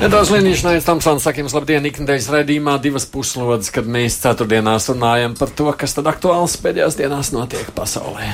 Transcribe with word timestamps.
Nedaudz 0.00 0.30
Lienīša 0.32 0.64
Nājas 0.64 0.86
Tamsons 0.88 1.26
saka 1.26 1.42
jums 1.42 1.52
labdien, 1.52 1.84
ikdienas 1.84 2.30
raidījumā 2.32 2.78
divas 2.80 3.04
puslodes, 3.12 3.68
kad 3.68 3.84
mēs 3.84 4.14
ceturtdienās 4.22 4.86
runājam 4.88 5.34
par 5.36 5.50
to, 5.52 5.66
kas 5.76 5.92
tad 5.92 6.06
aktuāls 6.08 6.54
pēdējās 6.62 6.94
dienās 6.96 7.28
notiek 7.34 7.68
pasaulē. 7.76 8.30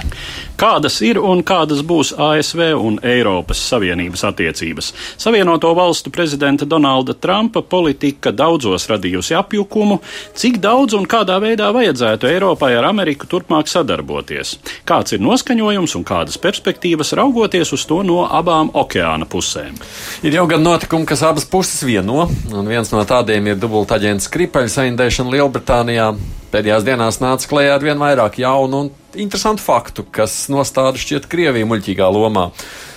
Kādas 0.63 1.01
ir 1.03 1.19
un 1.19 1.43
kādas 1.43 1.81
būs 1.83 2.13
ASV 2.23 2.69
un 2.79 3.01
Eiropas 3.03 3.59
Savienības 3.67 4.23
attiecības? 4.29 4.93
Savienoto 5.19 5.73
valstu 5.75 6.13
prezidenta 6.15 6.69
Donalda 6.71 7.17
Trumpa 7.19 7.65
politika 7.67 8.31
daudzos 8.31 8.87
radījusi 8.87 9.35
apjukumu, 9.35 9.99
cik 10.39 10.61
daudz 10.63 10.95
un 10.95 11.11
kādā 11.11 11.41
veidā 11.43 11.73
vajadzētu 11.75 12.31
Eiropai 12.31 12.77
ar 12.79 12.87
Ameriku 12.93 13.27
turpmāk 13.27 13.67
sadarboties. 13.67 14.55
Kāds 14.87 15.19
ir 15.19 15.27
noskaņojums 15.27 15.99
un 15.99 16.07
kādas 16.07 16.39
perspektīvas 16.39 17.11
raugoties 17.19 17.75
uz 17.75 17.91
to 17.91 18.05
no 18.07 18.23
abām 18.31 18.71
okeāna 18.71 19.27
pusēm? 19.27 19.75
Ir 20.23 20.39
jau 20.39 20.47
gan 20.55 20.63
notikumi, 20.63 21.11
kas 21.11 21.27
abas 21.27 21.43
puses 21.43 21.56
vieno, 21.81 22.27
un 22.53 22.67
viens 22.69 22.91
no 22.93 23.01
tādiem 23.09 23.47
ir 23.49 23.57
dubultaģents 23.57 24.29
kripeļu 24.29 24.69
saindēšana 24.75 25.33
Lielbritānijā. 25.33 26.11
Pēdējās 26.53 26.85
dienās 26.85 27.19
nāca 27.23 27.49
klajā 27.49 27.79
ar 27.79 27.87
vien 27.87 28.01
vairāk 28.01 28.37
jaunu 28.43 28.83
un 28.85 28.91
interesantu 29.17 29.65
faktu, 29.65 30.05
kas 30.13 30.35
nostāda 30.53 31.01
šķiet 31.01 31.25
Krieviju 31.33 31.71
muļķīgā 31.71 32.11
lomā. 32.13 32.51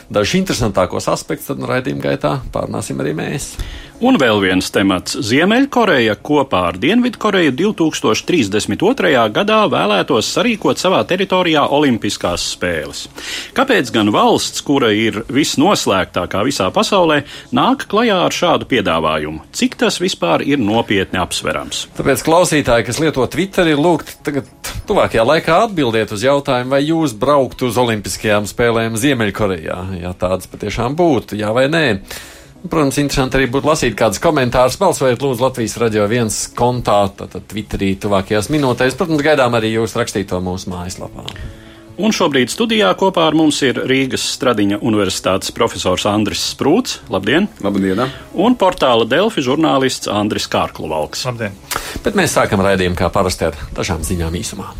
Dažus 0.09 0.39
interesantākos 0.39 1.05
aspektus 1.11 1.51
tad 1.51 1.61
raidījuma 1.69 2.07
gaitā 2.07 2.39
pārnāsim 2.53 2.97
arī 3.03 3.13
mēs. 3.17 3.53
Un 3.99 4.15
vēl 4.15 4.37
viens 4.39 4.69
temats. 4.71 5.17
Ziemeļkoreja 5.27 6.13
kopā 6.23 6.61
ar 6.69 6.77
Dienvidkoreju 6.79 7.51
2032. 7.59 9.09
gadā 9.35 9.57
vēlētos 9.67 10.29
sarīkot 10.37 10.79
savā 10.79 11.01
teritorijā 11.03 11.65
Olimpiskās 11.75 12.45
spēles. 12.53 13.01
Kāpēc 13.57 13.91
gan 13.91 14.07
valsts, 14.15 14.63
kura 14.63 14.93
ir 14.95 15.19
visnoslēgtākā 15.27 16.45
visā 16.47 16.69
pasaulē, 16.71 17.25
nāk 17.51 17.83
klajā 17.91 18.21
ar 18.29 18.37
šādu 18.37 18.69
piedāvājumu? 18.71 19.43
Cik 19.51 19.75
tas 19.83 19.99
vispār 19.99 20.45
ir 20.47 20.63
nopietni 20.63 21.19
apsverams? 21.19 21.89
Tāpēc 21.99 22.23
klausītāji, 22.23 22.87
kas 22.87 23.03
lieto 23.03 23.27
Twitter, 23.27 23.67
ir 23.67 23.83
lūgti 23.83 24.15
tagad 24.23 24.47
tuvākajā 24.87 25.27
laikā 25.27 25.59
atbildēt 25.67 26.15
uz 26.15 26.23
jautājumu, 26.23 26.71
vai 26.71 26.81
jūs 26.85 27.19
brauktu 27.19 27.67
uz 27.67 27.75
Olimpiskajām 27.83 28.47
spēlēm 28.47 28.95
Ziemeļkorejā, 28.95 29.77
ja 30.01 30.13
tādas 30.17 30.49
patiešām 30.51 30.97
būtu, 30.99 31.37
jā 31.39 31.53
vai 31.55 31.67
nē. 31.71 31.85
Protams, 32.59 32.97
interesanti 32.99 33.39
arī 33.39 33.47
būtu 33.53 33.69
lasīt 33.69 33.95
kādus 33.95 34.19
komentārus. 34.19 34.75
Balsojiet, 34.81 35.21
lūdzu, 35.23 35.45
Latvijas 35.45 35.77
radio 35.79 36.03
viens 36.11 36.41
kontā, 36.51 37.05
tātad 37.15 37.45
Twitterī 37.47 37.93
tuvākajās 38.03 38.51
minūtēs. 38.51 38.97
Protams, 38.99 39.23
gaidām 39.23 39.55
arī 39.55 39.71
jūs 39.77 39.95
rakstīto 39.95 40.41
mūsu 40.43 40.73
mājaslapā. 40.73 41.23
Un 41.99 42.13
šobrīd 42.15 42.47
studijā 42.51 42.93
kopā 42.95 43.25
ar 43.27 43.35
mums 43.35 43.57
ir 43.67 43.79
Rīgas 43.87 44.23
Stradiņa 44.37 44.77
Universitātes 44.87 45.51
profesors 45.55 46.05
Andris 46.07 46.45
Sprūts. 46.53 47.01
Labdien! 47.11 47.49
Labdien! 47.63 48.05
Un 48.39 48.55
portāla 48.59 49.07
Delfi 49.07 49.43
žurnālists 49.43 50.07
Andris 50.11 50.47
Kārkluvalks. 50.51 51.25
Labdien! 51.27 51.57
Bet 52.03 52.15
mēs 52.15 52.37
sākam 52.39 52.63
raidījumu 52.63 52.95
kā 52.99 53.11
parasti 53.11 53.49
ar 53.49 53.59
dažām 53.75 54.07
ziņām 54.07 54.39
īsumā. 54.39 54.71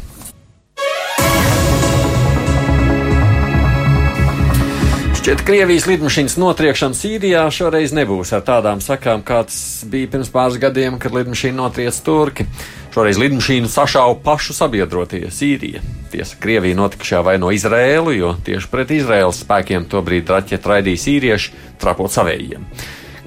Šķiet, 5.19 5.41
Krievijas 5.43 5.83
lidmašīnas 5.83 6.37
notriekšana 6.39 6.95
Sīrijā 6.95 7.41
šoreiz 7.51 7.91
nebūs 7.91 8.29
ar 8.37 8.43
tādām 8.47 8.79
sakām, 8.79 9.19
kāds 9.27 9.57
bija 9.91 10.07
pirms 10.13 10.29
pāris 10.31 10.55
gadiem, 10.61 10.95
kad 10.95 11.11
lidmašīna 11.11 11.57
notriec 11.57 11.97
Turki. 12.05 12.45
Šoreiz 12.93 13.19
lidmašīnu 13.19 13.67
sašāva 13.67 14.15
pašu 14.23 14.55
sabiedrotie 14.55 15.25
Sīrija. 15.27 15.83
Tiesa, 16.13 16.39
Krievija 16.39 16.77
notikušā 16.79 17.19
vaino 17.27 17.51
Izrēlu, 17.51 18.15
jo 18.15 18.31
tieši 18.47 18.71
pret 18.71 18.95
Izraēlas 18.95 19.41
spēkiem 19.43 19.89
tobrīd 19.91 20.31
raķetu 20.31 20.71
raidīja 20.71 21.03
sīrieši, 21.03 21.51
trapot 21.83 22.15
savējiem. 22.15 22.63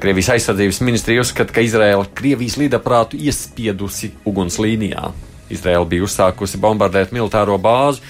Krievijas 0.00 0.32
aizsardzības 0.38 0.80
ministrija 0.88 1.28
uzskata, 1.28 1.52
ka 1.52 1.68
Izraela 1.68 2.08
Krievijas 2.08 2.56
lidaprātu 2.56 3.20
iespiedusi 3.20 4.14
ugunslīnijā. 4.24 5.10
Izraela 5.52 5.84
bija 5.84 6.08
uzsākusi 6.08 6.56
bombardēt 6.56 7.12
militāro 7.12 7.60
bāzi, 7.60 8.00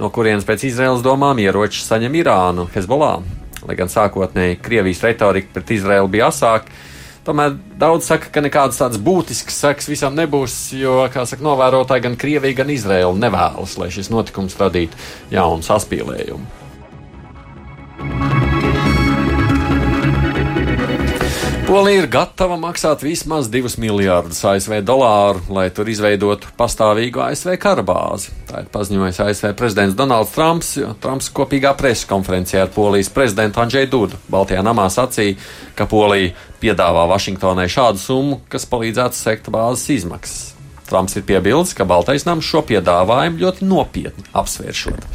no 0.00 0.10
kurienes 0.12 0.46
pēc 0.46 0.66
Izraels 0.70 1.04
domām 1.04 1.40
ieroči 1.42 1.84
saņem 1.84 2.20
Irānu, 2.22 2.68
Hezbollah. 2.74 3.22
Lai 3.66 3.74
gan 3.78 3.90
sākotnēji 3.90 4.60
Krievijas 4.62 5.02
retorika 5.02 5.56
pret 5.56 5.72
Izraelu 5.74 6.10
bija 6.12 6.28
asāka, 6.30 6.70
tomēr 7.26 7.56
daudz 7.80 8.06
saka, 8.06 8.30
ka 8.30 8.44
nekādas 8.44 8.78
tādas 8.78 9.00
būtiskas 9.02 9.58
sekas 9.64 9.90
visam 9.90 10.14
nebūs, 10.18 10.54
jo, 10.78 11.00
kā 11.12 11.26
saka, 11.26 11.42
novērotāji 11.46 12.06
gan 12.06 12.20
Krievija, 12.20 12.60
gan 12.62 12.70
Izraela 12.70 13.16
nevēlas, 13.26 13.74
lai 13.80 13.90
šis 13.94 14.12
notikums 14.14 14.58
radītu 14.60 15.00
jaunu 15.34 15.66
saspīlējumu. 15.66 16.46
Polija 21.66 22.04
ir 22.04 22.06
gatava 22.06 22.54
maksāt 22.62 23.00
vismaz 23.02 23.48
2 23.50 23.72
miljārdus 23.82 24.38
ASV 24.46 24.76
dolāru, 24.86 25.40
lai 25.50 25.64
tur 25.74 25.88
izveidotu 25.90 26.52
pastāvīgu 26.54 27.18
ASV 27.24 27.56
karabāzi. 27.58 28.30
Tā 28.46 28.60
ir 28.62 28.68
paziņojis 28.70 29.18
ASV 29.24 29.48
prezidents 29.58 29.96
Donalds 29.98 30.30
Trumps, 30.36 30.68
jo 30.78 30.92
Trumps 31.02 31.26
kopīgā 31.34 31.72
preses 31.74 32.06
konferencē 32.06 32.60
ar 32.62 32.70
Polijas 32.70 33.10
prezidentu 33.10 33.64
Andžēju 33.64 33.90
Dudu 33.90 34.20
Baltijā 34.30 34.62
namā 34.62 34.86
sacīja, 34.94 35.34
ka 35.74 35.88
Polija 35.90 36.36
piedāvā 36.62 37.08
Vašingtonai 37.10 37.66
šādu 37.66 37.98
summu, 38.04 38.38
kas 38.46 38.68
palīdzētu 38.70 39.18
sekt 39.18 39.50
bāzes 39.50 39.90
izmaksas. 39.96 40.54
Trumps 40.86 41.18
ir 41.18 41.26
piebildes, 41.26 41.74
ka 41.74 41.88
Baltais 41.88 42.28
nams 42.30 42.46
šo 42.46 42.62
piedāvājumu 42.70 43.42
ļoti 43.42 43.66
nopietni 43.66 44.28
apsvēršot. 44.38 45.10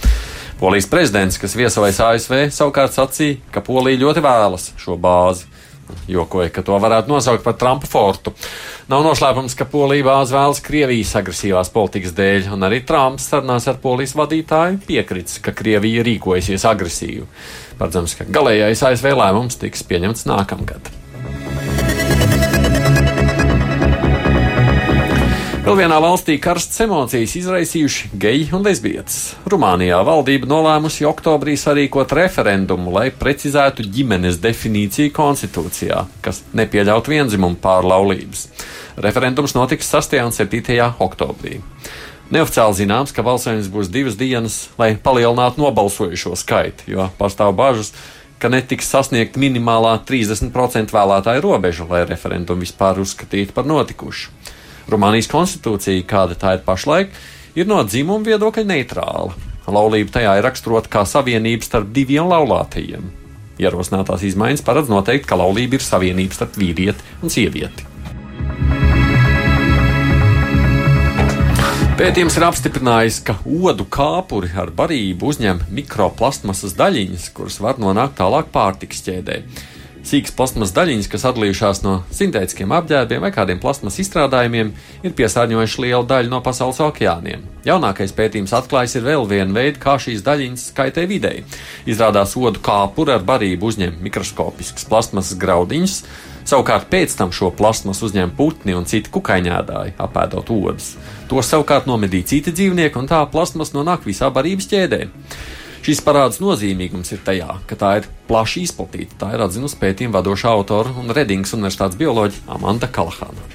Polijas 0.60 0.92
prezidents, 0.92 1.40
kas 1.40 1.56
viesojas 1.56 2.04
ASV, 2.04 2.36
savukārt 2.52 3.00
sacīja, 3.00 3.40
ka 3.56 3.64
Polija 3.64 4.04
ļoti 4.04 4.28
vēlas 4.28 4.74
šo 4.84 5.00
bāzi 5.00 5.48
jokoja, 6.12 6.52
ka 6.54 6.64
to 6.66 6.78
varētu 6.82 7.12
nosaukt 7.12 7.44
par 7.46 7.58
Trumpa 7.60 7.90
fortu. 7.90 8.34
Nav 8.92 9.06
noslēpums, 9.06 9.56
ka 9.58 9.68
Polija 9.70 10.08
bāzi 10.08 10.36
vēlas 10.36 10.64
Krievijas 10.66 11.14
agresīvās 11.20 11.72
politikas 11.74 12.16
dēļ, 12.18 12.50
un 12.56 12.68
arī 12.68 12.82
Trumps 12.88 13.30
sarunās 13.32 13.70
ar 13.72 13.80
Polijas 13.84 14.16
vadītāju 14.20 14.82
piekritis, 14.88 15.40
ka 15.44 15.56
Krievija 15.56 16.04
rīkojasies 16.08 16.68
agresīvi. 16.68 17.28
Paredzams, 17.80 18.18
ka 18.20 18.28
galīgais 18.28 18.84
ASV 18.92 19.14
lēmums 19.16 19.62
tiks 19.62 19.86
pieņemts 19.88 20.28
nākamgad. 20.30 20.92
Vēl 25.72 25.86
vienā 25.86 26.02
valstī 26.04 26.34
karstas 26.36 26.82
emocijas 26.84 27.32
izraisījuši 27.40 28.10
geji 28.20 28.50
un 28.58 28.66
lesbietes. 28.66 29.38
Rumānijā 29.48 30.02
valdība 30.04 30.50
nolēmusi 30.52 31.08
oktobrī 31.08 31.54
sarīkot 31.56 32.12
referendumu, 32.18 32.92
lai 32.92 33.06
precizētu 33.16 33.86
ģimenes 33.88 34.42
definīciju 34.44 35.14
konstitūcijā, 35.16 36.02
kas 36.28 36.44
nepieļaut 36.60 37.08
vienzimumu 37.08 37.56
pārlaulības. 37.64 38.44
Referendums 39.00 39.56
notiks 39.56 39.96
6. 39.96 40.20
un 40.20 40.36
7. 40.36 40.76
oktobrī. 41.08 41.62
Neoficiāli 42.36 42.82
zināms, 42.84 43.16
ka 43.16 43.24
balsojums 43.24 43.72
būs 43.72 43.96
divas 43.96 44.20
dienas, 44.20 44.66
lai 44.76 44.98
palielinātu 45.00 45.64
nobalsojušo 45.64 46.36
skaitu, 46.36 46.92
jo 46.98 47.08
pastāv 47.16 47.56
bažas, 47.56 47.96
ka 48.44 48.52
netiks 48.52 48.92
sasniegt 48.92 49.40
minimālā 49.40 50.02
30% 50.04 50.92
vēlētāju 50.92 51.48
robeža, 51.48 51.88
lai 51.88 52.04
referendumu 52.12 52.68
vispār 52.68 53.00
uzskatītu 53.00 53.56
par 53.56 53.72
notikušu. 53.72 54.60
Rumānijas 54.90 55.30
konstitūcija, 55.32 56.08
kāda 56.10 56.38
tā 56.40 56.56
ir 56.58 56.66
pašlaik, 56.66 57.14
ir 57.56 57.70
no 57.70 57.82
dzimuma 57.86 58.26
viedokļa 58.26 58.66
neitrāla. 58.74 59.38
Laulība 59.72 60.18
tajā 60.18 60.34
ir 60.40 60.44
raksturota 60.44 60.90
kā 60.92 61.06
savienība 61.08 61.64
starp 61.64 61.94
diviem 61.96 62.28
laulātajiem. 62.32 63.06
Ierosinātās 63.62 64.26
izmaiņas 64.26 64.66
paredz 64.66 64.90
noteikt, 64.92 65.28
ka 65.30 65.38
laulība 65.40 65.78
ir 65.78 65.86
savienība 65.86 66.36
starp 66.36 66.58
vīrieti 66.60 67.22
un 67.22 67.32
sievieti. 67.32 67.88
Pētījums 72.02 72.34
ir 72.40 72.44
apstiprinājis, 72.48 73.20
ka 73.28 73.36
odu 73.46 73.86
kāpuri 73.86 74.50
ar 74.58 74.72
barību 74.74 75.28
uzņem 75.30 75.60
mikroplasmasas 75.78 76.74
daļiņas, 76.80 77.28
kuras 77.38 77.60
var 77.62 77.78
nonākt 77.84 78.16
tālāk 78.18 78.50
pārtikas 78.50 79.04
ķēdē. 79.06 79.36
Sīkas 80.02 80.34
plasmas 80.34 80.72
daļiņas, 80.74 81.08
kas 81.12 81.28
atdalījušās 81.30 81.84
no 81.86 82.00
sintētiskiem 82.16 82.72
apģērbiem 82.74 83.22
vai 83.22 83.30
kādiem 83.36 83.60
plasmas 83.62 84.00
izstrādājumiem, 84.02 84.72
ir 85.06 85.14
piesārņojuši 85.18 85.84
lielu 85.86 86.08
daļu 86.10 86.32
no 86.32 86.40
pasaules 86.42 86.82
okeāniem. 86.82 87.44
Jaunākais 87.68 88.16
pētījums 88.18 88.56
atklājis 88.58 88.98
vēl 89.06 89.28
vienu 89.30 89.54
veidu, 89.60 89.78
kā 89.84 90.00
šīs 90.02 90.26
daļiņas 90.26 90.66
kaitē 90.78 91.06
videi. 91.10 91.46
Izrādās, 91.86 92.34
odu 92.34 92.64
kāpuri 92.66 93.14
ar 93.14 93.24
barību 93.28 93.70
uzņem 93.70 94.02
mikroskopiskas 94.02 94.90
plasmasas 94.90 95.38
graudiņas, 95.42 96.02
Savukārt 96.42 96.88
pēc 96.90 97.14
tam 97.20 97.30
šo 97.30 97.52
plasmas 97.54 98.02
uzņēma 98.02 98.34
putni 98.36 98.74
un 98.76 98.88
citi 98.90 99.12
kukaiņēdāji, 99.14 99.94
apēdot 100.02 100.50
odus. 100.52 100.96
To 101.30 101.42
savukārt 101.46 101.86
nomedīja 101.90 102.32
citi 102.34 102.54
dzīvnieki, 102.56 102.98
un 102.98 103.10
tā 103.12 103.22
plasmas 103.32 103.76
nonāk 103.76 104.08
visā 104.10 104.32
barības 104.34 104.68
ķēdē. 104.72 105.02
Šīs 105.82 105.98
parādas 106.06 106.38
nozīmīgums 106.38 107.10
ir 107.16 107.24
tajā, 107.26 107.56
ka 107.66 107.76
tā 107.80 107.96
ir 107.98 108.10
plaši 108.28 108.68
izplatīta. 108.68 109.16
Tā 109.24 109.32
ir 109.34 109.42
atzinusi 109.42 109.80
pētījuma 109.82 110.20
vadošā 110.20 110.52
autora 110.54 110.94
un 111.02 111.10
Redingas 111.10 111.56
Universitātes 111.58 111.98
bioloģija 111.98 112.46
Amanda 112.54 112.86
Kalahāna. 112.86 113.48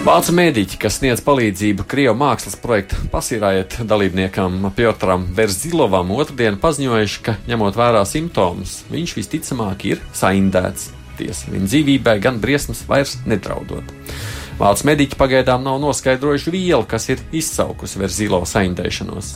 Vācu 0.00 0.34
mēdīķi, 0.34 0.78
kas 0.80 0.96
sniedz 0.98 1.22
palīdzību 1.22 1.84
Krievijas 1.86 2.18
mākslas 2.18 2.58
projekta 2.58 2.98
pasīrājiet 3.12 3.76
dalībniekam 3.86 4.70
Piotram 4.74 5.28
Verzilovam, 5.36 6.10
otrdien 6.16 6.58
paziņojuši, 6.58 7.22
ka, 7.28 7.36
ņemot 7.46 7.78
vērā 7.78 8.02
simptomus, 8.08 8.80
viņš 8.90 9.14
visticamāk 9.20 9.86
ir 9.92 10.02
saindēts. 10.16 10.90
Tiesa 11.20 11.54
viņa 11.54 11.68
dzīvībai 11.70 12.18
gan 12.26 12.42
briesmas 12.42 12.82
vairs 12.90 13.20
nedraudot. 13.28 13.94
Vācu 14.60 14.84
mediķi 14.90 15.16
pagaidām 15.16 15.62
nav 15.64 15.78
noskaidrojuši 15.80 16.52
vielu, 16.52 16.84
kas 16.84 17.06
ir 17.08 17.22
izsaukusi 17.32 17.96
Verzilo 18.02 18.42
saindēšanos. 18.44 19.30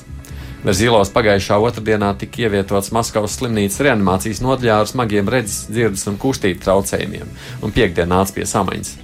Verzīlos 0.65 1.13
pagājušā 1.15 1.57
otrdienā 1.65 2.11
tika 2.21 2.43
ievietots 2.45 2.93
Maskavas 2.93 3.39
slimnīcas 3.39 3.81
reanimācijas 3.87 4.43
nodaļā 4.45 4.77
ar 4.83 4.91
smagiem 4.91 5.31
redzes, 5.33 5.63
dzirdes 5.73 6.05
un 6.13 6.21
kustību 6.21 6.61
traucējumiem, 6.65 7.33
un 7.65 7.73
piekdien 7.73 8.13
nāca 8.13 8.37
pie 8.37 8.45
samaņas. 8.49 8.95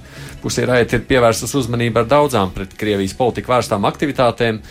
Pusē 0.45 0.69
raiti 0.69 0.99
ir 0.99 1.07
pievērstas 1.09 1.57
uzmanība 1.57 2.03
ar 2.03 2.13
daudzām 2.13 2.53
pret 2.53 2.77
Krievijas 2.77 3.17
politiku 3.17 3.55
vērstām 3.55 3.89
aktivitātēm, 3.89 4.61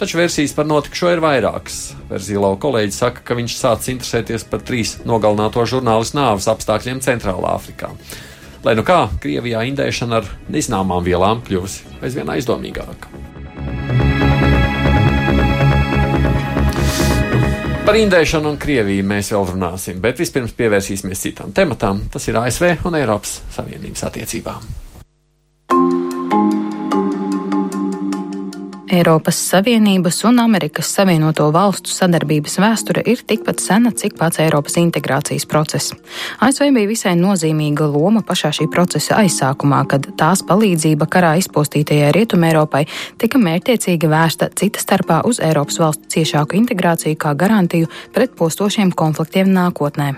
taču 0.00 0.20
versijas 0.20 0.52
par 0.56 0.68
notikušo 0.68 1.16
ir 1.16 1.24
vairākas. 1.24 1.82
Verzīlau 2.12 2.54
kolēģi 2.60 2.96
saka, 3.00 3.24
ka 3.24 3.36
viņš 3.36 3.56
sācis 3.56 3.96
interesēties 3.96 4.48
par 4.48 4.60
trīs 4.60 4.98
nogalināto 5.08 5.64
žurnālistu 5.68 6.20
nāves 6.20 6.52
apstākļiem 6.52 7.00
Centrālā 7.04 7.56
Afrikā. 7.56 7.94
Lai 8.66 8.74
nu 8.74 8.82
kā, 8.82 9.04
Krievijā 9.22 9.62
indēšana 9.68 10.18
ar 10.18 10.26
nezināmām 10.50 11.04
vielām 11.06 11.44
kļuvusi 11.46 12.02
aizvien 12.02 12.32
aizdomīgāka. 12.34 13.12
Par 17.86 17.96
indēšanu 17.96 18.50
un 18.52 18.58
Krieviju 18.60 19.06
mēs 19.08 19.30
vēl 19.32 19.46
runāsim, 19.54 20.02
bet 20.04 20.18
vispirms 20.20 20.52
pievērsīsimies 20.58 21.22
citām 21.22 21.54
tematām. 21.56 22.02
Tas 22.12 22.26
ir 22.28 22.36
ASV 22.36 22.84
un 22.90 22.98
Eiropas 22.98 23.38
Savienības 23.54 24.04
attiecībām. 24.10 24.87
Eiropas 28.88 29.36
Savienības 29.50 30.22
un 30.24 30.38
Amerikas 30.40 30.88
Savienoto 30.94 31.50
Valstu 31.52 31.92
sadarbības 31.92 32.54
vēsture 32.62 33.02
ir 33.10 33.20
tikpat 33.28 33.60
sena, 33.60 33.90
cik 33.92 34.14
pats 34.16 34.40
Eiropas 34.40 34.78
integrācijas 34.80 35.44
process. 35.48 35.92
ASV 36.40 36.70
bija 36.72 36.88
visai 36.88 37.12
nozīmīga 37.20 37.84
loma 37.92 38.22
pašā 38.24 38.48
šī 38.56 38.68
procesa 38.72 39.18
aizsākumā, 39.20 39.82
kad 39.92 40.08
tās 40.16 40.40
palīdzība 40.48 41.08
karā 41.12 41.34
izpostītajai 41.42 42.14
Rietumē 42.16 42.54
Eiropai 42.54 42.86
tika 43.20 43.40
mērķiecīgi 43.42 44.08
vērsta 44.08 44.48
cita 44.56 44.80
starpā 44.80 45.20
uz 45.28 45.42
Eiropas 45.44 45.76
valstu 45.82 46.08
ciešāku 46.16 46.56
integrāciju 46.56 47.20
kā 47.20 47.34
garantiju 47.36 47.90
pret 48.16 48.32
postošiem 48.40 48.94
konfliktiem 48.96 49.52
nākotnē. 49.52 50.14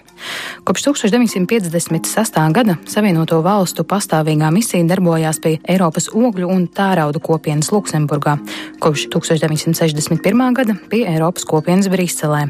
Kopš 0.64 0.86
1956. 0.92 2.40
gada 2.54 2.78
Savienoto 2.86 3.42
Valstu 3.42 3.82
pastāvīgā 3.82 4.52
misija 4.54 4.86
darbojās 4.86 5.42
pie 5.42 5.56
Eiropas 5.64 6.10
ogļu 6.14 6.46
un 6.54 6.68
tērauda 6.70 7.18
kopienas 7.24 7.72
Luksemburgā 7.74 8.38
kopš 8.80 9.06
1961. 9.12 10.54
gada 10.56 10.74
pie 10.90 11.04
Eiropas 11.08 11.44
kopienas 11.48 11.88
Briselē. 11.92 12.46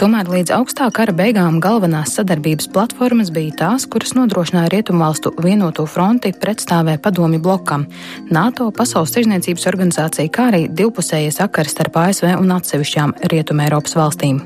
Tomēr 0.00 0.28
līdz 0.32 0.52
augstā 0.56 0.88
kara 0.94 1.14
beigām 1.16 1.60
galvenās 1.62 2.14
sadarbības 2.16 2.70
platformas 2.74 3.30
bija 3.34 3.54
tās, 3.62 3.86
kuras 3.86 4.14
nodrošināja 4.18 4.72
Rietumvalstu 4.72 5.34
vienoto 5.42 5.86
fronti 5.86 6.32
pretstāvē 6.32 6.98
padomi 7.02 7.38
blokam- 7.38 7.86
NATO, 8.36 8.70
Pasaules 8.70 9.12
tirzniecības 9.12 9.66
organizācija, 9.66 10.30
kā 10.30 10.50
arī 10.52 10.68
divpusējie 10.68 11.32
sakari 11.32 11.68
starp 11.68 11.96
ASV 11.96 12.36
un 12.40 12.48
atsevišķām 12.48 13.14
Rietumē 13.32 13.68
Eiropas 13.68 13.94
valstīm. 13.94 14.40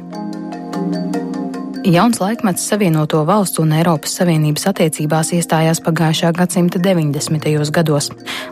Jauns 1.86 2.18
laikmets 2.20 2.68
Savienoto 2.68 3.20
Valstu 3.26 3.62
un 3.62 3.70
Eiropas 3.76 4.16
Savienības 4.18 4.64
attiecībās 4.66 5.28
iestājās 5.36 5.78
pagājušā 5.86 6.32
gadsimta 6.34 6.80
90. 6.82 7.70
gados. 7.70 8.08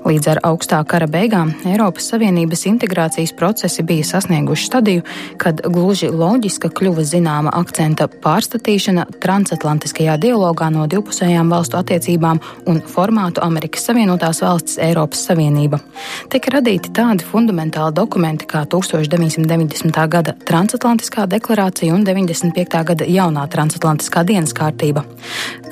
Līdz 0.07 0.29
ar 0.31 0.41
augstā 0.47 0.79
kara 0.87 1.09
beigām 1.11 1.51
Eiropas 1.67 2.07
Savienības 2.13 2.63
integrācijas 2.71 3.33
procesi 3.35 3.83
bija 3.83 4.05
sasnieguši 4.07 4.69
stadiju, 4.69 5.03
kad 5.43 5.65
gluži 5.67 6.13
loģiska 6.15 6.71
kļuva 6.79 7.03
zināma 7.03 7.51
akcenta 7.59 8.07
pārstatīšana 8.07 9.09
transatlantiskajā 9.25 10.15
dialogā 10.23 10.71
no 10.71 10.87
divpusējām 10.87 11.51
valstu 11.51 11.81
attiecībām 11.81 12.39
un 12.71 12.81
formātu 12.95 13.43
Amerikas 13.43 13.89
Savienotās 13.91 14.45
valstis 14.47 14.79
Eiropas 14.79 15.27
Savienība. 15.27 15.83
Tika 16.31 16.55
radīti 16.55 16.95
tādi 16.95 17.27
fundamentāli 17.27 17.99
dokumenti 17.99 18.47
kā 18.47 18.63
1990. 18.63 20.07
gada 20.07 20.39
transatlantiskā 20.47 21.27
deklarācija 21.35 21.99
un 21.99 22.07
95. 22.07 22.87
gada 22.95 23.11
jaunā 23.11 23.24
jaunā 23.25 23.45
transatlantiskā 23.51 24.25
dienas 24.29 24.53
kārtība. 24.57 25.05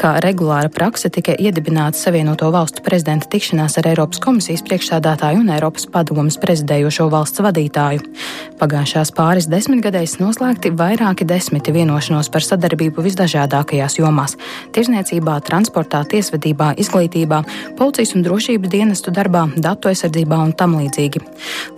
Kā 0.01 0.17
regulāra 0.25 0.71
prakse 0.73 1.11
tika 1.13 1.35
iedibināta 1.37 1.99
Savienoto 1.99 2.49
valstu 2.53 2.83
prezidenta 2.85 3.29
tikšanās 3.31 3.77
ar 3.79 3.89
Eiropas 3.93 4.21
komisijas 4.23 4.65
priekšsādātāju 4.67 5.43
un 5.43 5.53
Eiropas 5.53 5.87
padomas 5.93 6.39
prezidējošo 6.41 7.09
valsts 7.13 7.43
vadītāju. 7.45 8.03
Pagājušās 8.61 9.13
pāris 9.17 9.49
desmitgadēs 9.53 10.17
noslēgti 10.23 10.73
vairāki 10.79 11.27
desmiti 11.29 11.75
vienošanos 11.75 12.31
par 12.33 12.47
sadarbību 12.47 13.05
visdažādākajās 13.05 13.99
jomās- 14.01 14.37
tirzniecībā, 14.75 15.39
transportā, 15.45 16.03
tiesvedībā, 16.09 16.73
izglītībā, 16.79 17.43
policijas 17.77 18.15
un 18.15 18.25
drošības 18.25 18.71
dienestu 18.71 19.13
darbā, 19.13 19.45
datu 19.61 19.89
aizsardzībā 19.89 20.39
un 20.43 20.53
tam 20.53 20.77
līdzīgi. 20.81 21.21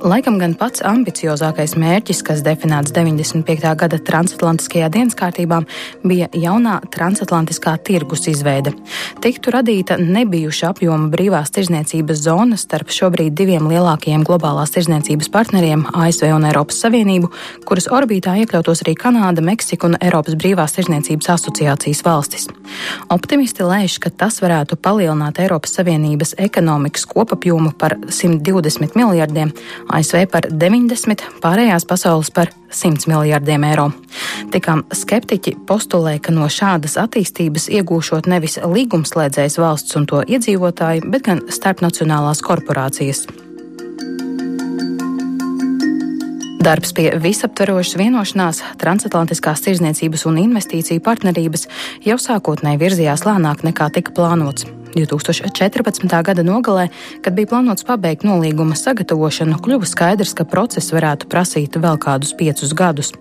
Laikam 0.04 0.38
gan 0.38 0.54
pats 0.54 0.80
ambiciozākais 0.80 1.74
mērķis, 1.74 2.22
kas 2.22 2.42
definēts 2.42 2.92
95. 2.92 3.74
gada 3.74 3.98
transatlantiskajā 3.98 4.90
dienas 4.90 5.14
kārtībā, 5.14 5.63
bija 6.04 6.28
jaunā 6.32 6.80
transatlantiskā 6.94 7.76
tirgus 7.84 8.28
izveide. 8.30 8.74
Tiktu 9.24 9.52
radīta 9.54 9.96
nebijuša 10.00 10.72
apjoma 10.72 11.08
brīvās 11.12 11.52
tirzniecības 11.54 12.22
zona 12.26 12.58
starp 12.60 12.92
šobrīd 12.94 13.34
diviem 13.36 13.68
lielākajiem 13.70 14.24
globālās 14.26 14.74
tirzniecības 14.74 15.30
partneriem- 15.32 15.86
ASV 16.04 16.32
un 16.34 16.44
Eiropas 16.44 16.80
Savienību, 16.84 17.30
kuras 17.64 17.88
orbītā 17.88 18.36
iekļautos 18.42 18.84
arī 18.84 18.94
Kanāda, 18.94 19.42
Meksika 19.42 19.86
un 19.86 19.96
Eiropas 20.00 20.34
brīvās 20.34 20.76
tirzniecības 20.76 21.30
asociācijas 21.36 22.02
valstis. 22.04 22.48
Optimisti 23.10 23.62
lēš, 23.62 23.98
ka 24.00 24.10
tas 24.10 24.40
varētu 24.40 24.76
palielināt 24.76 25.38
Eiropas 25.38 25.76
Savienības 25.78 26.34
ekonomikas 26.38 27.06
kopapjomu 27.06 27.72
par 27.78 27.96
120 28.08 28.94
miljardiem, 28.94 29.52
ASV 29.88 30.26
par 30.30 30.48
90, 30.50 31.22
pārējās 31.40 31.86
pasaules 31.88 32.30
par 32.30 32.50
100 32.70 33.08
miljardiem 33.10 33.64
eiro. 33.64 33.90
Tikām 34.50 34.84
skeptiķi 34.94 35.53
postulē, 35.68 36.18
ka 36.22 36.34
no 36.34 36.48
šādas 36.50 36.98
attīstības 37.00 37.70
iegūšot 37.72 38.28
nevis 38.30 38.58
līgumslēdzējs 38.60 39.58
valsts 39.62 39.96
un 39.98 40.06
to 40.10 40.20
iedzīvotāji, 40.26 41.06
bet 41.10 41.26
gan 41.26 41.42
starpnacionālās 41.48 42.42
korporācijas. 42.44 43.26
Darbs 46.64 46.94
pie 46.96 47.10
visaptverošas 47.20 47.98
vienošanās, 48.00 48.62
transatlantiskās 48.80 49.60
tirzniecības 49.66 50.24
un 50.30 50.38
investīciju 50.46 51.02
partnerības 51.04 51.68
jau 52.06 52.16
sākotnēji 52.16 52.80
virzījās 52.80 53.26
lēnāk 53.28 53.66
nekā 53.68 53.90
tika 53.98 54.14
plānots. 54.16 54.64
2014. 54.96 56.22
gada 56.24 56.44
nogalē, 56.46 56.88
kad 57.24 57.36
bija 57.36 57.50
plānots 57.52 57.86
pabeigt 57.86 58.24
nolīguma 58.26 58.76
sagatavošanu, 58.78 59.58
kļuva 59.64 59.88
skaidrs, 59.88 60.34
ka 60.38 60.46
process 60.48 60.94
varētu 60.94 61.28
prasīt 61.30 61.78
vēl 61.80 61.98
kādus 62.02 62.34
piecus 62.38 62.74
gadus. 62.76 63.12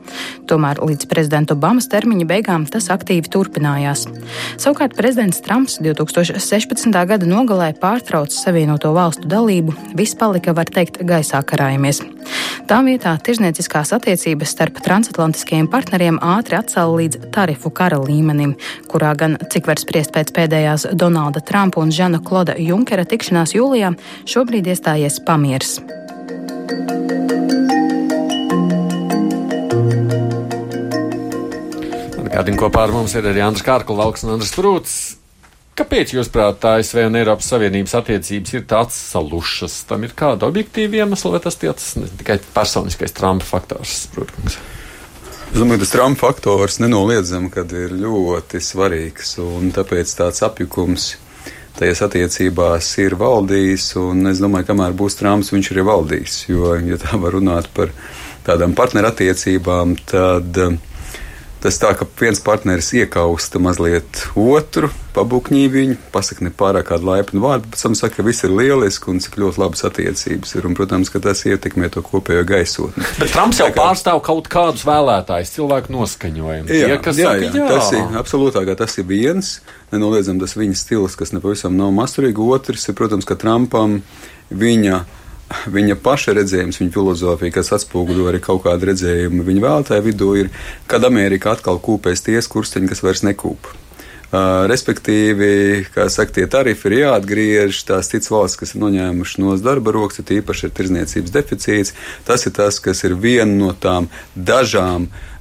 Tomēr 0.50 0.82
līdz 0.84 1.08
prezidenta 1.12 1.58
Obamas 1.58 1.90
termiņa 1.92 2.28
beigām 2.30 2.68
tas 2.70 2.90
aktīvi 2.94 3.32
turpinājās. 3.34 4.06
Savukārt 4.62 4.96
prezidents 4.98 5.42
Trumps 5.44 5.80
2016. 5.84 6.94
gada 6.94 7.30
nogalē 7.30 7.74
pārtrauca 7.82 8.36
Savienoto 8.38 8.94
valstu 8.96 9.30
dalību, 9.30 9.76
viss 9.98 10.18
palika, 10.20 10.54
var 10.54 10.70
teikt, 10.70 11.02
gaisā 11.08 11.42
karājamies. 11.44 12.04
Tā 12.70 12.80
vietā 12.86 13.12
tirzniecīskās 13.20 13.92
attiecības 13.98 14.54
starp 14.56 14.80
transatlantiskajiem 14.86 15.68
partneriem 15.72 16.20
ātri 16.24 16.56
atcēla 16.60 17.00
līdz 17.02 17.26
tarifu 17.36 17.72
kara 17.76 18.00
līmenim, 18.00 18.56
kurā 18.92 19.12
gan, 19.20 19.36
cik 19.52 19.68
var 19.68 19.82
spriest 19.82 20.14
pēc 20.16 20.32
pēdējās 20.36 20.88
Donalda 20.96 21.42
Trumpa 21.44 21.63
Trumpa 21.64 21.80
un 21.80 21.92
Žana 21.96 22.20
Kloda 22.20 22.58
Junkera 22.60 23.06
tikšanās 23.08 23.54
jūlijā 23.56 23.94
šobrīd 24.28 24.66
iestājies 24.68 25.22
pamieris. 25.24 25.78
Atgādini, 32.20 32.60
kopā 32.60 32.84
ar 32.84 32.92
mums 32.92 33.16
ir 33.16 33.32
arī 33.32 33.46
Andris 33.48 33.64
Kārklis 33.64 34.28
un 34.28 34.34
Andris 34.36 34.52
Prūts. 34.58 34.98
Kāpēc, 35.80 36.12
jūsuprāt, 36.18 36.68
ASV 36.68 37.06
un 37.08 37.16
Eiropas 37.22 37.48
Savienības 37.56 37.96
attiecības 38.02 38.60
ir 38.60 38.68
tāds 38.68 39.00
salušas? 39.00 39.86
Tam 39.88 40.04
ir 40.04 40.12
kāda 40.20 40.52
objektīva 40.52 41.06
iemesla, 41.06 41.38
vai 41.38 41.44
tas 41.48 41.56
tiec, 41.64 41.80
ne 41.96 42.12
tikai 42.20 42.42
personiskais 42.52 43.16
Trumpa 43.16 43.48
faktors, 43.48 44.10
protams? 44.12 44.60
Es 45.54 45.62
domāju, 45.62 45.80
ka 45.80 45.86
tas 45.88 45.96
Trumpa 45.96 46.28
faktors 46.28 46.84
nenoliedzami 46.84 47.56
ir 47.80 48.00
ļoti 48.04 48.60
svarīgs. 48.60 49.38
Tāpēc 49.80 50.20
tāds 50.20 50.44
apjukums 50.44 51.14
tajās 51.80 52.04
attiecībās 52.06 52.90
ir 53.04 53.18
valdījis. 53.20 53.90
Es 54.32 54.42
domāju, 54.44 54.68
ka 54.68 54.74
kamēr 54.74 54.96
būs 54.98 55.18
Trumps, 55.20 55.54
viņš 55.54 55.72
arī 55.74 55.86
valdīs. 55.88 56.40
Jo, 56.50 56.76
ja 56.78 57.00
tā 57.02 57.20
var 57.22 57.38
runāt 57.38 57.70
par 57.76 57.94
tādām 58.48 58.76
partnerattiecībām, 58.78 59.96
tad 60.10 60.60
uh, 60.60 60.76
Tas 61.64 61.78
tā, 61.80 61.94
ka 61.96 62.04
viens 62.20 62.42
partneris 62.44 62.90
iekausta 62.92 63.60
mazliet 63.64 64.26
otru, 64.36 64.90
pabūkņī 65.16 65.62
viņu, 65.72 65.96
pasakā 66.12 66.44
ne 66.44 66.52
pārāk 66.52 66.90
kādu 66.90 67.08
laipnu 67.08 67.40
vārdu, 67.40 67.70
pēc 67.72 67.86
tam 67.86 67.96
saka, 67.96 68.18
ka 68.18 68.26
viss 68.28 68.44
ir 68.44 68.52
lieliski 68.52 69.08
un 69.14 69.22
cik 69.24 69.38
ļoti 69.40 69.62
labas 69.62 69.86
attiecības 69.88 70.52
ir. 70.58 70.68
Un, 70.68 70.76
protams, 70.76 71.12
ka 71.14 71.22
tas 71.24 71.46
ietekmē 71.48 71.88
to 71.94 72.04
kopējo 72.04 72.44
gaisotni. 72.50 73.06
Bet 73.16 73.32
Trumps 73.32 73.64
jau 73.64 73.70
kā... 73.72 73.78
pārstāv 73.80 74.20
kaut 74.28 74.52
kādus 74.52 74.84
vēlētājus, 74.90 75.56
cilvēku 75.56 75.96
noskaņojumu. 75.96 76.68
Jā, 76.68 76.74
Tie, 76.74 76.84
jā, 76.84 77.00
saka, 77.00 77.16
jā, 77.22 77.34
jā, 77.48 77.72
tas 77.72 77.96
ir 77.96 78.20
absolūtākā, 78.20 78.76
tas 78.84 79.00
ir 79.00 79.08
viens. 79.08 79.56
Nenoliedzam, 79.96 80.44
tas 80.44 80.58
viņa 80.60 80.76
stils, 80.84 81.16
kas 81.16 81.32
nepavisam 81.32 81.80
nav 81.80 81.96
masturīgi. 81.96 82.44
Otrs 82.44 82.90
ir, 82.90 83.00
protams, 83.00 83.30
ka 83.30 83.40
Trumpam 83.40 84.02
viņa 84.52 85.06
viņa 85.74 86.00
paša 86.04 86.36
redzējums, 86.40 86.82
viņa 86.82 86.94
filozofija, 86.96 87.56
kas 87.60 87.74
atspoguļo 87.78 88.28
arī 88.32 88.42
kaut 88.44 88.64
kādu 88.66 88.92
redzējumu 88.92 89.46
viņa 89.48 89.64
vēlētāju 89.64 90.08
vidū, 90.10 90.34
ir, 90.42 90.52
kad 90.90 91.06
Amerika 91.08 91.54
atkal 91.54 91.82
kūpēs 91.84 92.26
ties 92.26 92.50
kursteņi, 92.52 92.92
kas 92.92 93.04
vairs 93.06 93.26
nekūp. 93.28 93.72
Uh, 94.34 94.64
respektīvi, 94.66 95.84
kā 95.94 96.08
saka, 96.10 96.34
tie 96.40 96.48
tarifi 96.50 96.88
ir 96.90 96.96
jāatgriež. 97.04 97.84
Tās 97.86 98.08
citas 98.10 98.32
valsts, 98.34 98.58
kas 98.58 98.72
ir 98.74 98.82
noņēmušas 98.82 99.38
no 99.44 99.54
darba 99.62 99.94
rokas, 99.94 100.24
ir 100.24 100.40
īpaši 100.40 100.66
ir 100.66 100.74
tirzniecības 100.80 101.36
deficīts. 101.36 101.94
Tas 102.26 102.48
ir 102.50 102.56
tas, 102.58 102.80
kas 102.82 103.06
ir 103.06 103.14
viena 103.14 103.54
no 103.54 103.76
tām 103.78 104.10
dažām 104.34 105.06
uh, 105.06 105.33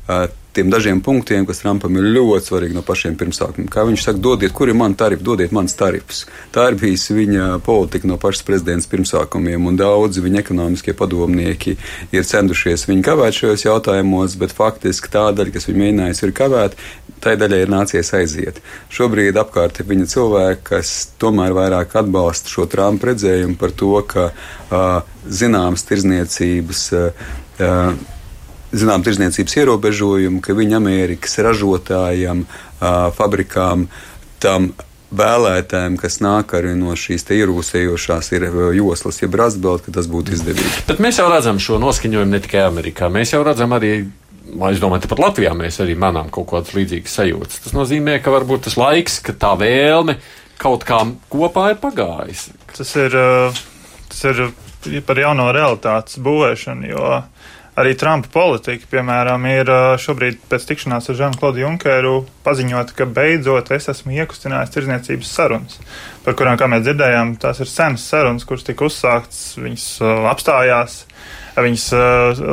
tiem 0.53 0.71
dažiem 0.71 1.01
punktiem, 1.01 1.47
kas 1.49 1.63
Trumpam 1.63 1.97
ir 1.97 2.11
ļoti 2.13 2.51
svarīgi 2.51 2.77
no 2.77 2.83
pašiem 2.85 3.17
pirmsākumiem. 3.21 3.69
Kā 3.73 3.87
viņš 3.89 4.05
saka, 4.05 4.21
dodiet, 4.21 4.53
kur 4.57 4.69
ir 4.69 4.77
mani 4.77 4.97
tarifi, 5.01 5.25
dodiet 5.25 5.53
manas 5.57 5.75
tarifus. 5.79 6.27
Tā 6.53 6.67
ir 6.71 6.77
bijusi 6.81 7.17
viņa 7.17 7.47
politika 7.65 8.09
no 8.11 8.19
pašas 8.21 8.45
prezidents 8.47 8.89
pirmsākumiem, 8.93 9.65
un 9.69 9.81
daudzi 9.81 10.25
viņa 10.25 10.43
ekonomiskie 10.43 10.95
padomnieki 10.99 11.77
ir 12.13 12.29
centušies 12.29 12.85
viņu 12.91 13.07
kavēt 13.09 13.41
šajos 13.41 13.67
jautājumos, 13.67 14.37
bet 14.41 14.53
faktiski 14.57 15.13
tā 15.13 15.31
daļa, 15.33 15.57
kas 15.57 15.69
viņa 15.71 15.85
mēģinājusi 15.87 16.27
ir 16.29 16.37
kavēt, 16.37 16.79
tai 17.23 17.37
daļai 17.41 17.65
ir 17.65 17.73
nācies 17.73 18.13
aiziet. 18.19 18.61
Šobrīd 18.93 19.39
apkārt 19.41 19.81
ir 19.81 19.89
viņa 19.89 20.09
cilvēki, 20.13 20.65
kas 20.73 20.95
tomēr 21.23 21.55
vairāk 21.57 21.97
atbalsta 22.03 22.53
šo 22.53 22.67
Trumpa 22.69 23.13
redzējumu 23.13 23.57
par 23.61 23.73
to, 23.79 23.95
ka 24.05 24.33
uh, 24.33 25.15
zināmas 25.31 25.87
tirzniecības 25.89 26.89
uh, 26.99 27.31
zinām, 28.73 29.05
tirzniecības 29.05 29.59
ierobežojumu, 29.63 30.41
ka 30.45 30.57
viņi 30.57 30.79
Amerikas 30.79 31.39
ražotājiem, 31.45 32.47
fabrikām, 33.19 33.87
tam 34.43 34.73
vēlētājiem, 35.13 35.99
kas 36.01 36.19
nāk 36.25 36.55
arī 36.57 36.73
no 36.79 36.95
šīs 36.97 37.27
ierūsējošās 37.37 38.33
ir 38.33 38.49
joslas, 38.79 39.21
jeb 39.21 39.37
rastbelt, 39.39 39.85
ka 39.85 39.95
tas 39.95 40.09
būtu 40.11 40.35
izdevīgi. 40.39 40.87
Bet 40.89 41.03
mēs 41.05 41.21
jau 41.21 41.29
redzam 41.31 41.61
šo 41.61 41.79
noskaņojumu 41.83 42.33
ne 42.33 42.41
tikai 42.43 42.65
Amerikā. 42.65 43.13
Mēs 43.13 43.35
jau 43.37 43.43
redzam 43.47 43.77
arī. 43.77 43.95
Es 44.43 44.81
domāju, 44.83 45.05
ka 45.05 45.13
pat 45.13 45.21
Latvijā 45.23 45.53
mēs 45.57 45.79
arī 45.81 45.95
manām 45.97 46.27
kaut 46.33 46.49
kādas 46.51 46.75
līdzīgas 46.77 47.13
sajūtas. 47.21 47.61
Tas 47.65 47.77
nozīmē, 47.77 48.19
ka 48.21 48.33
varbūt 48.35 48.67
tas 48.67 48.77
laiks, 48.81 49.21
ka 49.25 49.37
tā 49.39 49.53
vēlme 49.61 50.17
kaut 50.61 50.85
kā 50.89 50.99
kopā 51.33 51.71
ir 51.73 51.79
pagājis. 51.81 52.49
Tas 52.75 52.91
ir, 53.01 53.15
tas 54.11 54.25
ir 54.27 54.43
par 55.07 55.21
jauno 55.23 55.47
realitātes 55.55 56.19
būvēšanu, 56.25 56.91
jo 56.91 57.23
Arī 57.73 57.95
Trumpa 57.97 58.29
politika, 58.29 58.85
piemēram, 58.91 59.47
ir 59.49 59.71
šobrīd 60.03 60.43
pēc 60.51 60.67
tikšanās 60.69 61.09
ar 61.09 61.17
Žanu-Klodu 61.17 61.63
Junkeru 61.63 62.19
paziņot, 62.45 62.93
ka 62.99 63.07
beidzot 63.09 63.71
es 63.73 63.89
esmu 63.89 64.13
iekustinājis 64.19 64.75
tirzniecības 64.75 65.31
sarunas, 65.39 65.79
par 66.27 66.37
kurām, 66.37 66.59
kā 66.61 66.69
mēs 66.69 66.85
dzirdējām, 66.85 67.39
tās 67.41 67.63
ir 67.65 67.71
senas 67.73 68.05
sarunas, 68.05 68.45
kuras 68.45 68.67
tika 68.69 68.85
uzsāktas, 68.85 69.41
viņas 69.57 69.87
apstājās, 70.35 70.99
viņas 71.57 71.87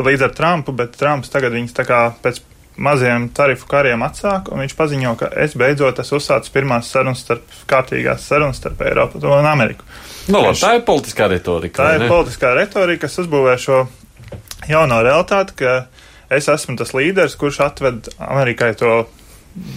līdz 0.08 0.30
ar 0.30 0.38
Trumpu, 0.40 0.78
bet 0.80 0.96
Trumps 0.96 1.36
tagad 1.36 1.58
viņas 1.58 1.76
tā 1.76 1.88
kā 1.90 2.00
pēc 2.24 2.40
maziem 2.80 3.28
tarifu 3.36 3.68
kariem 3.68 4.08
atsāk, 4.08 4.48
un 4.54 4.64
viņš 4.64 4.76
paziņo, 4.80 5.16
ka 5.20 5.34
es 5.44 5.56
beidzot 5.60 6.00
esmu 6.00 6.22
uzsācis 6.22 6.54
pirmās 6.54 6.88
sarunas 6.94 7.26
starp 7.26 7.60
kārtīgās 7.68 8.24
sarunas 8.32 8.64
starp 8.64 8.88
Eiropu 8.88 9.20
un 9.20 9.48
Ameriku. 9.52 9.84
No, 10.30 10.40
nu, 10.40 10.46
labi, 10.48 10.62
tā 10.62 10.76
ir 10.78 10.84
politiskā 10.88 11.28
retorika. 11.28 11.84
Tā 11.84 11.98
ir 11.98 12.08
politiskā 12.08 12.54
retorika, 12.56 13.08
kas 13.08 13.20
uzbūvē 13.26 13.56
šo 13.60 13.84
jauno 14.70 15.02
realitāti, 15.06 15.58
ka 15.64 15.74
es 16.34 16.50
esmu 16.52 16.78
tas 16.80 16.94
līderis, 16.96 17.38
kurš 17.40 17.64
atved 17.66 18.12
Amerikai 18.22 18.74
to 18.78 19.02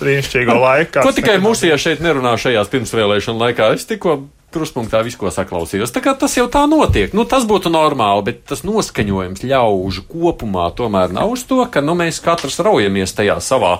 brīnišķīgo 0.01 0.57
laiku. 0.61 1.03
Ko 1.03 1.15
tikai 1.17 1.39
mūsija 1.43 1.79
šeit 1.81 2.03
nerunā 2.05 2.37
šajās 2.41 2.71
pirmsvēlēšana 2.73 3.47
laikā? 3.47 3.73
Es 3.77 3.89
tikko 3.89 4.21
kruspunktā 4.53 5.01
visu, 5.05 5.19
ko 5.21 5.33
saklausījos. 5.33 5.93
Tā 5.95 6.03
kā 6.05 6.15
tas 6.19 6.35
jau 6.37 6.45
tā 6.53 6.67
notiek. 6.69 7.15
Nu, 7.17 7.25
tas 7.29 7.47
būtu 7.49 7.73
normāli, 7.73 8.27
bet 8.29 8.45
tas 8.51 8.65
noskaņojums 8.69 9.45
ļaužu 9.49 10.05
kopumā 10.11 10.69
tomēr 10.77 11.15
nav 11.17 11.33
uz 11.33 11.47
to, 11.49 11.63
ka 11.73 11.83
nu, 11.85 11.97
mēs 11.99 12.21
katrs 12.25 12.61
raujamies 12.65 13.17
tajā 13.17 13.39
savā. 13.45 13.79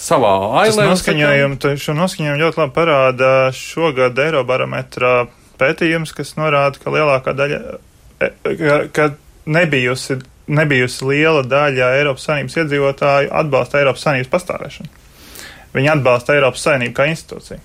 Savā 0.00 0.32
ailē. 0.62 0.86
Šo 0.96 1.92
noskaņojumu 1.98 2.40
ļoti 2.40 2.62
labi 2.62 2.72
parāda 2.72 3.32
šogad 3.52 4.16
Eirobarometra 4.22 5.26
pētījums, 5.60 6.14
kas 6.16 6.32
norāda, 6.38 6.80
ka 6.80 6.94
lielākā 6.94 7.34
daļa, 7.36 7.58
e, 8.22 8.30
ka, 8.46 8.78
ka 8.96 9.10
nebijusi, 9.46 10.18
nebijusi 10.50 11.04
liela 11.06 11.42
daļa 11.46 11.94
Eiropas 11.98 12.26
Savienības 12.28 12.58
iedzīvotāju 12.62 13.32
atbalsta 13.42 13.80
Eiropas 13.80 14.06
Savienības 14.06 14.32
pastāvēšanu. 14.32 14.88
Viņi 15.74 15.92
atbalsta 15.94 16.34
Eiropas 16.36 16.64
Savienību 16.66 16.96
kā 16.96 17.06
institūciju, 17.10 17.60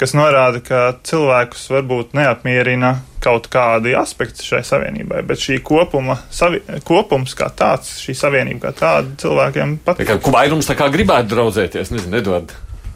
kas 0.00 0.14
norāda, 0.16 0.62
ka 0.64 0.82
cilvēkus 1.06 1.68
varbūt 1.74 2.16
neapmierina 2.16 2.94
kaut 3.22 3.48
kādi 3.52 3.96
aspekti 3.98 4.46
šai 4.46 4.62
savienībai, 4.64 5.24
bet 5.26 5.42
šī 5.42 5.58
kopuma, 5.66 6.20
savi, 6.30 6.62
kopums 6.86 7.34
kā 7.36 7.50
tāds, 7.50 7.96
šī 8.04 8.14
savienība 8.16 8.68
kā 8.68 8.76
tāda 8.78 9.18
cilvēkiem 9.20 9.76
patīk. 9.84 10.12
Kā 10.22 10.32
vairums 10.38 10.70
tā 10.70 10.78
kā 10.78 10.88
gribētu 10.94 11.34
draudzēties, 11.34 11.92
nezinu, 11.92 12.14
nedod. 12.14 12.54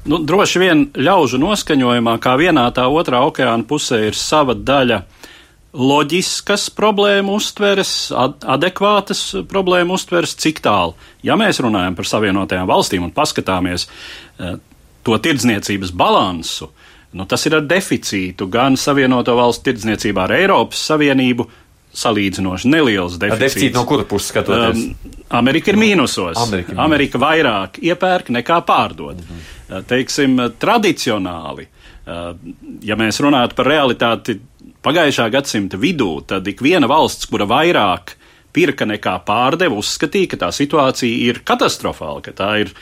Nu, 0.09 0.19
droši 0.27 0.63
vien 0.63 0.87
ļaužu 0.99 1.39
noskaņojumā, 1.43 2.17
kā 2.23 2.37
vienā 2.39 2.65
tā 2.75 2.89
otrā 2.91 3.21
okeāna 3.27 3.67
pusē 3.67 4.01
ir 4.09 4.17
sava 4.19 4.55
daļa 4.59 5.03
uh, 5.03 5.22
loģiskas 5.73 6.67
problēmu 6.77 7.39
uztveres, 7.39 8.13
ad 8.17 8.45
adekvātas 8.45 9.23
problēmu 9.49 9.97
uztveres, 9.97 10.35
cik 10.37 10.61
tālu. 10.65 10.95
Ja 11.25 11.39
mēs 11.41 11.63
runājam 11.65 11.97
par 11.97 12.09
Savienotajām 12.09 12.69
valstīm 12.69 13.07
un 13.07 13.15
paskatāmies 13.17 13.89
uh, 13.89 14.59
to 15.03 15.17
tirdzniecības 15.19 15.95
balansu, 15.97 16.69
nu, 17.17 17.27
tas 17.29 17.49
ir 17.49 17.57
ar 17.57 17.65
deficītu 17.69 18.49
gan 18.53 18.77
Savienoto 18.77 19.37
valstu 19.39 19.71
tirdzniecībā 19.71 20.29
ar 20.29 20.39
Eiropas 20.43 20.87
Savienību. 20.93 21.49
Salīdzinoši 21.93 22.71
neliels 22.73 23.19
deficīts. 23.21 23.41
Deficīts 23.43 23.77
no 23.77 23.83
kura 23.85 24.07
puses 24.09 24.31
skatoties? 24.33 24.79
Um, 24.81 25.19
Amerika 25.37 25.69
ir 25.69 25.77
mīnusos. 25.77 26.39
Amerika, 26.41 26.73
Amerika 26.81 27.21
vairāk 27.21 27.77
iepērk 27.85 28.31
nekā 28.33 28.63
pārdod. 28.65 29.21
Mm 29.21 29.43
-hmm. 29.43 29.85
Teiksim, 29.91 30.41
tradicionāli, 30.57 31.67
uh, 31.69 32.33
ja 32.81 32.97
mēs 32.97 33.21
runātu 33.21 33.53
par 33.55 33.69
realitāti 33.69 34.39
Pagājušā 34.83 35.29
gadsimta 35.31 35.79
vidū 35.79 36.17
tad 36.27 36.49
ik 36.51 36.63
viena 36.65 36.89
valsts, 36.91 37.29
kura 37.31 37.47
vairāk 37.47 38.17
pirka 38.53 38.87
nekā 38.89 39.15
pārdeva, 39.27 39.79
uzskatīja, 39.79 40.33
ka 40.33 40.41
tā 40.45 40.51
situācija 40.53 41.31
ir 41.31 41.41
katastrofāla, 41.47 42.21
ka 42.25 42.35
tā 42.37 42.51
ir 42.65 42.75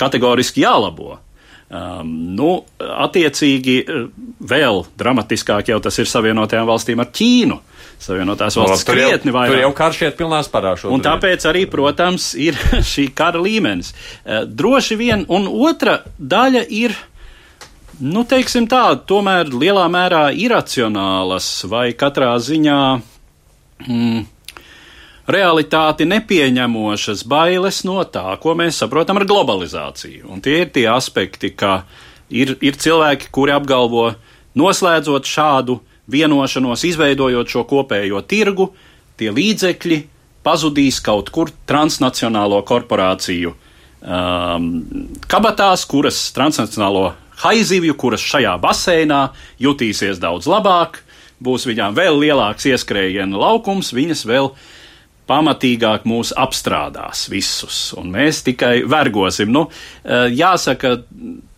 kategoriski 0.00 0.64
jālabo. 0.64 1.18
Um, 1.72 2.08
nu, 2.36 2.50
attiecīgi, 2.76 3.76
vēl 4.44 4.82
dramatiskāk 5.00 5.70
jau 5.72 5.78
tas 5.80 5.96
ir 6.02 6.08
Savienotajām 6.10 6.66
valstīm 6.68 7.00
ar 7.00 7.08
Ķīnu. 7.16 7.56
Savienotās 8.02 8.58
valstis 8.58 8.84
no, 8.84 8.92
krietni 8.92 9.32
vairāk. 9.32 9.54
Tur 9.54 9.62
jau 9.62 9.70
karš 9.78 10.00
iet 10.04 10.18
pilnās 10.18 10.50
parāšos. 10.52 10.90
Un 10.92 11.04
tāpēc 11.04 11.46
arī, 11.48 11.62
protams, 11.70 12.32
ir 12.36 12.58
šī 12.92 13.06
kara 13.16 13.40
līmenis. 13.40 13.94
Uh, 13.94 14.42
droši 14.44 14.98
vien, 15.00 15.24
un 15.32 15.48
otra 15.48 16.02
daļa 16.18 16.66
ir 16.68 16.98
nu, 18.00 18.24
teiksim 18.28 18.68
tā, 18.70 18.84
tomēr 19.08 19.50
lielā 19.52 19.84
mērā 19.92 20.28
iracionālas 20.32 21.48
vai 21.68 21.90
katrā 21.98 22.32
ziņā 22.40 22.78
mm, 23.86 24.22
realitāti 25.32 26.06
nepieņemošas 26.08 27.24
bailes 27.28 27.82
no 27.88 28.00
tā, 28.04 28.26
ko 28.42 28.56
mēs 28.58 28.80
saprotam 28.82 29.20
ar 29.20 29.26
globalizāciju. 29.28 30.26
Un 30.32 30.42
tie 30.44 30.62
ir 30.64 30.72
tie 30.74 30.86
aspekti, 30.92 31.52
ka 31.54 31.82
ir, 32.30 32.56
ir 32.60 32.78
cilvēki, 32.80 33.30
kuri 33.34 33.54
apgalvo, 33.54 34.12
noslēdzot 34.58 35.28
šādu 35.28 35.80
vienošanos, 36.12 36.84
izveidojot 36.88 37.48
šo 37.48 37.66
kopējo 37.68 38.22
tirgu, 38.28 38.72
tie 39.20 39.30
līdzekļi 39.32 40.00
pazudīs 40.42 40.98
kaut 41.04 41.30
kur 41.30 41.52
transnacionālo 41.70 42.58
korporāciju 42.66 43.52
um, 43.54 44.70
kabatās, 45.30 45.86
kuras 45.86 46.24
transnacionālo 46.34 47.12
haizivju, 47.42 47.96
kuras 47.98 48.22
šajā 48.24 48.56
baseinā 48.62 49.22
jutīsies 49.62 50.20
daudz 50.22 50.48
labāk, 50.50 51.02
būs 51.42 51.66
viņām 51.66 51.96
vēl 51.98 52.20
lielāks 52.22 52.68
ieskrējienu 52.70 53.40
laukums, 53.40 53.92
viņas 53.94 54.24
vēl 54.28 54.52
pamatīgāk 55.30 56.04
mūs 56.08 56.32
apstrādās 56.36 57.28
visus, 57.30 57.92
un 57.98 58.10
mēs 58.12 58.42
tikai 58.46 58.82
vergosim. 58.90 59.52
Nu, 59.54 59.68
jāsaka, 60.04 60.96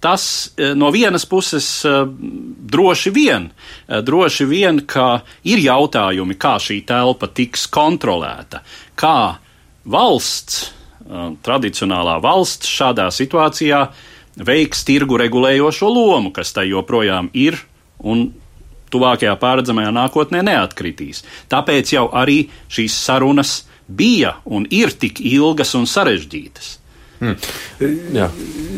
tas 0.05 0.27
no 0.77 0.91
vienas 0.95 1.25
puses 1.27 1.69
droši 1.85 3.13
vien, 3.15 3.49
droši 3.89 4.47
vien, 4.51 4.83
ka 4.87 5.25
ir 5.49 5.65
jautājumi, 5.65 6.37
kā 6.39 6.59
šī 6.61 6.83
telpa 6.87 7.31
tiks 7.33 7.67
kontrolēta, 7.73 8.63
kā 9.01 9.19
valsts, 9.91 10.69
tradicionālā 11.45 12.19
valsts 12.25 12.69
šādā 12.71 13.11
situācijā 13.13 13.81
veiks 14.37 14.85
tirgu 14.87 15.19
regulējošo 15.21 15.91
lomu, 15.91 16.33
kas 16.35 16.53
tai 16.57 16.69
joprojām 16.71 17.31
ir 17.33 17.59
un 17.99 18.29
tuvākajā 18.95 19.35
pārredzamajā 19.41 19.91
nākotnē 19.95 20.43
neatkritīs. 20.47 21.25
Tāpēc 21.51 21.95
jau 21.97 22.07
arī 22.15 22.45
šīs 22.71 22.95
sarunas 23.07 23.65
bija 23.89 24.37
un 24.45 24.67
ir 24.71 24.95
tik 24.97 25.21
ilgas 25.21 25.75
un 25.79 25.87
sarežģītas. 25.91 26.79
Hmm. 27.21 27.37
Jā, 28.15 28.29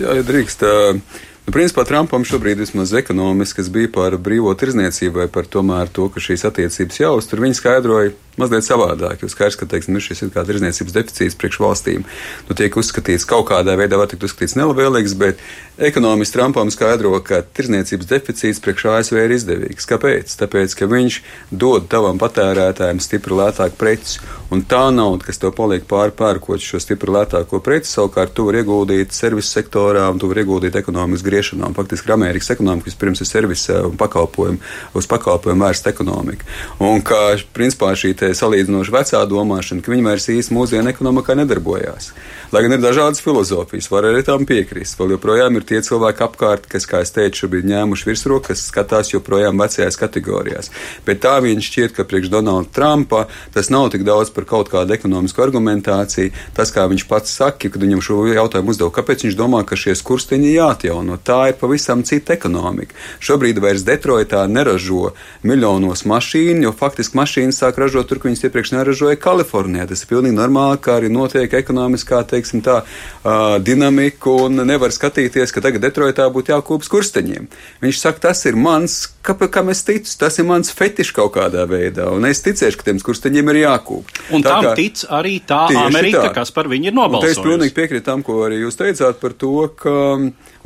ja 0.01 0.23
drīkst. 0.27 0.65
Uh, 0.67 1.23
Nu, 1.47 1.53
principā 1.55 1.85
Trumpam 1.87 2.25
šobrīd 2.26 2.59
vismaz 2.59 2.91
ekonomiskas 2.99 3.69
bija 3.71 3.91
par 3.95 4.17
brīvo 4.19 4.50
tirzniecību 4.59 5.21
vai 5.23 5.26
par 5.31 5.47
tomēr 5.47 5.93
to, 5.95 6.09
ka 6.11 6.19
šīs 6.19 6.43
attiecības 6.49 6.99
jāuztur. 7.05 7.45
Viņi 7.45 7.59
skaidroja 7.61 8.15
mazliet 8.41 8.67
savādāk. 8.67 9.23
Jūs 9.23 9.35
skaidrs, 9.35 9.57
ka 9.61 9.69
teiksim, 9.71 9.97
nu, 9.97 10.03
šis 10.03 10.25
ir 10.26 10.33
kā 10.35 10.45
tirzniecības 10.47 10.97
deficīts 10.97 11.37
priekš 11.41 11.61
valstīm. 11.62 12.05
Nu, 12.49 12.57
tiek 12.59 12.76
uzskatīts 12.76 13.26
kaut 13.29 13.49
kādā 13.50 13.76
veidā, 13.79 13.99
var 14.00 14.11
tikt 14.11 14.26
uzskatīts 14.29 14.57
nelabvēlīgs, 14.61 15.17
bet 15.21 15.41
ekonomists 15.88 16.37
Trumpam 16.37 16.71
skaidro, 16.73 17.15
ka 17.25 17.43
tirzniecības 17.57 18.11
deficīts 18.11 18.62
priekš 18.65 18.88
ASV 18.93 19.21
ir 19.23 19.37
izdevīgs. 19.37 19.88
Kāpēc? 19.88 20.35
Tāpēc, 20.43 20.76
ka 20.76 20.91
viņš 20.91 21.21
dod 21.50 21.88
tavam 21.93 22.21
patērētājiem 22.21 23.00
stipri 23.00 23.38
lētāku 23.41 23.81
preci, 23.81 24.21
un 24.53 24.65
tā 24.69 24.85
nauda, 24.95 25.25
kas 25.29 25.41
tev 25.41 25.55
paliek 25.57 25.87
pāri 25.88 26.15
pērkot 26.17 26.62
šo 26.62 26.81
stipri 26.83 27.15
lētāko 27.17 27.62
preci, 27.65 27.95
savukārt 27.95 28.37
tu 28.37 28.50
vari 28.50 28.65
ieguldīt 28.65 29.17
servisu 29.17 29.55
sektorā 29.57 30.11
un 30.12 30.21
tu 30.21 30.29
vari 30.31 30.45
ieguldīt 30.45 30.76
ekonomikas 30.76 31.25
griešanā. 31.25 31.36
Un, 31.37 31.75
faktiski 31.76 32.12
Amerikas 32.12 32.50
ekonomika 32.55 32.90
vispirms 32.90 33.21
ir 33.21 33.28
servisa 33.28 33.81
un 33.87 33.97
pakalpojumu, 34.00 34.59
uz 34.95 35.09
pakalpojumu 35.11 35.66
vērsta 35.66 35.93
ekonomika. 35.93 36.47
Un 36.83 37.02
kā 37.07 37.37
principā 37.57 37.93
šī 37.99 38.14
salīdzinoši 38.16 38.95
vecā 38.95 39.23
domāšana, 39.28 39.83
ka 39.83 39.93
viņi 39.93 40.07
vairs 40.07 40.28
īsti 40.33 40.55
mūsdienu 40.57 40.93
ekonomikā 40.93 41.37
nedarbojās. 41.38 42.12
Lai 42.55 42.62
gan 42.62 42.76
ir 42.76 42.83
dažādas 42.83 43.21
filozofijas, 43.25 43.88
var 43.90 44.07
arī 44.07 44.23
tam 44.26 44.45
piekrist. 44.47 44.95
Vēl 45.00 45.16
joprojām 45.16 45.59
ir 45.59 45.64
tie 45.66 45.81
cilvēki 45.83 46.23
apkārt, 46.26 46.69
kas, 46.71 46.87
kā 46.87 47.00
es 47.02 47.11
teicu, 47.14 47.43
šobrīd 47.43 47.66
ņēmuši 47.73 48.07
virsroku, 48.07 48.52
kas 48.52 48.62
skatās 48.71 49.11
joprojām 49.11 49.59
vecajās 49.59 49.99
kategorijās. 49.99 50.71
Bet 51.07 51.25
tā 51.25 51.35
viņš 51.43 51.71
šķiet, 51.71 51.97
ka 51.97 52.07
priekš 52.07 52.31
Donalda 52.31 52.71
Trumpa 52.73 53.25
tas 53.55 53.71
nav 53.75 53.90
tik 53.95 54.07
daudz 54.07 54.31
par 54.31 54.47
kaut 54.47 54.71
kādu 54.71 54.95
ekonomisku 54.95 55.43
argumentāciju. 55.43 56.31
Tas, 56.55 56.71
kā 56.75 56.87
viņš 56.90 57.07
pats 57.11 57.35
saka, 57.35 57.66
kad 57.66 57.83
viņam 57.83 58.05
šo 58.05 58.23
jautājumu 58.31 58.73
uzdeva, 58.73 58.95
kāpēc 58.95 59.26
viņš 59.26 59.38
domā, 59.38 59.64
ka 59.66 59.78
šie 59.78 59.97
skursteņi 59.99 60.55
jāatjauno, 60.55 61.19
tā 61.26 61.38
ir 61.50 61.59
pavisam 61.61 62.04
cita 62.06 62.37
ekonomika. 62.37 62.95
Šobrīd 63.25 63.61
vairs 63.62 63.85
Detroitā 63.87 64.45
neražo 64.50 65.12
miljonos 65.47 66.04
mašīnu, 66.09 66.66
jo 66.66 66.73
faktiski 66.76 67.18
mašīnas 67.18 67.61
sāk 67.62 67.80
ražot 67.83 68.09
tur, 68.11 68.21
kur 68.21 68.30
viņas 68.30 68.47
iepriekš 68.49 68.75
neražoja 68.76 69.21
Kalifornijā. 69.21 69.88
Tas 69.90 70.04
ir 70.04 70.11
pilnīgi 70.11 70.37
normāli, 70.38 70.80
kā 70.83 70.99
arī 71.00 71.11
notiek 71.12 71.52
ekonomiskā 71.59 72.23
teiksim, 72.30 72.62
tā, 72.66 72.83
uh, 72.83 73.56
dinamiku 73.62 74.37
un 74.47 74.62
nevar 74.68 74.95
skatīties, 74.95 75.54
ka 75.54 75.64
tagad 75.64 75.85
Detroitā 75.87 76.28
būtu 76.33 76.54
jākūpjas 76.54 76.92
kursteņiem. 76.92 77.50
Viņš 77.83 78.00
saka, 78.02 78.28
tas 78.28 78.45
ir 78.49 78.59
mans, 78.61 78.99
kā, 79.26 79.37
kam 79.52 79.71
es 79.75 79.83
ticu, 79.87 80.12
tas 80.21 80.38
ir 80.40 80.49
mans 80.49 80.73
fetišs 80.75 81.14
kaut 81.16 81.35
kādā 81.37 81.66
veidā, 81.71 82.09
un 82.14 82.28
es 82.28 82.42
ticēšu, 82.45 82.80
ka 82.80 82.90
tiem 82.90 83.02
kursteņiem 83.04 83.52
ir 83.52 83.62
jākūp. 83.64 84.12
Un 84.37 84.45
tā 84.45 84.56
tam 84.56 84.68
kā, 84.68 84.75
tic 84.78 85.04
arī 85.12 85.37
tā 85.47 85.62
Amerika, 85.87 86.28
tā. 86.28 86.35
kas 86.40 86.52
par 86.54 86.71
viņu 86.71 86.90
ir 86.90 86.97
nobalsojusi. 86.97 87.38
Es 87.38 87.47
pilnīgi 87.47 87.76
piekrītu 87.76 88.06
tam, 88.06 88.25
ko 88.26 88.42
arī 88.47 88.62
jūs 88.62 88.78
teicāt 88.78 89.21
par 89.23 89.37
to, 89.38 89.54
ka 89.78 89.97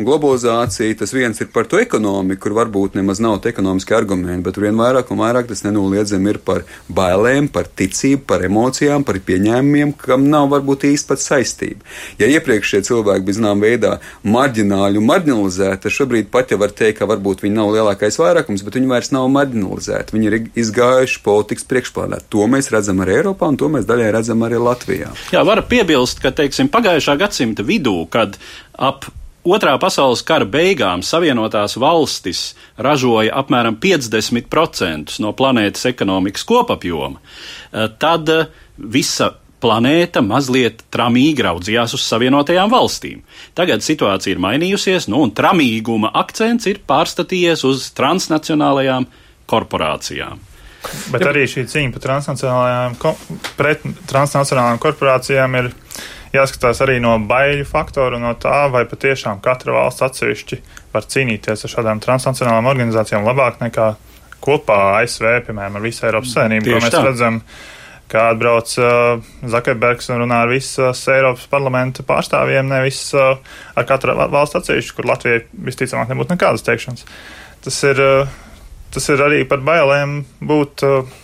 globalizācija, 0.07 0.97
tas 1.00 1.12
viens 1.14 1.40
ir 1.40 1.50
par 1.54 1.69
to 1.71 1.80
ekonomiku, 1.80 2.40
kur 2.45 2.54
varbūt 2.59 2.97
nemaz 2.99 3.21
nav 3.23 3.40
ekonomiski 3.47 3.95
argumenti, 3.97 4.45
bet 4.47 4.59
vien 4.61 4.78
vairāk 4.78 5.11
un 5.12 5.21
vairāk 5.23 5.49
tas 5.50 5.62
nenoliedzami 5.66 6.33
ir 6.35 6.38
par 6.45 6.64
bailēm, 6.88 7.49
par 7.52 7.69
ticību, 7.69 8.23
par 8.28 8.45
emocijām, 8.47 9.04
par 9.07 9.21
pieņēmumiem, 9.26 9.95
kam 10.00 10.28
nav 10.32 10.49
varbūt 10.54 10.86
īsti 10.91 11.10
pat 11.10 11.25
saistība. 11.25 11.84
Ja 12.21 12.28
iepriekš 12.30 12.75
šie 12.75 12.82
cilvēki 12.91 13.26
bija 13.26 13.41
zināmā 13.41 13.67
veidā 13.67 13.93
marģināli 14.25 15.00
un 15.00 15.08
marginalizēti, 15.10 15.82
tad 15.84 15.97
šobrīd 15.97 16.30
pat 16.32 16.54
jau 16.54 16.60
var 16.63 16.75
teikt, 16.76 17.00
ka 17.00 17.08
varbūt 17.10 17.45
viņi 17.45 17.56
nav 17.56 17.73
lielākais 17.76 18.21
vairākums, 18.21 18.65
bet 18.67 18.78
viņi 18.78 18.91
vairs 18.91 19.13
nav 19.15 19.28
marginalizēti. 19.34 20.17
Viņi 20.17 20.30
ir 20.30 20.39
izgājuši 20.65 21.23
politikas 21.26 21.69
priekšplānā. 21.71 22.21
To 22.32 22.49
mēs 22.50 22.71
redzam 22.75 23.02
arī 23.04 23.21
Eiropā, 23.21 23.50
un 23.50 23.60
to 23.60 23.71
mēs 23.73 23.89
daļai 23.89 24.10
redzam 24.17 24.45
arī 24.47 24.60
Latvijā. 24.60 25.13
Jā, 25.34 25.45
var 25.47 25.65
piebilst, 25.71 26.23
ka 26.23 26.34
teiksim, 26.34 26.71
pagājušā 26.73 27.17
gadsimta 27.21 27.67
vidū, 27.67 27.97
kad 28.13 28.39
ap 28.80 29.08
Otrā 29.50 29.73
pasaules 29.82 30.21
kara 30.23 30.47
beigām 30.47 31.00
Savienotās 31.02 31.75
valstis 31.80 32.52
ražoja 32.78 33.34
apmēram 33.41 33.80
50% 33.82 35.17
no 35.25 35.32
planētas 35.34 35.89
ekonomikas 35.91 36.45
kopapjoma, 36.47 37.19
eh, 37.19 37.89
tad 37.99 38.30
eh, 38.30 38.50
visa 38.76 39.32
planēta 39.60 40.23
mazliet 40.25 40.84
tramīgi 40.95 41.45
raudzījās 41.45 41.97
uz 41.97 42.04
Savienotajām 42.06 42.71
valstīm. 42.73 43.25
Tagad 43.58 43.84
situācija 43.84 44.36
ir 44.36 44.45
mainījusies, 44.45 45.08
nu, 45.13 45.25
un 45.26 45.34
tramīguma 45.36 46.13
akcents 46.23 46.71
ir 46.71 46.80
pārstatījies 46.89 47.67
uz 47.69 47.91
transnacionālajām 47.99 49.08
korporācijām. 49.50 50.47
Bet 51.13 51.26
arī 51.28 51.45
šī 51.50 51.67
cīņa 51.69 51.93
par 51.97 52.06
transnacionālajām, 52.06 52.97
pret 53.58 53.84
transnacionālajām 54.08 54.80
korporācijām 54.80 55.58
ir 55.60 55.73
jāskatās 56.34 56.82
arī 56.84 56.99
no 57.02 57.16
baiļu 57.30 57.66
faktoru, 57.69 58.21
no 58.23 58.34
tā, 58.40 58.69
vai 58.73 58.84
patiešām 58.88 59.43
katra 59.45 59.75
valsts 59.76 60.06
atsevišķi 60.06 60.60
var 60.95 61.08
cīnīties 61.10 61.66
ar 61.66 61.75
šādām 61.75 62.04
transnacionālām 62.04 62.71
organizācijām 62.71 63.26
labāk 63.26 63.60
nekā 63.64 63.93
kopā 64.40 64.80
ASV, 65.02 65.43
piemēram, 65.49 65.76
ar 65.76 65.84
visu 65.84 66.06
Eiropas 66.08 66.32
Savienību, 66.36 66.78
mēs 66.78 66.95
tā. 66.95 67.04
redzam. 67.04 67.43
Uh, 67.43 67.76
kā 68.10 68.26
atbrauc 68.32 68.73
uh, 68.80 69.23
Zakerbergs 69.52 70.10
un 70.10 70.25
runā 70.25 70.43
ar 70.45 70.50
visas 70.50 71.02
Eiropas 71.12 71.47
parlamenta 71.50 72.04
pārstāvjiem, 72.06 72.66
nevis 72.71 73.02
uh, 73.14 73.38
ar 73.78 73.86
katru 73.88 74.16
valstu 74.19 74.58
atsevišķu, 74.60 74.97
kur 74.97 75.08
Latvijai 75.12 75.45
visticamāk 75.69 76.10
nebūtu 76.10 76.34
nekādas 76.34 76.66
teikšanas. 76.66 77.06
Tas 77.64 77.80
ir, 77.86 78.02
uh, 78.02 78.32
tas 78.95 79.08
ir 79.12 79.23
arī 79.26 79.45
par 79.49 79.62
bailēm 79.66 80.21
būt 80.43 80.86
uh, 80.88 81.14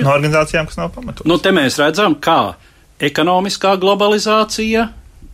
no 0.00 0.14
organizācijām, 0.16 0.68
kas 0.70 0.80
nav 0.80 0.92
pamatotas. 0.96 1.28
Nu, 1.30 1.38
te 1.42 1.54
mēs 1.54 1.78
redzam, 1.80 2.18
kā 2.22 2.56
ekonomiskā 3.02 3.74
globalizācija 3.82 4.88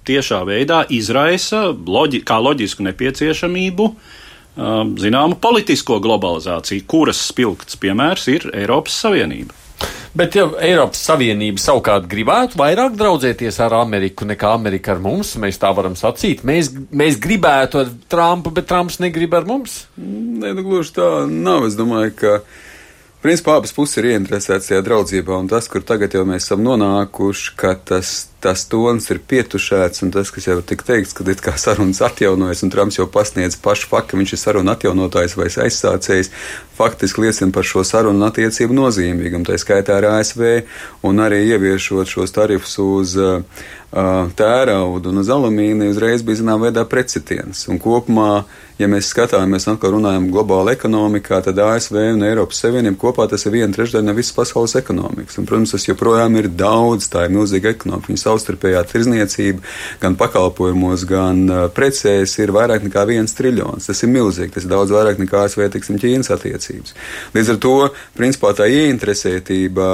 tiešā 0.09 0.41
veidā 0.49 0.83
izraisa 0.95 1.69
loģi, 1.73 2.23
kā 2.25 2.39
loģisku 2.41 2.85
nepieciešamību 2.87 3.89
uh, 3.89 4.83
zināmu 4.99 5.39
politisko 5.43 6.01
globalizāciju, 6.05 6.87
kuras 6.89 7.21
spilgts 7.29 7.79
piemērs 7.81 8.29
ir 8.33 8.51
Eiropas 8.57 8.97
Savienība. 9.05 9.57
Bet, 10.19 10.35
ja 10.35 10.49
Eiropas 10.65 11.03
Savienība 11.05 11.61
savukārt 11.63 12.09
gribētu 12.11 12.59
vairāk 12.59 12.97
draudzēties 12.99 13.61
ar 13.63 13.77
Ameriku 13.79 14.27
nekā 14.27 14.55
Amerika 14.57 14.95
ar 14.95 15.03
mums, 15.05 15.35
mēs 15.39 15.61
tā 15.63 15.71
varam 15.77 15.95
sacīt. 15.99 16.41
Mēs, 16.49 16.73
mēs 16.91 17.21
gribētu 17.23 17.83
ar 17.85 17.93
Trumpu, 18.11 18.51
bet 18.57 18.67
Trumps 18.71 18.99
negrib 19.05 19.37
ar 19.39 19.47
mums? 19.47 19.85
Nē, 20.01 20.55
nu, 20.57 20.65
gluži 20.67 20.97
tā 20.97 21.11
nav. 21.29 21.69
Es 21.69 21.79
domāju, 21.79 22.17
ka. 22.19 22.35
Principā 23.19 23.57
abas 23.59 23.73
puses 23.75 23.99
ir 23.99 24.13
ieinteresētas 24.13 24.69
tajā 24.71 24.83
draudzībā, 24.87 25.35
un 25.43 25.49
tas, 25.51 25.67
kur 25.67 25.83
tagad 25.83 26.15
jau 26.15 26.23
mēs 26.29 26.45
esam 26.47 26.63
nonākuši, 26.63 27.55
ka 27.59 27.73
tas 27.91 28.13
tas 28.41 28.63
tons 28.71 29.09
ir 29.11 29.19
pietušēts, 29.31 30.05
un 30.07 30.13
tas, 30.15 30.31
kas 30.31 30.47
jau 30.47 30.61
tika 30.63 30.87
teikts, 30.93 31.15
ka 31.17 31.27
it 31.27 31.43
kā 31.43 31.57
sarunas 31.59 32.01
atjaunojas, 32.07 32.63
un 32.63 32.71
Trumps 32.71 32.99
jau 33.01 33.09
pasniedz 33.11 33.59
pašu 33.63 33.91
faktu, 33.91 34.13
ka 34.13 34.21
viņš 34.21 34.35
ir 34.35 34.43
sarunu 34.43 34.73
atjaunotājs 34.75 35.35
vai 35.39 35.49
aizsācējs, 35.67 36.31
faktiski 36.79 37.25
liecina 37.25 37.55
par 37.55 37.67
šo 37.67 37.83
sarunu 37.87 38.23
attiecību 38.29 38.77
nozīmīgumu, 38.79 39.49
tā 39.49 39.59
skaitā 39.59 39.99
ar 39.99 40.07
ASV, 40.13 40.45
un 41.09 41.25
arī 41.25 41.43
ieviešot 41.49 42.15
šos 42.15 42.35
tarifus 42.37 42.79
uz 42.83 43.17
uh, 43.19 43.43
tēraudu 44.39 45.11
un 45.11 45.23
uz 45.23 45.31
alumīniju, 45.33 45.95
uzreiz 45.95 46.23
bija 46.23 46.43
zināmā 46.43 46.69
veidā 46.69 46.85
precitiens. 46.85 47.65
Un 47.73 47.81
kopumā, 47.81 48.45
ja 48.79 48.89
mēs 48.91 49.09
skatāmies, 49.15 49.65
atkal 49.71 49.95
runājam 49.97 50.29
globāla 50.31 50.75
ekonomikā, 50.77 51.41
tad 51.47 51.59
ASV 51.65 51.97
un 52.13 52.27
Eiropas 52.29 52.61
Savienība 52.63 53.01
kopā 53.01 53.27
tas 53.31 53.47
ir 53.49 53.57
viena 53.57 53.73
trešdaļa 53.73 54.11
no 54.11 54.15
visas 54.19 54.37
pasaules 54.37 54.77
ekonomikas. 54.79 55.41
Un, 55.41 55.49
protams, 55.49 55.73
tas 55.73 55.89
joprojām 55.89 56.37
ir 56.37 56.51
daudz, 56.53 57.09
tā 57.09 57.25
ir 57.27 57.35
milzīga 57.35 57.73
ekonomika 57.73 58.13
savstarpējā 58.29 58.85
tirzniecība 58.93 59.65
gan 60.03 60.17
pakalpojumos, 60.21 61.07
gan 61.09 61.43
precēs 61.75 62.37
ir 62.43 62.55
vairāk 62.55 62.87
nekā 62.87 63.05
viens 63.09 63.35
triljons. 63.39 63.89
Tas 63.89 64.05
ir 64.05 64.13
milzīgi, 64.13 64.55
tas 64.55 64.69
ir 64.69 64.73
daudz 64.73 64.95
vairāk 64.95 65.21
nekā 65.23 65.45
ASV, 65.47 65.67
teiksim, 65.75 65.99
Ķīnas 65.99 66.31
attiecības. 66.35 66.95
Līdz 67.35 67.53
ar 67.55 67.61
to, 67.65 67.75
principā, 68.19 68.55
tā 68.57 68.69
ieinteresētība 68.71 69.89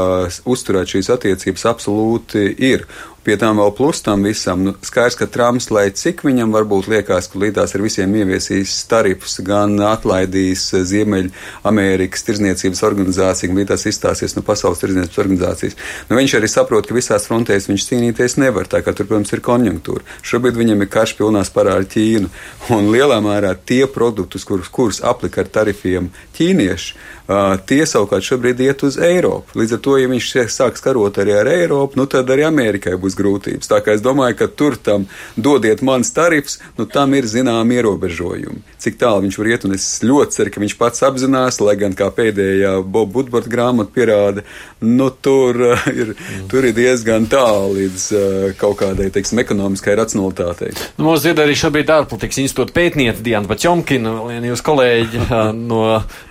uzturēt 0.51 0.95
šīs 0.97 1.11
attiecības 1.15 1.69
absolūti 1.73 2.47
ir. 2.71 2.87
Pie 3.25 3.39
tām 3.41 3.57
vēl 3.57 3.71
plus 3.73 4.03
tam 4.05 4.27
visam, 4.27 4.61
nu, 4.67 4.75
skaidrs, 4.85 5.17
ka 5.17 5.29
Trumps, 5.33 5.71
lai 5.73 5.87
cik 5.97 6.21
viņam 6.27 6.51
varbūt 6.53 6.91
liekas, 6.93 7.31
ka 7.33 7.41
līdās 7.41 7.73
ar 7.73 7.81
visiem 7.81 8.13
ieviesīs 8.21 8.75
tarifus, 8.91 9.39
gan 9.47 9.79
atlaidīs 9.81 10.67
Ziemeļamerikas 10.91 12.27
tirzniecības 12.27 12.85
organizāciju, 12.85 13.49
gan 13.49 13.63
līdās 13.63 13.87
izstāsies 13.89 14.37
no 14.37 14.45
Pasaules 14.45 14.83
tirzniecības 14.83 15.23
organizācijas, 15.25 15.79
nu, 16.11 16.19
viņš 16.21 16.37
arī 16.37 16.53
saprot, 16.53 16.85
ka 16.91 16.99
visās 16.99 17.25
frontēs 17.31 17.71
viņš 17.71 17.89
cīnīties 17.89 18.37
nevar, 18.45 18.69
tā 18.69 18.83
kā 18.85 18.93
tur, 18.93 19.09
protams, 19.09 19.33
ir 19.33 19.45
konjunktūra. 19.49 20.05
Šobrīd 20.21 20.61
viņam 20.61 20.85
ir 20.85 20.93
karš 20.93 21.17
pilnās 21.23 21.53
parā 21.55 21.79
ar 21.81 21.89
Ķīnu, 21.89 22.29
un 22.77 22.93
lielā 22.93 23.23
mērā 23.25 23.57
tie 23.57 23.87
produktus, 23.89 24.45
kurus, 24.45 24.69
kurus 24.69 25.01
aplika 25.01 25.47
ar 25.47 25.53
tarifiem 25.57 26.13
ķīnieši, 26.37 26.97
Uh, 27.25 27.55
tie 27.65 27.87
savukārt 27.89 28.27
šobrīd 28.27 28.59
iet 28.61 28.83
uz 28.85 28.99
Eiropu. 29.01 29.57
Līdz 29.57 29.79
ar 29.79 29.79
to, 29.81 29.95
ja 29.97 30.09
viņš 30.11 30.27
sāks 30.53 30.83
karot 30.85 31.17
arī 31.23 31.33
ar 31.33 31.49
Eiropu, 31.49 31.97
nu 31.97 32.05
tad 32.05 32.29
arī 32.29 32.45
Amerikai 32.45 32.99
būs 33.01 33.14
grūtības. 33.19 33.71
Tā 33.71 33.81
kā 33.85 33.95
es 33.97 34.03
domāju, 34.05 34.39
ka 34.39 34.49
tur 34.49 34.77
tam 34.77 35.07
dodiet 35.37 35.83
mans 35.87 36.13
tarifs, 36.15 36.59
nu 36.79 36.87
tam 36.91 37.15
ir 37.15 37.29
zināmi 37.31 37.79
ierobežojumi. 37.79 38.63
Cik 38.85 38.99
tālu 39.01 39.25
viņš 39.25 39.39
var 39.41 39.51
iet, 39.51 39.67
un 39.67 39.77
es 39.77 39.87
ļoti 40.05 40.39
ceru, 40.39 40.53
ka 40.55 40.63
viņš 40.63 40.77
pats 40.81 41.05
apzinās, 41.07 41.61
lai 41.65 41.77
gan 41.81 41.97
kā 41.97 42.11
pēdējā 42.15 42.77
Boba 42.85 43.13
Budborta 43.15 43.51
grāmata 43.51 43.95
pierāda, 43.95 44.45
nu 44.85 45.09
tur, 45.25 45.61
uh, 45.73 45.87
ir, 45.93 46.15
tur 46.51 46.69
ir 46.69 46.77
diezgan 46.77 47.29
tālu 47.31 47.79
līdz 47.79 48.07
uh, 48.13 48.49
kaut 48.61 48.79
kādai, 48.83 49.11
teiksim, 49.15 49.41
ekonomiskai 49.45 49.97
racionalitātei. 50.01 50.73
Nu, 50.99 51.09
mums 51.09 51.25
ir 51.29 51.41
arī 51.41 51.57
šobrīd 51.59 51.93
ārpolitikas 51.95 52.43
institūta 52.45 52.77
pētniece 52.77 53.25
Diana 53.25 53.51
Pačomkina, 53.51 54.17
viena 54.29 54.53
jūs 54.53 54.65
kolēģi 54.65 55.29
no 55.65 55.85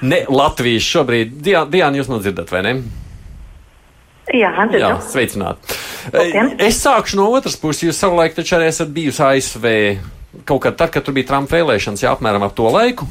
ne 0.03 0.25
Latvijas 0.29 0.91
šobrīd. 0.93 1.39
Diana, 1.43 1.95
jūs 1.97 2.11
man 2.11 2.21
dzirdat, 2.23 2.53
vai 2.53 2.67
ne? 2.67 2.75
Jā. 4.31 4.53
Jā, 4.71 4.95
sveicināt. 5.03 5.73
Labdien. 6.13 6.53
Es 6.63 6.79
sākšu 6.79 7.19
no 7.19 7.27
otras 7.35 7.57
puses. 7.59 7.89
Jūs 7.89 7.99
savulaik 7.99 8.37
taču 8.37 8.55
arī 8.55 8.69
esat 8.71 8.93
bijusi 8.95 9.23
ASV 9.25 9.67
kaut 10.45 10.63
kad 10.63 10.75
tad, 10.75 10.89
kad 10.89 11.05
tur 11.05 11.13
bija 11.15 11.29
Trumpa 11.29 11.57
vēlēšanas, 11.57 12.03
jā, 12.03 12.13
apmēram 12.15 12.45
ap 12.45 12.55
to 12.57 12.69
laiku. 12.73 13.07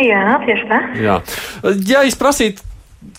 Jā, 0.00 0.38
tieši 0.46 0.68
tā. 0.70 0.80
Jā. 1.02 1.16
Ja 1.88 2.04
es 2.06 2.16
prasītu, 2.18 2.62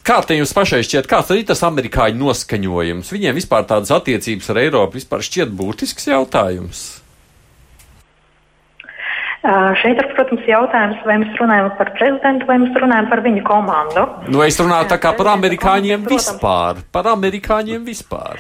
kā 0.08 0.22
te 0.26 0.38
jums 0.40 0.54
pašai 0.56 0.82
šķiet, 0.88 1.10
kāds 1.12 1.34
ir 1.36 1.44
tas 1.50 1.62
amerikāņu 1.68 2.22
noskaņojums? 2.22 3.12
Viņiem 3.12 3.38
vispār 3.38 3.68
tādas 3.70 3.92
attiecības 3.94 4.50
ar 4.54 4.62
Eiropu 4.64 5.00
vispār 5.00 5.26
šķiet 5.28 5.52
būtisks 5.58 6.10
jautājums. 6.10 7.01
Šeit 9.42 9.98
ir, 9.98 10.06
protams, 10.14 10.46
jautājums, 10.46 11.00
vai 11.08 11.16
mēs 11.24 11.40
runājam 11.42 11.72
par 11.80 11.90
prezidentu 11.98 12.46
vai 12.46 12.60
mēs 12.62 12.76
runājam 12.78 13.08
par 13.10 13.24
viņa 13.26 13.44
komandu. 13.48 14.04
Nu, 14.30 14.44
es 14.46 14.60
runāju 14.62 14.92
tā 14.92 15.00
kā 15.02 15.16
par 15.18 15.32
amerikāņiem 15.34 16.06
vispār. 16.06 16.84
Par 16.94 17.10
amerikāņiem 17.16 17.82
vispār. 17.88 18.38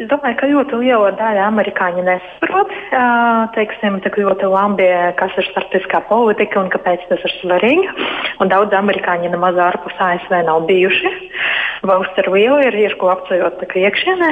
Es 0.00 0.08
domāju, 0.08 0.36
ka 0.40 0.46
ļoti 0.48 0.78
liela 0.80 1.10
daļa 1.12 1.42
amerikāņu 1.50 2.02
nesaprot, 2.06 2.70
teiksim, 3.52 3.98
ļoti 4.00 4.48
labi, 4.48 4.86
kas 5.18 5.34
ir 5.36 5.44
starptautiskā 5.50 6.00
politika 6.08 6.56
un 6.62 6.70
kāpēc 6.72 7.02
tas 7.10 7.26
ir 7.28 7.34
svarīgi. 7.34 8.06
Un 8.40 8.48
daudz 8.48 8.72
amerikāņi 8.78 9.28
nemaz 9.28 9.58
ārpus 9.60 9.98
ASV 10.00 10.32
nav 10.46 10.64
bijuši. 10.70 11.10
Valsts 11.90 12.16
ir 12.22 12.30
liela, 12.32 12.62
ir, 12.64 12.78
ir 12.80 12.94
ko 13.00 13.10
apceļot 13.12 13.60
iekšienē, 13.68 14.30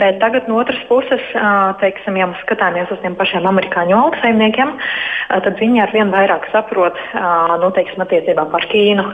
bet 0.00 0.22
tagad 0.22 0.48
no 0.48 0.56
otras 0.62 0.80
puses, 0.88 1.24
teiksim, 1.82 2.16
ja 2.20 2.30
mēs 2.30 2.40
skatāmies 2.46 2.92
uz 2.92 3.00
tiem 3.04 3.16
pašiem 3.18 3.48
amerikāņu 3.48 3.98
lauksaimniekiem, 3.98 4.72
tad 5.28 5.60
viņi 5.60 5.82
ar 5.84 5.92
vien 5.92 6.12
vairāk 6.12 6.48
saprot, 6.52 6.96
nu, 7.60 7.72
teiksim, 7.76 8.04
attiecībā 8.04 8.46
par 8.52 8.68
Ķīnu, 8.72 9.04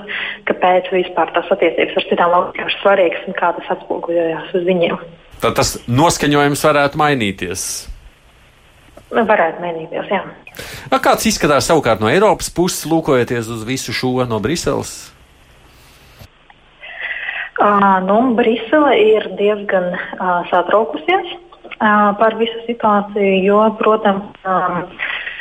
kāpēc 0.50 0.92
vispār 0.94 1.35
tās 1.35 1.50
attiecības 1.55 1.98
ar 1.98 2.09
citām 2.12 2.37
valstīm 2.37 2.70
ir 2.70 2.79
svarīgas 2.79 3.26
un 3.26 3.38
kā 3.42 3.50
tas 3.59 3.74
atspoguļojās 3.74 4.55
uz 4.55 4.70
viņiem. 4.70 5.03
Tad 5.40 5.57
tas 5.57 5.76
noskaņojums 5.88 6.66
varētu 6.68 7.00
mainīties. 7.00 7.62
Nu, 9.11 9.24
varētu 9.26 9.62
mainīties, 9.64 10.11
jā. 10.12 10.20
Kāds 11.03 11.26
izskatās 11.26 11.66
savukārt 11.70 12.03
no 12.03 12.11
Eiropas 12.11 12.50
puses, 12.55 12.85
lūkojoties 12.90 13.48
uz 13.50 13.64
visu 13.66 13.94
šo 13.96 14.12
no 14.29 14.38
Briseles? 14.42 15.11
Uh, 17.61 17.98
nu, 18.07 18.35
Brisele 18.38 18.92
ir 18.96 19.26
diezgan 19.37 19.90
uh, 19.92 20.46
satraukusies 20.48 21.35
uh, 21.35 22.12
par 22.16 22.37
visu 22.40 22.62
situāciju, 22.64 23.35
jo, 23.44 23.59
protams, 23.81 24.31
um, 24.48 24.79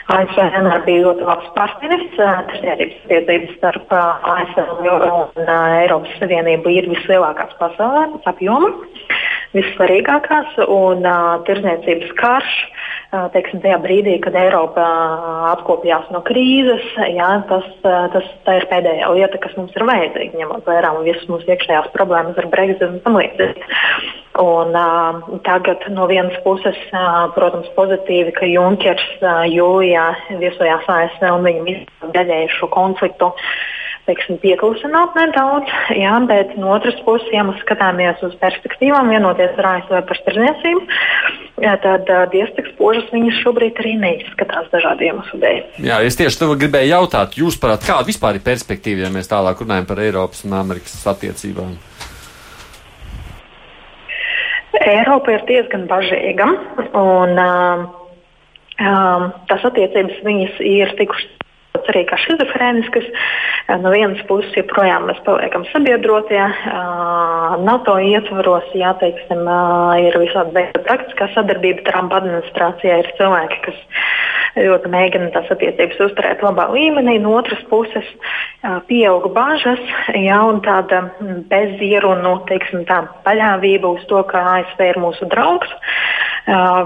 ASV 0.10 0.42
vienmēr 0.42 0.84
bija 0.88 1.06
ļoti 1.06 1.28
labs 1.28 1.48
partneris. 1.56 2.10
Tirzniecības 2.18 2.98
attiecības 3.06 3.56
starp 3.60 3.94
ASV 3.96 4.90
un 4.90 5.54
Eiropas 5.80 6.18
Savienību 6.20 6.74
ir 6.76 6.90
vislielākās 6.92 7.56
pasaulē 7.62 8.08
pēc 8.16 8.28
apjoma, 8.34 8.74
vissvarīgākās. 9.56 10.58
Un 10.70 11.06
uh, 11.08 11.40
tirzniecības 11.48 12.14
karš, 12.20 12.56
uh, 13.14 13.28
teiksim, 13.34 13.62
tajā 13.64 13.80
brīdī, 13.84 14.18
kad 14.24 14.38
Eiropa 14.40 14.86
atkopjās 15.54 16.10
no 16.14 16.22
krīzes, 16.28 16.86
jā, 17.16 17.30
tas, 17.50 17.68
tas 17.84 18.30
ir 18.56 18.68
pēdējā 18.72 19.12
lieta, 19.16 19.42
kas 19.42 19.56
mums 19.60 19.76
ir 19.78 19.88
vajadzīga, 19.90 20.40
ņemot 20.44 20.70
vērā 20.70 20.94
visas 21.06 21.28
mūsu 21.32 21.50
iekšējās 21.54 21.92
problēmas 21.96 22.38
ar 22.40 22.50
Brexit 22.54 22.88
un 22.90 23.00
tam 23.06 23.20
līdzīgi. 23.20 23.70
Un, 24.40 24.72
uh, 24.78 25.40
tagad 25.44 25.84
no 25.92 26.06
vienas 26.08 26.38
puses, 26.46 26.78
uh, 26.94 27.26
protams, 27.36 27.68
pozitīvi, 27.76 28.32
ka 28.38 28.48
Junkers 28.48 29.10
uh, 29.20 29.44
jūlijā 29.50 30.06
viesojās 30.40 30.88
ASV 30.88 31.26
un 31.34 31.50
viņi 31.50 31.76
daļēju 32.16 32.54
šo 32.56 32.70
konfliktu 32.72 33.34
teiksim, 34.10 34.40
pieklusināt 34.42 35.16
nedaudz, 35.18 35.70
jā, 35.96 36.16
bet 36.30 36.56
no 36.60 36.74
otras 36.76 36.98
puses, 37.06 37.30
ja 37.34 37.46
mēs 37.48 37.62
skatāmies 37.64 38.22
uz 38.26 38.36
perspektīvām, 38.42 39.12
vienoties 39.14 39.56
ar 39.62 39.70
ASV 39.76 40.02
par 40.10 40.22
tirdzniecību, 40.26 40.82
tad 41.86 42.12
diezgan 42.34 42.70
spožas 42.74 43.08
viņas 43.14 43.42
šobrīd 43.44 43.80
arī 43.84 43.96
neizskatās 44.02 44.70
dažādu 44.74 45.10
iemeslu 45.10 45.42
dēļ. 45.44 45.62
Jā, 45.86 46.02
es 46.08 46.20
tieši 46.20 46.42
tev 46.42 46.56
gribēju 46.60 46.94
jautāt, 46.94 47.40
jūs 47.40 47.60
parāt, 47.62 47.86
kāda 47.88 48.08
vispār 48.10 48.40
ir 48.40 48.46
perspektīva, 48.46 49.06
ja 49.06 49.14
mēs 49.14 49.32
tālāk 49.32 49.64
runājam 49.64 49.90
par 49.90 50.04
Eiropas 50.04 50.46
un 50.48 50.58
Amerikas 50.60 51.00
attiecībām? 51.14 51.78
Eiropa 54.80 55.34
ir 55.34 55.44
diezgan 55.50 55.88
bažīga. 55.90 56.48
Un, 56.96 57.36
um, 57.42 57.84
um, 58.80 59.28
tas 59.50 59.66
attiecības 59.68 60.22
viņas 60.26 60.62
ir 60.64 60.94
tikušas 61.00 61.39
arī 61.92 62.06
kā 62.10 62.18
schizofrēniskas. 62.24 63.08
No 63.84 63.92
vienas 63.94 64.22
puses, 64.30 64.54
joprojām 64.58 65.08
mēs 65.10 65.20
paliekam 65.26 65.66
sabiedrotie, 65.70 66.42
NATO 67.66 67.98
ietvaros, 68.02 68.68
jā, 68.78 68.96
teiksim, 69.02 69.46
ir 70.02 70.18
visādi 70.22 70.56
veidi 70.58 70.84
praktiskā 70.88 71.30
sadarbība. 71.36 71.86
Trumpa 71.90 72.22
administrācijā 72.22 73.02
ir 73.04 73.12
cilvēki, 73.20 73.62
kas 73.68 73.80
ļoti 74.58 74.92
mēģina 74.94 75.30
tās 75.36 75.52
attiecības 75.54 76.02
uzturēt 76.08 76.44
labā 76.46 76.70
līmenī. 76.74 77.20
No 77.22 77.36
otras 77.38 77.62
puses, 77.70 78.10
pieauga 78.90 79.32
bažas, 79.36 79.82
jā, 80.18 80.42
un 80.50 80.62
tāda 80.66 81.06
bezierunu, 81.52 82.40
teiksim, 82.50 82.86
tā 82.90 83.04
paļāvība 83.28 83.96
uz 84.00 84.06
to, 84.10 84.24
ka 84.30 84.44
ASV 84.58 84.86
ir 84.90 85.02
mūsu 85.02 85.30
draugs, 85.32 85.74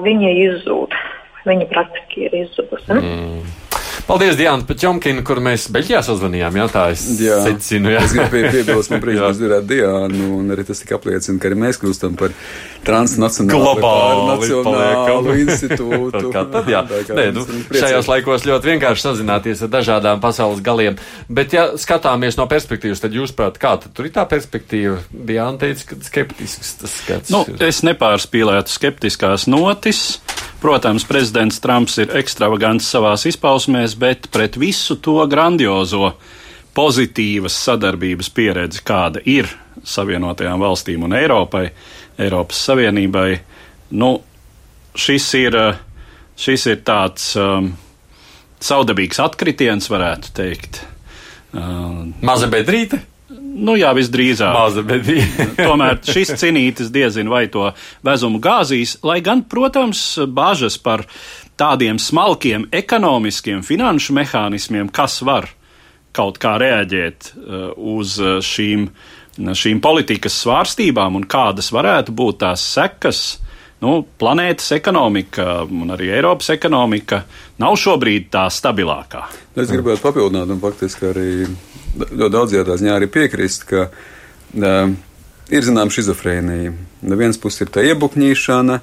viņa 0.04 0.38
izzūd. 0.48 0.96
Viņa 1.44 1.68
praktiski 1.74 2.28
ir 2.30 2.36
izzudusi. 2.46 2.96
Mm. 2.96 3.63
Paldies, 4.04 4.36
Diana 4.36 4.66
Pačomkina, 4.68 5.22
kur 5.24 5.40
mēs 5.40 5.70
Beļģijā 5.72 6.02
sazvanījām. 6.04 6.58
Jā, 6.60 6.66
tā 6.72 6.82
es 6.92 7.06
jā. 7.24 7.38
secinu. 7.46 7.94
Jā. 7.94 8.02
Es 8.04 8.12
gribēju 8.18 8.50
piebilst, 8.52 8.92
man 8.92 9.02
prieks 9.06 9.22
būs 9.24 9.40
dzirdēt 9.40 9.70
Diānu, 9.70 10.26
un 10.42 10.52
arī 10.52 10.66
tas 10.68 10.84
tika 10.84 10.98
apliecina, 11.00 11.40
ka 11.40 11.48
arī 11.48 11.60
mēs 11.62 11.80
kļūstam 11.80 12.18
par 12.20 12.36
transnacionālu 12.84 13.78
globālu 13.80 15.38
institūtu. 15.46 16.24
kā 16.36 16.44
tad, 16.52 16.68
jā. 16.68 16.84
kā 17.08 17.16
Nē, 17.16 17.30
nu, 17.38 17.46
šajos 17.72 18.12
laikos 18.12 18.48
ļoti 18.50 18.74
vienkārši 18.74 19.08
sazināties 19.08 19.64
ar 19.64 19.72
dažādām 19.78 20.20
pasaules 20.24 20.60
galiem. 20.66 21.00
Bet, 21.32 21.56
ja 21.56 21.70
skatāmies 21.80 22.36
no 22.40 22.50
perspektīvas, 22.52 23.06
tad 23.06 23.16
jūs 23.16 23.32
prāt, 23.38 23.62
kā 23.62 23.78
tad 23.80 23.96
tur 23.96 24.12
ir 24.12 24.16
tā 24.20 24.28
perspektīva? 24.28 25.00
Diana 25.14 25.56
teica, 25.64 25.94
ka 25.94 26.02
skeptisks 26.04 26.76
tas 26.84 27.00
skats. 27.06 27.32
Nu, 27.32 27.46
es 27.64 27.86
nepārspīlētu 27.88 28.76
skeptiskās 28.76 29.48
notis. 29.48 30.10
Protams, 30.64 31.04
prezidents 31.04 31.58
Trumps 31.60 31.98
ir 32.00 32.14
ekstravagants 32.16 32.88
savās 32.88 33.26
izpausmēs, 33.28 33.93
bet 34.00 34.30
pret 34.34 34.58
visu 34.60 34.98
to 35.04 35.18
grandiozo 35.30 36.14
pozitīvas 36.74 37.56
sadarbības 37.68 38.32
pieredzi, 38.34 38.82
kāda 38.86 39.22
ir 39.30 39.50
Savienotajām 39.84 40.62
valstīm 40.62 41.04
un 41.06 41.16
Eiropai, 41.18 41.68
Eiropas 42.22 42.62
Savienībai, 42.70 43.30
nu, 44.00 44.16
šis 44.96 45.28
ir, 45.42 45.58
šis 46.40 46.68
ir 46.72 46.84
tāds 46.88 47.34
um, 47.40 47.72
saudabīgs 48.64 49.22
atkritiens, 49.24 49.90
varētu 49.92 50.34
teikt. 50.38 50.84
Uh, 51.54 52.06
Maza 52.26 52.50
bedrīte? 52.50 53.02
Nu 53.54 53.76
jā, 53.78 53.92
visdrīzāk. 53.94 54.54
Maza 54.56 54.84
bedīte. 54.86 55.46
Tomēr 55.68 56.00
šis 56.06 56.34
cinītis 56.42 56.90
diezin 56.94 57.30
vai 57.30 57.46
to 57.54 57.70
vezumu 58.06 58.42
gāzīs, 58.42 58.98
lai 59.06 59.20
gan, 59.26 59.44
protams, 59.50 60.02
bažas 60.34 60.80
par 60.82 61.06
tādiem 61.60 62.00
smalkiem 62.02 62.68
ekonomiskiem 62.74 63.64
finanšu 63.66 64.16
mehānismiem, 64.18 64.90
kas 64.94 65.22
var 65.26 65.50
kaut 66.14 66.38
kā 66.42 66.58
reaģēt 66.62 67.34
uh, 67.34 67.68
uz 67.98 68.20
šīm 68.46 68.90
šīm 69.34 69.80
politikas 69.82 70.36
svārstībām 70.44 71.18
un 71.18 71.26
kādas 71.26 71.72
varētu 71.74 72.14
būt 72.14 72.44
tās 72.44 72.64
sekas. 72.76 73.22
Nu, 73.84 73.98
planētas 74.20 74.72
ekonomika 74.78 75.64
un 75.66 75.92
arī 75.92 76.14
Eiropas 76.16 76.54
ekonomika 76.54 77.24
nav 77.60 77.76
šobrīd 77.82 78.30
tā 78.32 78.46
stabilākā. 78.54 79.26
Es 79.60 79.72
gribētu 79.74 80.06
papildināt, 80.06 80.54
un 80.54 80.62
faktiski 80.62 81.10
arī 81.10 81.32
ļoti 81.98 82.32
daudz 82.32 82.56
jautājumā 82.56 82.80
ziņā 82.80 82.94
arī 82.96 83.10
piekrist, 83.12 83.66
ka 83.68 83.90
uh, 83.90 84.94
ir 85.52 85.68
zināma 85.68 85.92
šizofrēnija. 85.92 86.72
No 87.04 87.20
vienas 87.20 87.42
puses 87.42 87.66
ir 87.66 87.74
tā 87.76 87.84
iebukņīšana, 87.90 88.80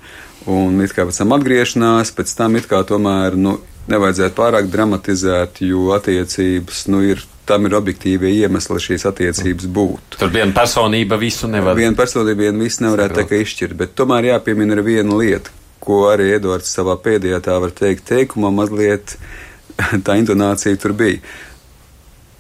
un 0.49 0.81
it 0.85 0.95
kā 0.97 1.05
pēc 1.09 1.21
tam 1.23 1.35
atgriešanās, 1.37 2.15
pēc 2.17 2.33
tam 2.39 2.57
it 2.61 2.69
kā 2.71 2.81
tomēr 2.87 3.37
nu, 3.37 3.59
nevajadzētu 3.91 4.37
pārāk 4.37 4.71
dramatizēt, 4.73 5.63
jo 5.67 5.91
attiecības 5.97 6.87
nu, 6.93 7.05
ir. 7.13 7.27
Tam 7.51 7.65
ir 7.67 7.73
objektīvi 7.75 8.29
iemesli, 8.45 8.77
lai 8.77 8.83
šīs 8.85 9.05
attiecības 9.09 9.65
būtu. 9.75 10.21
Tur 10.21 10.29
viena 10.31 10.53
personība 10.55 11.17
visu 11.19 11.49
nevar. 11.51 11.75
Viena 11.75 11.99
personība 11.99 12.45
vienu 12.45 12.63
visu 12.63 12.85
nevarētu 12.85 13.17
tā 13.17 13.25
kā 13.27 13.41
izšķirt, 13.43 13.75
bet 13.81 13.97
tomēr 13.99 14.29
jāpiemina 14.29 14.77
ir 14.77 14.83
viena 14.87 15.17
lieta, 15.19 15.51
ko 15.83 16.05
arī 16.13 16.29
Edvards 16.37 16.71
savā 16.71 16.95
pēdējā 17.03 17.41
tā 17.43 17.57
var 17.59 17.75
teikt 17.75 18.07
teikumā, 18.13 18.53
mazliet 18.55 19.17
tā 20.07 20.19
intonācija 20.21 20.79
tur 20.79 20.95
bija. 20.95 21.19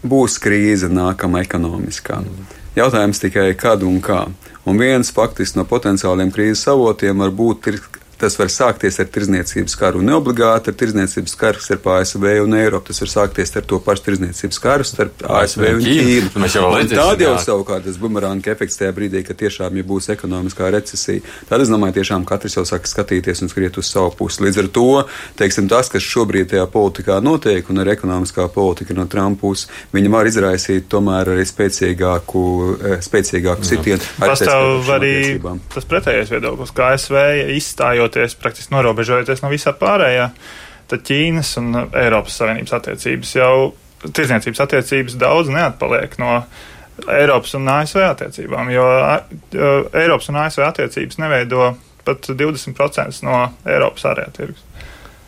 Būs 0.06 0.38
krīze 0.38 0.92
nākamā 0.92 1.42
ekonomiskā. 1.48 2.20
Jautājums 2.78 3.24
tikai 3.24 3.50
kad 3.58 3.82
un 3.82 3.98
kā. 4.04 4.28
Un 4.68 4.76
viens 4.80 5.12
faktiski 5.16 5.56
no 5.58 5.64
potenciāliem 5.68 6.32
krīzes 6.34 6.68
avotiem 6.68 7.22
var 7.22 7.32
būt 7.32 7.62
Tas 8.20 8.36
var 8.36 8.50
sākties 8.52 8.98
ar 9.00 9.08
tirzniecības 9.08 9.76
karu, 9.80 10.02
neobligāti 10.04 10.72
ar 10.72 10.76
tirzniecības 10.76 11.36
karu 11.40 11.62
starp 11.64 11.86
ASV 11.94 12.26
un 12.44 12.56
Eiropu. 12.58 12.90
Tas 12.90 13.00
var 13.04 13.12
sākties 13.14 13.54
ar 13.56 13.64
to 13.64 13.80
pašu 13.84 14.06
tirzniecības 14.10 14.60
karu 14.60 14.86
starp 14.88 15.24
ASV 15.24 15.66
un 15.76 15.84
Ķīnu. 15.86 16.32
Mēs 16.44 16.56
jau 16.58 17.34
savukārt 17.40 17.86
tas 17.88 17.96
bumeranga 18.00 18.52
efekts 18.52 18.76
tajā 18.80 18.92
brīdī, 18.96 19.22
kad 19.26 19.38
tiešām 19.40 19.78
ja 19.80 19.86
būs 19.86 20.10
ekonomiskā 20.12 20.68
recesija. 20.74 21.24
Tad 21.48 21.64
es 21.64 21.72
domāju, 21.72 21.96
tiešām 22.00 22.26
katrs 22.28 22.58
jau 22.58 22.66
sāk 22.68 22.88
skatīties 22.90 23.40
un 23.44 23.52
skriet 23.52 23.78
uz 23.80 23.88
savu 23.88 24.12
pusi. 24.18 24.44
Līdz 24.44 24.60
ar 24.64 24.70
to, 24.74 24.86
teiksim, 25.40 25.68
tas, 25.70 25.88
kas 25.92 26.04
šobrīd 26.04 26.52
tajā 26.52 26.66
politikā 26.70 27.20
notiek 27.24 27.68
un 27.72 27.82
ar 27.82 27.92
ekonomiskā 27.94 28.48
politika 28.52 28.96
no 28.96 29.06
Trumpa 29.10 29.40
puses, 29.40 29.68
viņi 29.94 30.12
var 30.12 30.28
izraisīt 30.28 30.88
tomēr 30.92 31.32
arī 31.34 31.46
spēcīgāku, 31.48 32.44
eh, 32.76 32.96
spēcīgāku 33.04 33.66
sitienu. 33.66 34.04
Pastāv 34.20 34.90
arī 34.96 35.14
tas 35.72 35.86
pretējais 35.88 36.32
viedoklis, 36.34 36.74
ka 36.74 36.92
ASV 36.94 37.16
izstājot 37.56 38.09
izvēloties, 38.10 38.38
praktiski 38.40 38.74
norobežojoties 38.74 39.42
no 39.42 39.50
visā 39.50 39.72
pārējā, 39.72 40.30
tad 40.90 41.04
Ķīnas 41.06 41.56
un 41.60 41.74
Eiropas 41.94 42.38
Savienības 42.40 42.72
attiecības 42.72 43.34
jau, 43.36 43.74
tirdzniecības 44.02 44.60
attiecības 44.60 45.18
daudz 45.20 45.50
neatpaliek 45.50 46.18
no 46.18 46.44
Eiropas 47.08 47.54
un 47.54 47.68
ASV 47.68 48.02
attiecībām, 48.04 48.70
jo 48.70 48.86
Eiropas 49.94 50.28
un 50.28 50.40
ASV 50.42 50.64
attiecības 50.66 51.18
neveido 51.18 51.76
pat 52.04 52.32
20% 52.32 53.22
no 53.22 53.52
Eiropas 53.66 54.04
ārējā 54.10 54.34
tirgus. 54.36 54.66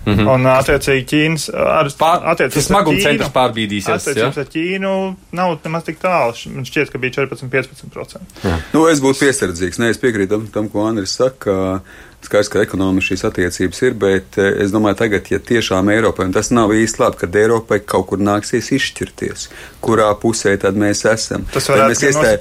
Mm 0.03 0.15
-hmm. 0.19 0.29
Un, 0.35 0.47
attiecīgi, 0.51 1.05
Ķīnas 1.07 1.45
ar, 1.55 1.87
attiecības 2.33 2.67
smaguma 2.67 2.99
centrs 2.99 3.31
pārbīdīsies. 3.31 3.93
Attiecības 3.95 4.37
ja? 4.37 4.43
ar 4.43 4.49
Ķīnu 4.51 4.95
nav 5.39 5.59
nemaz 5.65 5.85
tik 5.87 6.01
tālu. 6.03 6.35
Man 6.55 6.67
šķiet, 6.67 6.91
ka 6.91 6.99
bija 6.99 7.13
14-15%. 7.23 8.19
Nu, 8.73 8.89
es 8.91 8.99
būtu 8.99 9.23
piesardzīgs. 9.23 9.79
Nē, 9.79 9.93
es 9.95 10.03
piekrītu 10.03 10.35
tam, 10.35 10.49
tam, 10.51 10.69
ko 10.69 10.89
Andris 10.89 11.15
saka. 11.15 11.81
Skaidrs, 12.23 12.51
ka 12.53 12.61
ekonomiski 12.63 13.13
šīs 13.13 13.25
attiecības 13.27 13.83
ir, 13.83 13.97
bet 13.99 14.37
eh, 14.39 14.53
es 14.63 14.75
domāju, 14.75 14.99
tagad, 15.01 15.27
ja 15.33 15.41
tiešām 15.43 15.91
Eiropai, 15.95 16.29
un 16.29 16.35
tas 16.37 16.53
nav 16.55 16.71
īsti 16.77 17.03
labi, 17.03 17.19
kad 17.25 17.39
Eiropai 17.41 17.81
kaut 17.83 18.07
kur 18.13 18.23
nāksies 18.23 18.71
izšķirties, 18.77 19.49
kurā 19.85 20.11
pusē 20.23 20.55
tad 20.63 20.79
mēs 20.79 21.03
esam. 21.11 21.49
Tas 21.55 21.67
vai 21.73 21.81
mēs, 21.91 22.05
iestā, 22.07 22.37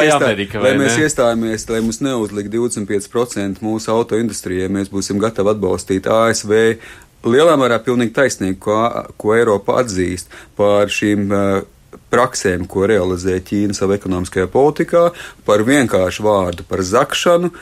vai 0.00 0.08
Amerika, 0.16 0.62
vai 0.62 0.70
vai 0.70 0.86
mēs 0.86 0.98
iestājāmies, 1.04 1.68
lai 1.70 1.82
mums 1.84 2.00
neuzliek 2.04 2.50
25% 2.52 3.62
mūsu 3.64 3.92
auto 3.94 4.18
industrijai, 4.20 4.70
mēs 4.72 4.90
būsim 4.92 5.20
gatavi 5.22 5.54
atbalstīt 5.54 6.10
ASV 6.10 6.56
lielā 7.28 7.56
mērā 7.60 7.80
pilnīgi 7.84 8.14
taisnīgi, 8.16 8.58
ko, 8.62 8.78
ko 9.20 9.34
Eiropa 9.36 9.80
atzīst 9.82 10.30
par 10.58 10.90
šīm 10.92 11.28
uh, 11.30 11.60
praksēm, 12.10 12.66
ko 12.70 12.86
realizē 12.90 13.38
Ķīna 13.44 13.76
savā 13.76 13.96
ekonomiskajā 13.98 14.48
politikā, 14.50 15.04
par 15.46 15.64
vienkāršu 15.66 16.26
vārdu, 16.26 16.66
par 16.68 16.82
zakšanu. 16.86 17.52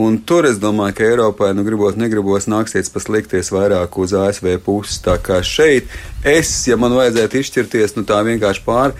Un 0.00 0.18
tur 0.26 0.48
es 0.48 0.60
domāju, 0.62 0.96
ka 0.98 1.06
Eiropai, 1.08 1.52
nu, 1.56 1.64
gribot, 1.66 1.98
negribos, 2.00 2.48
nāksies 2.50 2.92
paslikties 2.92 3.52
vairāk 3.54 4.00
uz 4.00 4.16
ASV 4.16 4.56
puses. 4.64 5.00
Tā 5.04 5.18
kā 5.22 5.40
šeit 5.44 5.88
es, 6.24 6.52
ja 6.68 6.80
man 6.80 6.96
vajadzētu 6.96 7.40
izšķirties, 7.40 7.96
nu 7.98 8.06
tā 8.08 8.22
vienkārši 8.26 8.66
pār 8.66 8.96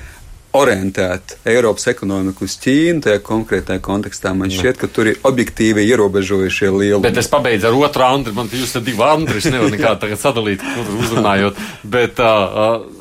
orientēt 0.56 1.36
Eiropas 1.46 1.86
ekonomiku 1.92 2.44
uz 2.46 2.56
Ķīnu, 2.58 3.04
tajā 3.04 3.20
konkrētajā 3.22 3.82
kontekstā 3.86 4.32
man 4.34 4.50
šķiet, 4.50 4.80
ka 4.80 4.88
tur 4.90 5.12
ir 5.12 5.20
objektīvi 5.26 5.84
ierobežojušie 5.92 6.72
lielumi. 6.74 7.04
Bet 7.06 7.20
es 7.22 7.30
pabeidzu 7.30 7.70
ar 7.70 7.76
otru 7.78 8.06
Andri, 8.08 8.34
man 8.34 8.50
jūs 8.50 8.74
te 8.74 8.82
divi 8.82 9.04
Andris, 9.06 9.46
nevar 9.46 9.70
nekā 9.70 9.94
tagad 10.02 10.18
sadalīt, 10.18 10.64
kur 10.64 10.90
uzrunājot. 11.04 11.60
Bet, 11.86 12.18
uh, 12.18 12.58
uh, 12.90 12.99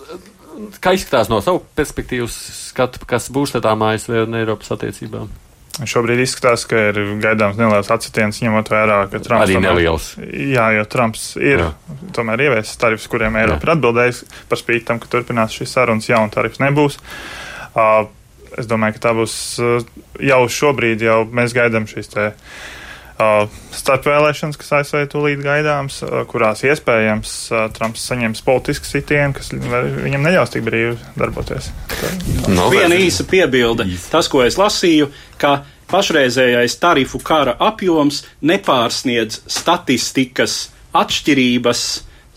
kā 0.81 0.93
izskatās 0.95 1.29
no 1.31 1.39
savu 1.43 1.61
perspektīvas 1.77 2.35
skatu, 2.69 3.01
kas 3.09 3.29
būs 3.33 3.55
tādām 3.55 3.83
ASV 3.89 4.25
un 4.25 4.39
Eiropas 4.39 4.73
attiecībām? 4.75 5.29
Šobrīd 5.79 6.19
izskatās, 6.19 6.65
ka 6.67 6.79
ir 6.89 6.97
gaidāms 7.23 7.55
neliels 7.59 7.87
atsitiens, 7.93 8.41
ņemot 8.43 8.67
vērā, 8.71 8.97
ka 9.11 9.21
Trumps 9.23 9.45
arī 9.45 9.61
neliels. 9.63 10.09
Jā, 10.19 10.65
jo 10.75 10.83
Trumps 10.91 11.29
ir 11.39 11.63
jā. 11.63 11.69
tomēr 12.15 12.43
ieviesis 12.49 12.81
tarifus, 12.81 13.07
kuriem 13.11 13.37
Eiropa 13.39 13.63
ir 13.63 13.73
atbildējusi 13.77 14.27
par 14.51 14.59
spīti 14.59 14.89
tam, 14.89 14.99
ka 14.99 15.07
turpinās 15.13 15.55
šīs 15.55 15.77
sarunas, 15.77 16.09
jaunu 16.11 16.33
tarifu 16.33 16.65
nebūs. 16.65 16.99
Uh, 17.71 18.09
es 18.59 18.67
domāju, 18.67 18.97
ka 18.97 19.05
tā 19.07 19.15
būs 19.15 19.37
uh, 19.63 20.03
jau 20.19 20.41
šobrīd, 20.59 21.07
jau 21.07 21.21
mēs 21.31 21.55
gaidām 21.55 21.87
šīs 21.87 22.11
te. 22.11 22.27
Uh, 22.33 22.75
starpvēlēšanas, 23.19 24.57
kas 24.59 24.71
ASV 24.79 25.03
tūlīt 25.11 25.41
gaidāms, 25.43 25.99
kurās 26.31 26.63
iespējams 26.63 27.33
Trumps 27.75 28.05
saņems 28.07 28.43
politisku 28.45 28.87
sitienu, 28.87 29.35
kas 29.35 29.51
viņam 29.51 30.23
neļaus 30.23 30.53
tik 30.53 30.63
brīvi 30.67 30.95
darboties. 31.19 31.71
No, 32.47 32.69
Viena 32.71 32.95
īsa 32.95 33.27
piebilde. 33.27 33.89
Tas, 34.11 34.31
ko 34.31 34.45
es 34.45 34.57
lasīju, 34.59 35.09
ka 35.41 35.59
pašreizējais 35.91 36.79
tarifu 36.79 37.19
kara 37.25 37.57
apjoms 37.59 38.23
nepārsniedz 38.45 39.43
statistikas 39.49 40.69
atšķirības 40.95 41.85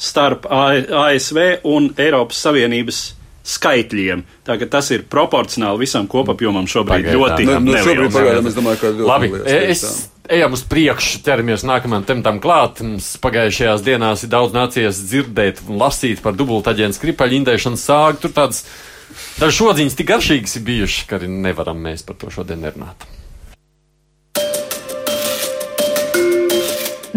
starp 0.02 0.48
ASV 0.50 1.38
un 1.70 1.92
Eiropas 2.00 2.40
Savienības 2.42 3.02
skaitļiem. 3.46 4.22
Tagad 4.46 4.70
tas 4.70 4.88
ir 4.94 5.04
proporcionāli 5.10 5.82
visam 5.82 6.06
kopapjomam 6.10 6.66
šobrīd 6.70 7.06
Pagaidām. 7.06 7.22
ļoti 7.22 7.46
nu, 7.48 7.58
nu, 7.66 7.78
šobrīd 7.86 8.14
pagaidām, 8.14 8.50
es 8.50 8.58
domāju, 8.58 8.80
ka 8.82 8.92
ļoti 8.94 9.08
Labi, 9.08 9.30
es, 9.50 9.84
ejam 10.30 10.54
uz 10.56 10.62
priekšu, 10.68 11.22
ķeramies 11.26 11.64
nākamajam 11.66 12.06
tematam 12.06 12.40
klāt. 12.42 12.82
Mums 12.84 13.14
pagājušajās 13.22 13.84
dienās 13.86 14.24
ir 14.26 14.32
daudz 14.32 14.54
nācies 14.56 15.02
dzirdēt 15.08 15.64
un 15.68 15.80
lasīt 15.82 16.22
par 16.24 16.36
dubultaģēnu 16.38 16.98
skripaļu 16.98 17.40
indēšanas 17.40 17.88
sāgu. 17.88 18.22
Tur 18.22 18.36
tādas 18.36 18.64
dažas 19.40 19.58
šodziņas 19.58 19.98
tik 19.98 20.12
garšīgas 20.12 20.58
ir 20.58 20.68
bijušas, 20.68 21.08
ka 21.08 21.18
arī 21.18 21.32
nevaram 21.32 21.82
mēs 21.82 22.06
par 22.06 22.20
to 22.20 22.30
šodien 22.34 22.62
nerunāt. 22.64 23.08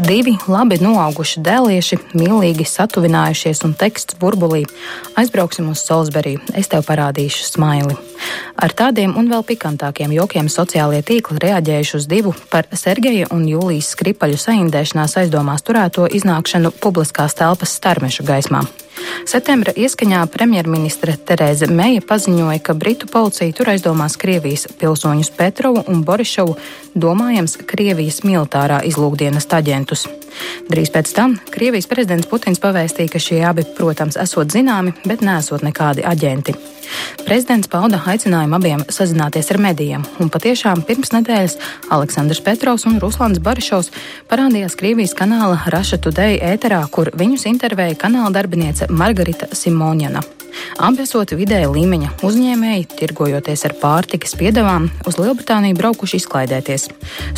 Divi 0.05 0.35
labi 0.45 0.75
noauguši 0.77 1.41
dēlieši, 1.41 1.97
mīlīgi 2.13 2.65
satuvinājušies 2.69 3.63
un 3.65 3.71
teksts 3.79 4.17
burbulī. 4.21 4.61
Aizbrauksim 5.17 5.71
uz 5.71 5.81
Salisbury, 5.81 6.35
es 6.53 6.69
tev 6.69 6.85
parādīšu 6.85 7.47
smaili. 7.47 7.97
Ar 8.53 8.75
tādiem 8.77 9.15
un 9.17 9.31
vēl 9.33 9.41
pikantākiem 9.49 10.13
jokiem 10.13 10.51
sociālie 10.51 11.01
tīkli 11.01 11.41
reaģējuši 11.47 11.97
uz 11.97 12.05
divu 12.11 12.35
par 12.53 12.69
Sergeja 12.69 13.31
un 13.33 13.47
Jūlijas 13.49 13.95
skripaļu 13.95 14.37
saindēšanās 14.45 15.17
aizdomās 15.23 15.65
turēto 15.65 16.05
iznākšanu 16.05 16.75
publiskās 16.85 17.33
telpas 17.41 17.73
starmešu 17.79 18.29
gaismā. 18.29 18.61
Septembra 19.25 19.73
ieskaņā 19.75 20.21
premjerministre 20.31 21.15
Terēze 21.27 21.67
Meija 21.71 22.03
paziņoja, 22.05 22.59
ka 22.63 22.75
Britu 22.77 23.09
policija 23.11 23.53
tur 23.57 23.71
aizdomās 23.73 24.17
Krievijas 24.21 24.67
pilsoņus 24.79 25.31
Petrovu 25.37 25.83
un 25.91 26.03
Borišovu, 26.05 26.57
domājams, 26.95 27.57
Krievijas 27.67 28.21
militārā 28.27 28.81
izlūkdienas 28.87 29.49
aģentus. 29.57 30.05
Drīz 30.69 30.91
pēc 30.93 31.11
tam 31.15 31.35
Krievijas 31.51 31.89
prezidents 31.89 32.29
Putins 32.29 32.61
pavēstīja, 32.63 33.11
ka 33.11 33.21
šie 33.21 33.41
abi, 33.47 33.65
protams, 33.77 34.19
esot 34.21 34.53
zināmi, 34.53 34.95
bet 35.05 35.25
nesot 35.25 35.65
nekādi 35.65 36.05
aģenti. 36.05 36.55
Prezidents 37.25 37.69
pauda 37.71 38.01
aicinājumu 38.05 38.59
abiem 38.59 38.85
sazināties 38.91 39.51
ar 39.53 39.61
medijiem, 39.63 40.05
un 40.21 40.31
patiešām 40.33 40.85
pirms 40.87 41.13
nedēļas 41.15 41.57
Aleksandrs 41.95 42.43
Petrovs 42.45 42.87
un 42.89 42.99
Ruslans 43.03 43.41
Barišovs 43.41 43.91
parādījās 44.31 44.77
Krievijas 44.79 45.15
kanāla 45.17 45.61
Russia 45.73 45.97
Today 46.01 46.39
ēterā, 46.53 46.83
kur 46.91 47.13
viņus 47.17 47.47
intervēja 47.55 47.97
kanāla 48.05 48.33
darbiniece 48.35 48.91
Margarita 48.91 49.49
Simonjana. 49.55 50.23
Abi 50.75 51.03
esot 51.05 51.31
vidēja 51.35 51.69
līmeņa 51.71 52.11
uzņēmēji, 52.25 52.87
tirgojoties 52.99 53.65
ar 53.67 53.75
pārtikas 53.81 54.35
piedevām, 54.39 54.89
uz 55.07 55.19
Lielbritāniju 55.21 55.77
braukuši 55.79 56.19
izklaidēties. 56.21 56.89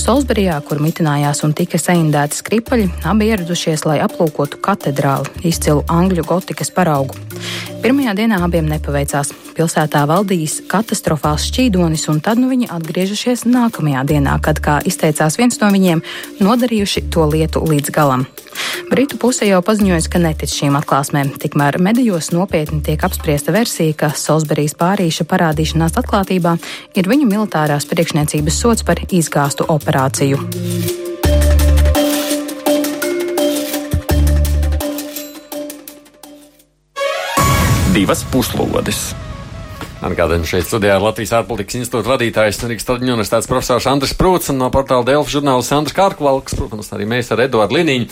Solsberijā, 0.02 0.58
kur 0.68 0.82
mitinājās 0.84 1.44
un 1.48 1.54
tika 1.58 1.80
saindēti 1.82 2.42
skripaļi, 2.42 2.90
abi 3.10 3.32
ieradušies, 3.32 3.86
lai 3.90 4.00
aplūkotu 4.06 4.62
katedrāli, 4.64 5.30
izcilu 5.48 5.86
angļu 5.92 6.26
gotikas 6.28 6.74
paraugu. 6.74 7.18
Pirmajā 7.84 8.16
dienā 8.18 8.42
abiem 8.46 8.66
nepaveicās. 8.70 9.30
Pilsētā 9.58 10.04
valdījis 10.10 10.60
katastrofāls 10.70 11.48
šķīdonis, 11.50 12.04
un 12.12 12.20
tad 12.22 12.38
nu 12.42 12.50
viņi 12.52 12.70
atgriežušies 12.74 13.46
nākamajā 13.50 14.04
dienā, 14.12 14.36
kad, 14.46 14.62
kā 14.62 14.78
izteicās 14.86 15.38
viens 15.40 15.58
no 15.62 15.72
viņiem, 15.74 16.04
nodarījuši 16.42 17.08
to 17.14 17.26
lietu 17.32 17.64
līdz 17.66 17.94
galam. 17.94 18.28
Britu 18.92 19.18
puse 19.22 19.48
jau 19.50 19.62
paziņojusi, 19.66 20.12
ka 20.14 20.22
netic 20.22 20.52
šīm 20.54 20.78
atklāsmēm, 20.80 21.34
tikmēr 21.42 21.80
medijos 21.84 22.30
nopietni 22.34 22.84
tiek 22.86 23.02
apspriesta 23.08 23.56
versija, 23.56 23.96
ka 23.98 24.12
Salisburijas 24.14 24.78
pārīša 24.78 25.26
parādīšanās 25.32 25.98
atklātībā 26.04 26.58
ir 27.00 27.10
viņu 27.10 27.32
militārās 27.32 27.88
priekšniecības 27.90 28.64
sots 28.64 28.88
par 28.88 29.02
izgāstu 29.08 29.66
operāciju. 29.72 31.06
divas 37.98 38.22
puslodes. 38.30 39.00
Atgādājot, 40.06 40.46
šeit 40.46 40.68
studijā 40.68 41.00
ir 41.00 41.02
Latvijas 41.02 41.34
ārpolitikas 41.40 41.80
institūta 41.80 42.12
vadītājs 42.12 42.60
Rīgas 42.70 42.86
Traģiņu 42.86 43.16
universitātes 43.16 43.50
profesors 43.50 43.88
Andris 43.90 44.14
Prūts 44.16 44.52
un 44.54 44.62
no 44.62 44.70
portāla 44.74 45.08
Delfa 45.08 45.34
žurnālists 45.34 45.74
Andris 45.74 45.98
Kārkvalks, 45.98 46.54
protams, 46.60 46.92
arī 46.94 47.08
mēs 47.10 47.34
ar 47.34 47.42
Eduardu 47.48 47.80
Liniņu. 47.80 48.12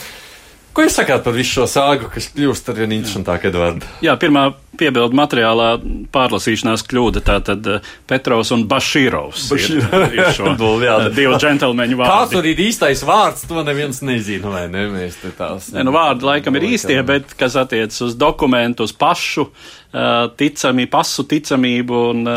Ko 0.76 0.84
jūs 0.84 0.98
sakāt 0.98 1.22
par 1.24 1.38
visu 1.38 1.60
šo 1.60 1.68
sāgu, 1.70 2.10
kas 2.12 2.32
kļūst 2.34 2.74
ar 2.74 2.82
vien 2.82 2.98
interesantāk, 2.98 3.46
Edvards? 3.52 3.86
Jā, 4.04 4.18
pirmā 4.20 4.50
piebildu 4.80 5.18
materiālā 5.18 5.70
pārlasīšanās 6.16 6.86
kļūda 6.90 7.24
tātad 7.26 7.70
uh, 7.70 7.94
Petrovs 8.10 8.52
un 8.56 8.66
Bašīrovs. 8.70 9.48
Bašīrovs. 9.54 9.96
Ir, 9.96 10.20
ir 10.20 10.32
šo 10.36 10.52
uh, 10.56 11.08
divu 11.16 11.40
džentelmeņu 11.42 12.00
vārdi. 12.02 12.12
Kāds 12.12 12.36
tur 12.36 12.50
ir 12.50 12.62
īstais 12.68 13.06
vārds, 13.08 13.48
to 13.50 13.66
neviens 13.68 14.02
nezina, 14.06 14.52
vai 14.54 14.66
ne? 14.72 14.88
Mēs 14.96 15.20
te 15.22 15.34
tās. 15.36 15.72
Ne, 15.76 15.86
nu, 15.88 15.96
vārdi 15.96 16.28
laikam 16.28 16.60
ir 16.60 16.70
īstie, 16.74 17.00
bet 17.08 17.36
kas 17.40 17.58
attiec 17.60 17.96
uz 18.06 18.16
dokumentu, 18.20 18.88
uz 18.88 18.94
pašu 18.96 19.48
uh, 19.48 20.26
ticamību, 20.38 20.92
pasu 20.92 21.26
ticamību, 21.30 22.02
un 22.12 22.30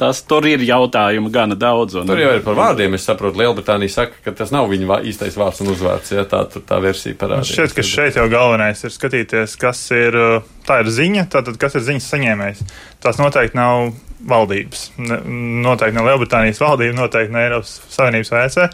tas 0.00 0.22
tur 0.28 0.46
ir 0.48 0.62
jautājumu 0.66 1.30
gana 1.34 1.56
daudz. 1.58 1.98
Un, 2.00 2.08
tur 2.10 2.20
jau 2.20 2.32
ir 2.36 2.42
par 2.44 2.58
vārdiem, 2.58 2.96
es 2.98 3.06
saprotu, 3.06 3.40
Lielbritānija 3.40 3.92
saka, 3.92 4.20
ka 4.24 4.34
tas 4.36 4.52
nav 4.54 4.68
viņa 4.72 5.00
īstais 5.08 5.38
vārds 5.38 5.62
un 5.64 5.72
uzvārds, 5.74 6.14
ja 6.14 6.26
tā, 6.28 6.44
tā 6.54 6.80
versija 6.82 7.16
parādās. 7.20 7.52
Šķiet, 7.52 7.76
ka 7.76 7.86
šeit 7.86 8.18
jau 8.18 8.26
galvenais 8.32 8.84
ir 8.84 8.94
skatīties, 8.94 9.56
kas 9.60 9.84
ir, 9.94 10.18
tā 10.66 10.80
ir 10.82 10.90
ziņa, 10.92 11.28
tātad 11.32 11.58
kas 11.60 11.78
ir 11.78 11.86
ziņas 11.86 12.10
saņēmējs. 12.14 12.64
Tās 13.04 13.20
noteikti 13.20 13.58
nav 13.58 13.92
valdības. 14.28 14.86
Ne, 15.02 15.20
noteikti 15.66 15.98
nav 15.98 16.08
Lielbritānijas 16.10 16.62
valdība, 16.62 16.96
noteikti 17.02 17.34
ne 17.34 17.44
Eiropas 17.48 17.76
Savienības 17.92 18.32
VC. 18.34 18.70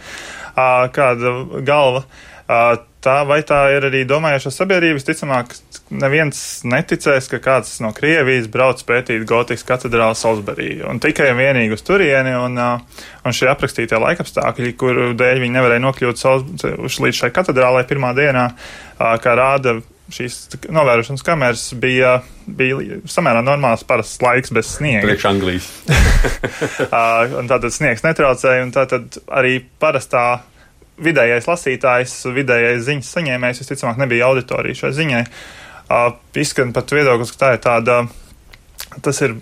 Kāda 0.95 1.35
galva? 1.67 2.05
Tā 3.01 3.15
vai 3.25 3.39
tā 3.47 3.59
ir 3.73 3.87
arī 3.89 4.03
domājoša 4.05 4.51
sabiedrības? 4.53 5.07
Ticamāk, 5.07 5.55
neviens 6.03 6.41
neticēs, 6.69 7.31
ka 7.33 7.39
kāds 7.41 7.79
no 7.81 7.95
Krievijas 7.97 8.51
brauc 8.53 8.83
pētīt 8.85 9.25
Gotikas 9.29 9.65
katedrālu 9.65 10.19
Salisbury. 10.19 10.83
Un 10.85 11.01
tikai 11.01 11.31
un 11.33 11.41
vienīgi 11.41 11.79
uz 11.79 11.85
turieni, 11.87 12.35
un, 12.37 12.59
un 12.61 13.37
šie 13.37 13.49
aprakstītie 13.49 13.97
laikapstākļi, 14.03 14.75
kur 14.81 15.01
dēļ 15.17 15.41
viņi 15.47 15.57
nevarēja 15.57 15.85
nokļūt 15.87 16.27
līdz 17.07 17.23
šai 17.23 17.33
katedrālai 17.39 17.87
pirmā 17.89 18.13
dienā, 18.19 18.51
kā 18.99 19.39
rāda 19.39 19.79
šīs 20.15 20.37
novērošanas 20.73 21.25
kameras 21.27 21.65
bija, 21.81 22.19
bija 22.47 23.01
samērā 23.11 23.43
normāls, 23.47 23.85
parasts 23.87 24.21
laiks 24.23 24.53
bez 24.55 24.75
sniega. 24.77 25.05
Priekš 25.07 25.27
Anglijas. 25.31 25.69
un 27.41 27.51
tātad 27.51 27.75
sniegs 27.75 28.05
netraucēja, 28.07 28.65
un 28.67 28.73
tātad 28.75 29.21
arī 29.41 29.59
parastā 29.83 30.25
vidējais 31.01 31.49
lasītājs, 31.49 32.17
vidējais 32.35 32.87
ziņas 32.89 33.13
saņēmējs, 33.17 33.63
visticamāk, 33.63 34.01
nebija 34.03 34.29
auditorija 34.31 34.83
šai 34.83 34.95
ziņai. 34.99 35.23
Uh, 35.91 36.11
izskan 36.39 36.75
pat 36.77 36.93
viedoklis, 36.95 37.33
ka 37.35 37.45
tā 37.45 37.53
ir 37.57 37.63
tāda, 37.65 38.01
tas 39.03 39.23
ir 39.25 39.39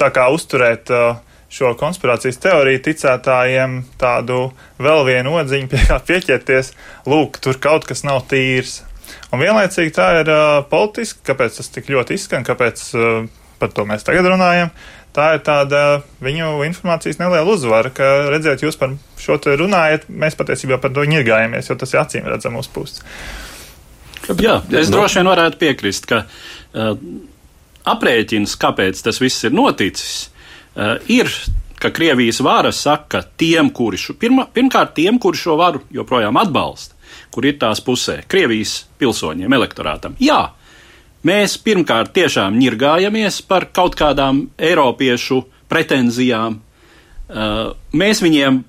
tā 0.00 0.08
kā 0.14 0.26
uzturēt 0.34 0.90
uh, 0.94 1.20
šo 1.50 1.72
konspirācijas 1.78 2.38
teoriju 2.42 2.82
ticētājiem 2.86 3.80
tādu 4.00 4.50
vēl 4.82 5.04
vienu 5.08 5.34
odziņu, 5.40 5.70
pie 5.70 5.82
kā 5.88 5.98
pieķerties, 6.06 6.72
lūk, 7.10 7.40
tur 7.42 7.58
kaut 7.62 7.86
kas 7.90 8.04
nav 8.06 8.22
tīrs, 8.30 8.80
Un 9.30 9.42
vienlaicīgi 9.42 9.92
tā 9.94 10.08
ir 10.20 10.30
uh, 10.32 10.62
politiski, 10.70 11.22
kāpēc 11.28 11.60
tas 11.60 11.70
tik 11.70 11.90
ļoti 11.92 12.16
izskan, 12.18 12.46
kāpēc 12.46 12.82
uh, 12.98 13.28
par 13.60 13.70
to 13.74 13.84
mēs 13.86 14.06
tagad 14.06 14.26
runājam. 14.26 14.72
Tā 15.14 15.32
ir 15.34 15.42
tāda 15.46 16.02
viņu 16.22 16.60
informācijas 16.68 17.18
neliela 17.18 17.50
uzvara, 17.50 17.90
ka 17.94 18.30
redziet, 18.30 18.62
jūs 18.62 18.78
par 18.78 18.94
šo 19.18 19.38
te 19.42 19.56
runājat, 19.58 20.06
mēs 20.10 20.38
patiesībā 20.38 20.78
par 20.82 20.94
to 20.94 21.06
ņirgājamies, 21.10 21.70
jo 21.70 21.78
tas 21.78 21.94
ir 21.94 22.02
acīm 22.02 22.28
redzam 22.30 22.58
uzpūsts. 22.60 23.02
Jā, 24.38 24.60
es 24.78 24.92
droši 24.92 25.18
vien 25.18 25.30
varētu 25.32 25.58
piekrist, 25.58 26.06
ka 26.10 26.22
uh, 26.26 26.92
aprēķins, 27.90 28.54
kāpēc 28.60 29.02
tas 29.02 29.18
viss 29.22 29.46
ir 29.48 29.54
noticis, 29.56 30.28
uh, 30.76 30.98
ir 31.10 31.30
ka 31.80 31.90
Krievijas 31.94 32.40
vāra 32.44 32.72
saka 32.76 33.22
tiem, 33.40 33.70
kuri 33.72 33.98
šo, 34.00 34.14
pirma, 34.20 34.46
pirmkārt 34.52 34.94
tiem, 34.98 35.18
kuri 35.22 35.40
šo 35.40 35.56
varu 35.60 35.82
joprojām 35.94 36.36
atbalsta, 36.40 36.96
kur 37.32 37.46
ir 37.48 37.58
tās 37.60 37.80
pusē, 37.84 38.20
Krievijas 38.30 38.84
pilsoņiem, 39.00 39.52
elektorātam. 39.56 40.16
Jā, 40.20 40.42
mēs 41.26 41.56
pirmkārt 41.64 42.12
tiešām 42.16 42.58
ņirgājamies 42.60 43.40
par 43.48 43.70
kaut 43.76 43.96
kādām 43.98 44.46
eiropiešu 44.58 45.42
pretenzijām. 45.70 46.60
Uh, 47.30 47.72
mēs 47.94 48.20
viņiem, 48.24 48.64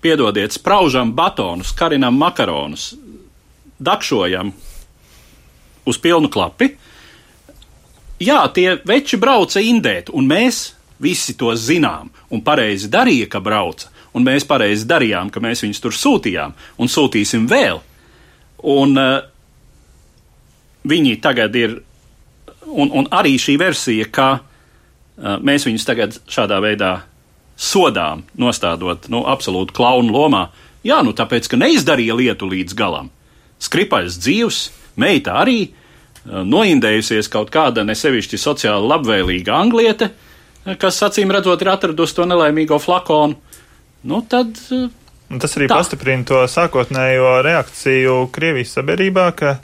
piedodiet, 0.00 0.54
spraužam 0.54 1.10
batonus, 1.12 1.72
karinam 1.74 2.14
makaronus, 2.14 2.92
dakšojam 3.82 4.52
uz 5.88 5.98
pilnu 5.98 6.30
klapi. 6.30 6.70
Jā, 8.22 8.40
tie 8.54 8.78
veči 8.86 9.18
brauca 9.18 9.62
indēt, 9.62 10.10
un 10.14 10.26
mēs 10.30 10.77
visi 11.02 11.36
to 11.38 11.54
zinām, 11.56 12.10
un 12.30 12.42
pareizi 12.44 12.90
darīja, 12.90 13.28
ka 13.30 13.40
brauca, 13.42 13.90
un 14.14 14.26
mēs 14.26 14.46
pareizi 14.48 14.86
darījām, 14.88 15.30
ka 15.30 15.42
mēs 15.42 15.62
viņus 15.64 15.82
tur 15.82 15.94
sūtījām, 15.94 16.54
un 16.78 16.90
sūtīsim 16.90 17.46
vēl. 17.50 17.80
Un 18.68 18.98
uh, 18.98 19.20
viņi 20.88 21.18
tagad 21.22 21.54
ir, 21.58 21.78
un, 22.66 22.90
un 22.90 23.10
arī 23.14 23.36
šī 23.38 23.58
versija, 23.60 24.08
ka 24.10 24.30
uh, 24.38 25.36
mēs 25.38 25.68
viņus 25.68 25.86
tagad 25.86 26.18
šādā 26.30 26.58
veidā 26.64 26.94
sodām, 27.58 28.24
nostādot 28.38 29.08
nu, 29.12 29.22
absolūti 29.26 29.74
klaunu 29.76 30.14
lomā, 30.14 30.48
jā, 30.86 31.00
nu 31.06 31.14
tāpēc, 31.14 31.50
ka 31.50 31.60
neizdarīja 31.60 32.18
lietu 32.18 32.50
līdz 32.50 32.74
galam. 32.78 33.12
Skripaļs 33.62 34.18
dzīvs, 34.22 34.62
meita 34.98 35.38
arī, 35.42 35.60
uh, 35.68 36.42
noindējusies 36.42 37.30
kaut 37.30 37.52
kāda 37.54 37.86
nesevišķi 37.86 38.40
sociāli 38.40 38.90
labvēlīga 38.90 39.54
angliete, 39.54 40.10
kas 40.76 41.00
acīm 41.06 41.32
redzot 41.32 41.62
ir 41.62 41.72
atradusi 41.72 42.16
to 42.18 42.26
nelaimīgo 42.28 42.80
flakonu. 42.82 43.38
Nu, 44.08 44.22
tad 44.28 44.58
Un 45.28 45.40
tas 45.42 45.52
arī 45.58 45.66
Tā. 45.68 45.76
pastiprina 45.76 46.24
to 46.24 46.40
sākotnējo 46.48 47.42
reakciju 47.44 48.14
Krievijas 48.32 48.72
sabiedrībā, 48.78 49.26
ka, 49.36 49.58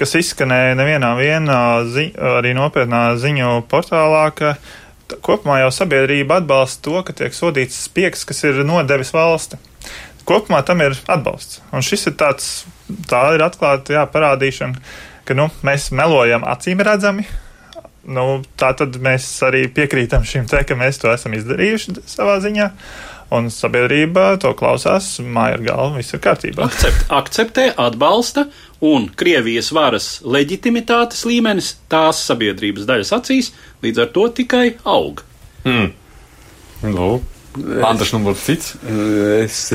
kas 0.00 0.16
izskanēja 0.16 0.76
nevienā 0.78 1.10
vienā 1.18 1.58
zi, 1.92 2.06
arī 2.16 2.54
nopietnā 2.56 3.02
ziņu 3.20 3.58
portālā, 3.68 4.24
ka 4.32 4.54
kopumā 5.20 5.58
jau 5.60 5.68
sabiedrība 5.74 6.40
atbalsta 6.40 6.88
to, 6.88 7.02
ka 7.04 7.12
tiek 7.12 7.36
sodīts 7.36 7.76
spiegs, 7.84 8.24
kas 8.24 8.40
ir 8.48 8.62
nodevis 8.64 9.12
valsti. 9.12 9.60
Kopumā 10.24 10.62
tam 10.64 10.80
ir 10.80 10.96
atbalsts. 11.10 11.60
Un 11.76 11.84
šis 11.84 12.08
ir 12.08 12.16
tāds, 12.16 12.48
tā 13.10 13.34
ir 13.36 13.44
atklāta 13.44 13.98
jā, 13.98 14.06
parādīšana, 14.08 14.80
ka 15.28 15.36
nu, 15.36 15.50
mēs 15.66 15.90
melojam 15.92 16.46
acīm 16.48 16.80
redzami. 16.80 17.26
Nu, 18.02 18.42
tā 18.58 18.72
tad 18.74 18.96
mēs 18.98 19.26
arī 19.46 19.68
piekrītam 19.70 20.24
šim 20.26 20.48
te, 20.50 20.64
ka 20.66 20.74
mēs 20.78 20.98
to 20.98 21.12
esam 21.12 21.36
izdarījuši 21.38 22.00
savā 22.10 22.40
ziņā. 22.42 22.66
Uh, 22.72 23.12
un 23.32 23.48
sabiedrība 23.52 24.36
to 24.42 24.52
klausās, 24.56 25.16
māja 25.24 25.56
ar 25.56 25.64
galvu, 25.64 25.98
viss 26.00 26.14
ir 26.14 26.22
kārtībā. 26.22 26.66
Akcept, 26.68 27.04
akceptē, 27.12 27.66
atbalsta, 27.80 28.46
un 28.84 29.08
Krievijas 29.16 29.72
varas 29.74 30.08
leģitimitātes 30.24 31.24
līmenis 31.28 31.74
tās 31.92 32.22
sabiedrības 32.28 32.88
daļas 32.88 33.12
acīs 33.18 33.52
līdz 33.84 34.04
ar 34.04 34.10
to 34.14 34.28
tikai 34.40 34.66
aug. 34.84 35.24
Hmm. 35.64 35.92
Nu, 36.82 37.12
Andrēs 37.84 38.14
numurs 38.14 38.46
cits. 38.46 38.72
Es 39.42 39.74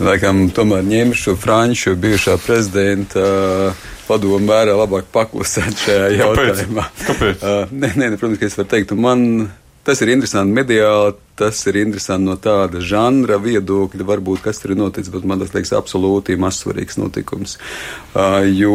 laikam 0.00 0.48
tomēr 0.54 0.84
ņēmu 0.86 1.16
šo 1.16 1.36
franču 1.40 1.96
bijušā 2.00 2.36
prezidenta 2.44 3.24
padomu 4.10 4.50
vērā 4.50 4.76
labāk 4.82 5.08
paklusēt 5.14 5.86
šajā 5.86 6.12
jautājumā. 6.18 6.90
Kāpēc? 7.06 7.08
Kāpēc? 7.08 7.42
Uh, 7.50 7.70
nē, 7.72 7.94
nē, 7.96 8.12
protams, 8.20 8.38
ka 8.40 8.48
es 8.50 8.56
varu 8.58 8.68
teikt, 8.74 8.92
man 8.98 9.22
Tas 9.80 10.02
ir 10.04 10.10
interesanti 10.12 10.52
mediāli, 10.52 11.14
tas 11.40 11.56
ir 11.70 11.78
interesanti 11.80 12.26
no 12.28 12.34
tāda 12.36 12.82
žanra 12.84 13.38
viedokļa, 13.40 14.04
varbūt 14.10 14.42
kas 14.44 14.60
tur 14.60 14.74
ir 14.74 14.78
noticis, 14.82 15.08
bet 15.14 15.24
man 15.24 15.40
tas 15.40 15.54
liekas 15.54 15.72
absolūti 15.78 16.36
mazsvarīgs 16.40 16.98
notikums. 17.00 17.56
Uh, 18.12 18.42
jo, 18.44 18.74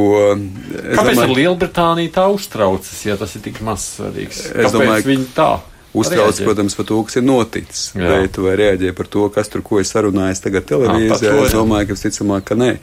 Kāpēc 0.73 0.97
domāju, 0.97 1.21
ar 1.27 1.33
Lielbritāniju 1.37 2.13
tā 2.15 2.25
uztraucas, 2.33 2.97
ja 3.05 3.19
tas 3.21 3.37
ir 3.37 3.45
tik 3.45 3.61
mazsvarīgs? 3.67 4.41
Es 4.47 4.57
Kāpēc 4.57 4.77
domāju, 4.79 5.09
viņi 5.11 5.29
tā? 5.37 5.49
Uztrauc, 5.95 6.41
protams, 6.43 6.75
par 6.75 6.87
to, 6.89 6.97
kas 7.07 7.21
ir 7.21 7.23
noticis, 7.23 7.83
Jā. 7.95 8.09
bet 8.09 8.41
vai 8.43 8.55
reaģē 8.59 8.89
par 8.97 9.07
to, 9.07 9.29
kas 9.31 9.47
tur 9.53 9.61
ko 9.63 9.79
ir 9.79 9.87
sarunājis 9.87 10.43
tagad 10.43 10.65
televīzijā, 10.67 11.37
es 11.45 11.55
domāju, 11.55 11.91
ka 11.91 11.95
visticamāk, 11.95 12.49
ka 12.49 12.57
nē. 12.59 12.73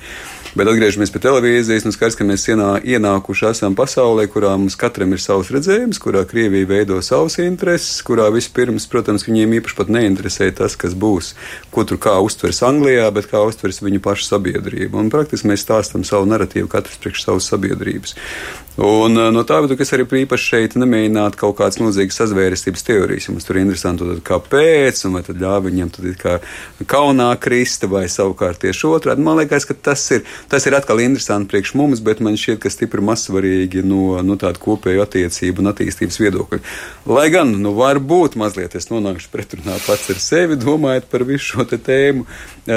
Bet 0.53 0.69
atgriežamies 0.69 1.09
pie 1.09 1.21
televīzijas, 1.25 1.87
nu 1.87 1.95
skaidrs, 1.95 2.17
ka 2.19 2.27
mēs 2.29 2.43
ienā, 2.53 2.75
ienākuši 2.85 3.47
esam 3.49 3.73
pasaulē, 3.73 4.27
kurā 4.29 4.51
mums 4.61 4.75
katram 4.77 5.15
ir 5.17 5.23
savs 5.25 5.49
redzējums, 5.55 5.97
kurā 6.03 6.27
Krievija 6.29 6.69
veido 6.69 6.99
savus 7.01 7.39
intereses, 7.41 8.03
kurā 8.05 8.27
vispirms, 8.35 8.85
protams, 8.93 9.25
viņiem 9.25 9.57
īpaši 9.63 9.79
pat 9.79 9.93
neinteresē 9.97 10.51
tas, 10.59 10.77
kas 10.77 10.93
būs, 10.93 11.33
ko 11.73 11.87
tur 11.89 11.97
kā 12.05 12.19
uztvers 12.21 12.61
Anglijā, 12.69 13.09
bet 13.17 13.31
kā 13.33 13.41
uztvers 13.49 13.81
viņu 13.81 14.03
pašu 14.05 14.29
sabiedrību. 14.29 15.01
Un 15.01 15.09
praktiski 15.15 15.49
mēs 15.49 15.65
stāstam 15.65 16.05
savu 16.05 16.29
narratīvu 16.29 16.69
katrs 16.69 17.01
priekš 17.01 17.25
savas 17.25 17.49
sabiedrības. 17.49 18.13
Un 18.81 19.19
no 19.37 19.43
tā, 19.45 19.59
bet, 19.61 19.75
es 19.85 19.91
arī 19.93 20.07
īpaši 20.23 20.47
šeit 20.49 20.77
nemēģinātu 20.81 21.37
kaut 21.43 21.59
kādas 21.59 21.77
milzīgas 21.83 22.17
sazvērestības 22.23 22.87
teorijas. 22.87 23.27
Mums 23.29 23.45
tur 23.45 23.59
ir 23.59 23.67
interesanti, 23.67 24.07
tad, 24.09 24.23
kāpēc, 24.25 25.03
un 25.05 25.19
vai 25.19 25.21
tad 25.27 25.43
ļāva 25.43 25.67
viņam 25.67 25.91
tad 25.93 26.07
kā 26.21 26.39
kaunā 26.89 27.29
krista, 27.41 27.91
vai 27.93 28.07
savukārt 28.09 28.63
tieši 28.65 28.89
otrādi. 28.89 29.25
Man 29.27 29.37
liekas, 29.43 29.69
ka 29.69 29.77
tas 29.77 30.07
ir, 30.17 30.25
tas 30.49 30.67
ir 30.67 30.77
atkal 30.79 31.01
interesanti 31.05 31.51
priekš 31.53 31.75
mums, 31.79 32.03
bet 32.05 32.23
man 32.25 32.39
šķiet, 32.39 32.61
ka 32.63 32.73
stipri 32.73 33.05
mazsvarīgi 33.05 33.85
no, 33.87 34.17
no 34.27 34.39
tāda 34.41 34.61
kopēju 34.63 35.05
attiecību 35.05 35.63
un 35.63 35.73
attīstības 35.73 36.21
viedokļa. 36.23 36.63
Lai 37.13 37.29
gan, 37.35 37.55
nu, 37.63 37.75
varbūt 37.79 38.39
mazliet 38.41 38.77
es 38.79 38.91
nonākšu 38.91 39.31
pretrunā 39.33 39.79
pats 39.87 40.11
ar 40.13 40.23
sevi, 40.23 40.59
domājot 40.61 41.09
par 41.13 41.27
visu 41.29 41.53
šo 41.53 41.67
tēmu. 41.73 42.27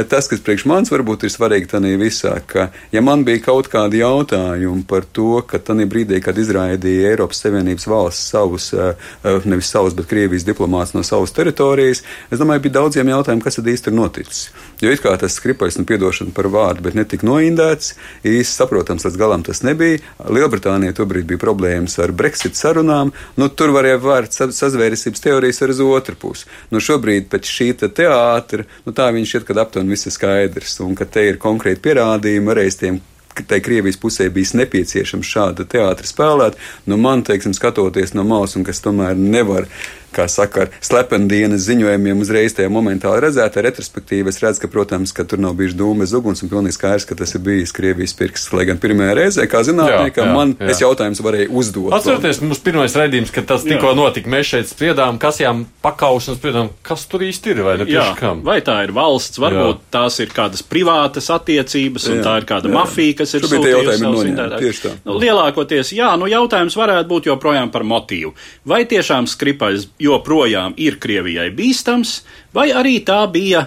Tas, 0.09 0.25
kas 0.25 0.41
priekš 0.41 0.63
manis 0.65 0.89
varbūt 0.89 1.27
ir 1.27 1.33
svarīgi 1.33 1.69
tādā 1.69 1.91
visā, 2.01 2.39
ka, 2.49 2.71
ja 2.93 3.03
man 3.05 3.21
bija 3.27 3.43
kaut 3.45 3.69
kādi 3.69 3.99
jautājumi 4.01 4.81
par 4.89 5.05
to, 5.13 5.43
ka 5.45 5.59
tādā 5.61 5.85
brīdī, 5.89 6.17
kad 6.25 6.37
izraidīja 6.41 7.11
Eiropas 7.11 7.43
Savienības 7.43 7.85
valsts 7.91 8.31
savus, 8.33 8.71
eh, 8.73 8.95
eh, 9.23 9.45
nevis 9.45 9.69
savus, 9.69 9.93
bet 9.93 10.09
Krievijas 10.09 10.47
diplomātus 10.47 10.95
no 10.95 11.03
savas 11.05 11.35
teritorijas, 11.37 12.01
es 12.31 12.41
domāju, 12.41 12.63
bija 12.65 12.79
daudziem 12.79 13.13
jautājumiem, 13.13 13.43
kas 13.43 13.59
tad 13.59 13.69
īsti 13.69 13.91
ir 13.91 13.97
noticis. 13.99 14.49
Jo 14.81 14.91
it 14.91 15.03
kā 15.03 15.13
tas 15.19 15.37
skripais, 15.37 15.77
nu, 15.77 15.85
piedošana 15.85 16.33
par 16.33 16.49
vārdu, 16.49 16.81
bet 16.81 16.97
netika 16.97 17.27
noindēts, 17.55 17.95
īsti 18.25 18.59
saprotams, 18.59 19.05
līdz 19.05 19.17
galam 19.19 19.43
tas 19.43 19.63
nebija. 19.63 20.01
Lielbritānija 20.29 20.95
tobrīd 20.95 21.25
bija 21.29 21.41
problēmas 21.41 21.97
ar 21.99 22.11
Brexit 22.11 22.55
sarunām, 22.55 23.13
nu, 23.37 23.49
tur 23.49 23.73
varēja 23.75 24.01
vērt 24.03 24.35
sazvērestības 24.35 25.21
teorijas 25.23 25.61
ar 25.61 25.73
uz 25.73 25.81
otru 25.81 26.15
pusi. 26.19 26.45
Nu, 26.71 26.79
šobrīd 26.79 27.29
pēc 27.31 27.49
šī 27.49 27.71
te 27.79 27.89
teātra, 27.89 28.65
nu, 28.85 28.93
tā 28.93 29.09
viņš 29.15 29.31
šķiet, 29.31 29.47
ka 29.47 29.59
aptuveni 29.61 29.95
viss 29.95 30.07
ir 30.07 30.15
skaidrs, 30.15 30.79
un 30.85 30.95
ka 30.95 31.05
te 31.05 31.27
ir 31.29 31.41
konkrēti 31.41 31.83
pierādījumi 31.85 32.55
arī 32.55 32.69
tiem 32.75 33.03
ka 33.35 33.43
tai 33.43 33.59
Krievijas 33.59 33.97
pusē 33.99 34.29
bijis 34.31 34.53
nepieciešams 34.55 35.27
šāda 35.27 35.65
teātra 35.67 36.07
spēlēt. 36.07 36.55
Nu, 36.87 36.95
man, 36.95 37.19
teiksim, 37.27 37.51
skatoties 37.51 38.13
no 38.15 38.23
malas, 38.23 38.55
un 38.55 38.63
kas 38.63 38.79
tomēr 38.79 39.17
nevar 39.19 39.67
kā 40.15 40.27
saka, 40.31 40.65
ar 40.65 40.73
slependienas 40.83 41.65
ziņojumiem 41.67 42.23
uzreiz 42.23 42.55
tajā 42.55 42.71
momentā 42.71 43.11
redzēta 43.21 43.63
retrospektīva. 43.65 44.31
Es 44.31 44.41
redzu, 44.43 44.63
ka, 44.63 44.71
protams, 44.71 45.13
ka 45.15 45.25
tur 45.27 45.41
nav 45.43 45.57
bijis 45.59 45.75
dūmes 45.77 46.13
uguns 46.17 46.43
un 46.45 46.51
pilnīgi 46.51 46.77
skaidrs, 46.77 47.07
ka 47.09 47.17
tas 47.19 47.35
ir 47.35 47.43
bijis 47.45 47.73
Krievijas 47.75 48.15
pirksts. 48.17 48.53
Lai 48.55 48.67
gan 48.69 48.79
pirmajā 48.81 49.15
reizē, 49.19 49.47
kā 49.51 49.61
zinātniekam, 49.67 50.31
man 50.35 50.55
jā. 50.55 50.69
es 50.71 50.81
jautājums 50.83 51.21
varēju 51.25 51.51
uzdot. 51.59 51.91
Atcerieties, 51.97 52.41
mums 52.45 52.61
pirmais 52.63 52.95
raidījums, 52.95 53.33
kad 53.35 53.49
tas 53.49 53.65
tikko 53.67 53.91
notika, 53.97 54.31
mēs 54.31 54.53
šeit 54.53 54.71
spriedām, 54.71 55.19
kas 55.21 55.41
jām 55.43 55.65
pakauš 55.83 56.31
un 56.31 56.39
spriedām, 56.39 56.71
kas 56.85 57.05
tur 57.11 57.25
īsti 57.25 57.53
ir 57.53 57.63
vai 57.65 57.75
ne 57.81 57.89
jā. 57.91 58.07
kam. 58.19 58.43
Vai 58.45 58.59
tā 58.65 58.77
ir 58.85 58.93
valsts, 58.95 59.41
varbūt 59.41 59.81
jā. 59.81 59.89
tās 59.97 60.19
ir 60.23 60.31
kādas 60.35 60.63
privātas 60.65 61.29
attiecības 61.33 62.07
un 62.11 62.19
jā. 62.19 62.25
tā 62.25 62.37
ir 62.41 62.47
kāda 62.49 62.71
jā. 62.71 62.75
mafija, 62.77 63.17
kas 63.21 63.35
ir 63.37 63.47
sūtījusi. 63.49 64.93
Nu, 65.05 65.17
lielākoties, 65.21 65.93
jā, 65.97 66.11
nu 66.19 66.29
jautājums 66.31 66.77
varētu 66.79 67.11
būt 67.11 67.29
joprojām 67.31 67.71
par 67.73 67.85
motīvu. 67.87 68.33
Vai 68.67 68.83
tiešām 68.89 69.27
skripaļs 69.29 69.89
joprojām 70.05 70.77
ir 70.81 70.99
Krievijai 71.01 71.49
bīstams, 71.55 72.19
vai 72.55 72.69
arī 72.75 72.99
tā 73.05 73.23
bija 73.31 73.65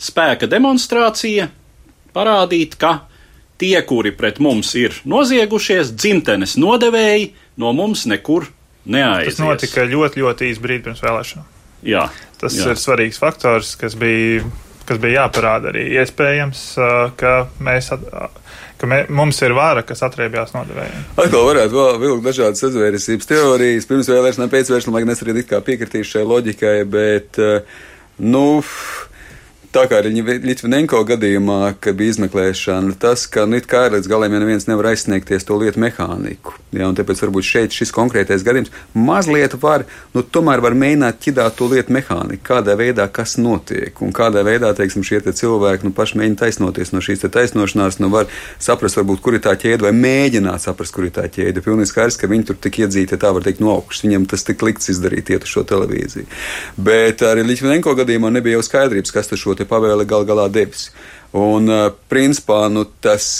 spēka 0.00 0.48
demonstrācija 0.50 1.50
parādīt, 2.14 2.78
ka 2.80 2.94
tie, 3.60 3.76
kuri 3.86 4.14
pret 4.16 4.40
mums 4.40 4.72
ir 4.80 4.96
noziegušies, 5.04 5.92
dzimtenes 5.92 6.56
nodevēji, 6.60 7.30
no 7.60 7.74
mums 7.76 8.06
nekur 8.08 8.48
neaizies. 8.88 9.36
Tas 9.36 9.44
notika 9.44 9.86
ļoti, 9.90 10.24
ļoti 10.24 10.50
īsi 10.50 10.64
brīdi 10.64 10.88
pirms 10.88 11.04
vēlēšanām. 11.04 11.56
Jā, 11.86 12.08
Tas 12.40 12.56
jā. 12.56 12.70
ir 12.72 12.80
svarīgs 12.80 13.20
faktors, 13.20 13.74
kas 13.76 13.94
bija, 14.00 14.46
kas 14.88 15.00
bija 15.00 15.26
jāparāda 15.26 15.68
arī. 15.74 15.84
Iespējams, 16.00 16.62
ka 17.20 17.34
mēs 17.60 17.90
ka 18.80 18.88
mē, 18.88 19.00
mums 19.12 19.40
ir 19.44 19.54
vāra, 19.56 19.84
kas 19.86 20.02
atriebjās 20.06 20.54
nodevējiem. 20.56 21.06
Atkal 21.20 21.46
varētu 21.50 21.76
vēl 21.76 22.00
vilkt 22.04 22.26
dažādas 22.26 22.64
sazvērestības 22.64 23.30
teorijas, 23.30 23.88
pirms 23.90 24.10
vēlēšanām, 24.10 24.52
pēc 24.52 24.72
vēlēšanām, 24.72 24.96
lai 24.96 25.04
gan 25.04 25.14
es 25.14 25.24
arī 25.24 25.36
it 25.42 25.50
kā 25.50 25.60
piekritīšu 25.66 26.16
šai 26.16 26.26
loģikai, 26.30 26.76
bet, 26.90 27.40
nu, 28.24 28.44
Tā 29.70 29.84
kā 29.86 30.00
arī 30.00 30.10
Litvinenko 30.42 30.98
gadījumā, 31.06 31.76
kad 31.78 31.94
bija 31.94 32.16
izmeklēšana, 32.16 32.96
tas, 32.98 33.28
ka 33.30 33.44
nu, 33.46 33.60
kā 33.62 33.84
līdz 33.94 34.08
galam, 34.10 34.32
ja 34.34 34.40
neviens 34.42 34.64
nevar 34.66 34.88
aizsniegties 34.90 35.46
to 35.46 35.54
lietu 35.60 35.78
mehāniku. 35.78 36.56
Ja, 36.74 36.88
tāpēc 36.94 37.20
varbūt 37.22 37.46
šeit 37.46 37.74
šis 37.74 37.94
konkrētais 37.94 38.42
gadījums 38.46 38.72
mazliet 38.98 39.54
var, 39.62 39.84
nu, 40.14 40.24
tomēr 40.26 40.62
var 40.64 40.74
mēģināt 40.74 41.20
ķidāt 41.22 41.54
to 41.58 41.68
lietu 41.70 41.94
mehāniku, 41.94 42.42
kādā 42.48 42.74
veidā 42.78 43.06
kas 43.14 43.36
notiek 43.38 44.02
un 44.02 44.10
kādā 44.14 44.42
veidā, 44.46 44.72
teiksim, 44.74 45.04
šie 45.06 45.20
te 45.22 45.34
cilvēki, 45.38 45.86
nu, 45.86 45.94
paši 45.94 46.18
mēģina 46.18 46.40
taisnoties 46.42 46.90
no 46.90 47.04
šīs 47.06 47.22
taisnošanās, 47.30 48.00
nu, 48.02 48.10
var 48.10 48.26
saprast, 48.58 48.98
varbūt, 48.98 49.22
kur 49.22 49.38
ir 49.38 49.44
tā 49.46 49.54
ķēde 49.54 49.86
vai 49.86 49.94
mēģināt 49.94 50.66
saprast, 50.66 50.96
kur 50.98 51.06
ir 51.06 51.14
tā 51.14 51.28
ķēde. 51.30 51.62
Pilnīgi 51.62 51.92
skaidrs, 51.92 52.18
ka 52.18 52.30
viņi 52.30 52.48
tur 52.50 52.58
tik 52.58 52.80
iedzīti, 52.82 53.20
tā 53.22 53.30
var 53.38 53.46
teikt, 53.46 53.62
no 53.62 53.76
augšas. 53.76 54.02
Viņiem 54.08 54.26
tas 54.30 54.42
tik 54.46 54.66
likts 54.66 54.90
izdarīt, 54.90 55.30
iet 55.30 55.46
uz 55.46 55.54
šo 55.54 55.62
televīziju. 55.70 56.26
Bet 56.90 57.22
arī 57.26 57.46
Litvinenko 57.46 57.94
gadījumā 57.98 58.34
nebija 58.34 58.58
jau 58.58 58.66
skaidrības, 58.66 59.14
kas 59.14 59.30
tas 59.30 59.38
šo 59.42 59.59
te 59.60 59.68
pavēle 59.68 60.08
gal 60.08 60.26
galā 60.28 60.48
devis. 60.52 60.88
Un, 61.36 61.70
principā, 62.10 62.64
nu, 62.72 62.82
tas 63.04 63.36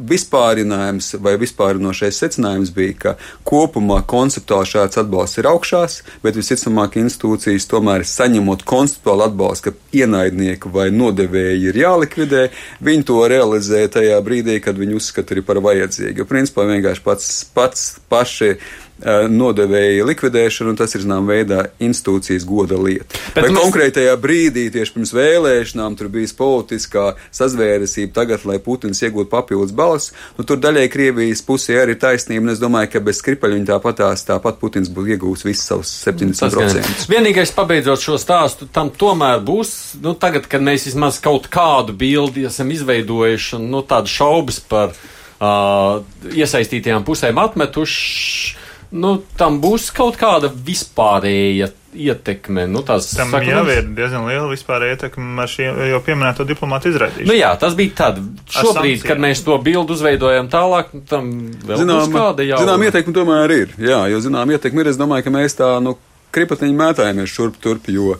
vispārinājums 0.00 1.12
vai 1.22 1.34
vispārinošais 1.38 2.16
secinājums 2.22 2.70
bija, 2.74 2.94
ka 2.98 3.12
kopumā 3.46 4.00
konceptuāli 4.10 4.70
šāds 4.72 4.98
atbalsts 5.02 5.38
ir 5.38 5.48
augšās, 5.50 5.98
bet 6.24 6.38
visticamāk 6.38 6.96
institūcijas 6.98 7.68
tomēr 7.70 8.06
saņemot 8.08 8.64
konceptuālu 8.66 9.28
atbalstu, 9.28 9.70
ka 9.70 10.00
ienaidnieki 10.00 10.72
vai 10.74 10.88
nodevēji 10.94 11.68
ir 11.70 11.80
jālikvidē, 11.84 12.46
viņi 12.84 13.06
to 13.10 13.20
realizē 13.30 13.84
tajā 13.98 14.18
brīdī, 14.24 14.58
kad 14.64 14.80
viņi 14.80 14.98
uzskata 14.98 15.36
arī 15.36 15.44
par 15.46 15.62
vajadzīgu. 15.64 16.26
Principā 16.30 16.66
vienkārši 16.72 17.06
pats, 17.06 17.30
pats 17.54 17.86
paši 18.10 18.54
Eh, 18.54 18.83
nodevēja 19.02 20.04
likvidēšanu, 20.06 20.70
un 20.72 20.78
tas 20.78 20.94
ir 20.94 21.02
zināmā 21.02 21.34
veidā 21.34 21.60
institūcijas 21.82 22.44
goda 22.46 22.78
lieta. 22.78 23.18
Bet 23.34 23.48
Vai 23.48 23.50
mēs... 23.50 23.58
konkrētajā 23.58 24.14
brīdī, 24.22 24.68
tieši 24.72 24.94
pirms 24.94 25.12
vēlēšanām, 25.16 25.96
tur 25.98 26.10
bija 26.14 26.30
politiskā 26.38 27.06
sazvēresība, 27.34 28.12
tagad, 28.20 28.44
lai 28.48 28.60
Putins 28.62 29.02
iegūtu 29.02 29.28
papildus 29.32 29.74
balss, 29.74 30.14
nu, 30.38 30.46
tur 30.46 30.62
daļai 30.62 30.86
Krievijas 30.92 31.42
pusē 31.44 31.80
arī 31.82 31.98
taisnība, 31.98 32.46
un 32.46 32.54
es 32.54 32.62
domāju, 32.62 32.92
ka 32.94 33.02
bez 33.04 33.18
skripaļa 33.18 33.58
viņa 33.58 33.70
tāpatās, 33.72 34.24
tāpat 34.30 34.62
Putins 34.62 34.92
būtu 34.94 35.16
iegūs 35.16 35.44
visus 35.48 35.66
savus 35.72 35.90
70%. 36.06 37.08
Vienīgais, 37.10 37.54
pabeidzot 37.56 38.04
šo 38.04 38.18
stāstu, 38.20 38.70
tam 38.70 38.92
tomēr 38.94 39.42
būs, 39.44 39.98
nu, 40.04 40.14
tagad, 40.14 40.46
kad 40.50 40.62
mēs 40.62 40.86
vismaz 40.88 41.18
kaut 41.24 41.50
kādu 41.52 41.96
bildi 41.98 42.46
esam 42.46 42.70
izveidojuši, 42.70 43.56
un, 43.58 43.68
nu, 43.74 43.82
tādu 43.82 44.12
šaubas 44.14 44.62
par 44.70 44.94
uh, 44.94 45.98
iesaistītajām 46.30 47.02
pusēm 47.06 47.42
atmetuši 47.42 48.62
nu, 48.94 49.16
tam 49.38 49.58
būs 49.62 49.88
kaut 49.94 50.18
kāda 50.20 50.50
vispārēja 50.54 51.70
ietekme. 51.94 52.66
Nu, 52.70 52.82
tās, 52.86 53.08
tam 53.14 53.30
saka, 53.32 53.46
jau 53.46 53.64
ir 53.70 53.88
diezgan 53.96 54.26
liela 54.28 54.46
vispārēja 54.50 54.96
ietekme 54.96 55.44
ar 55.44 55.50
šī 55.50 55.68
jau 55.90 56.00
pieminēto 56.04 56.46
diplomātu 56.48 56.90
izraidīšanu. 56.90 57.28
Nu, 57.30 57.36
jā, 57.38 57.52
tas 57.60 57.76
bija 57.78 57.94
tad. 58.00 58.22
Šobrīd, 58.54 59.04
kad 59.06 59.22
mēs 59.22 59.44
to 59.46 59.58
bildu 59.62 59.96
uzveidojam 59.96 60.50
tālāk, 60.52 60.94
tam 61.10 61.30
vēl 61.66 61.84
zinām, 61.84 62.14
kāda 62.14 62.46
jau. 62.46 62.62
Zinām, 62.64 62.86
ietekme 62.88 63.14
tomēr 63.16 63.54
ir. 63.58 63.76
Jā, 63.82 64.04
jo 64.10 64.22
zinām, 64.24 64.54
ietekme 64.54 64.84
ir. 64.84 64.90
Es 64.94 64.98
domāju, 65.00 65.26
ka 65.26 65.34
mēs 65.34 65.58
tā, 65.60 65.70
nu, 65.84 65.96
kripatiņi 66.34 66.80
mētājamies 66.80 67.30
šurp 67.30 67.62
turp, 67.62 67.90
jo. 67.92 68.18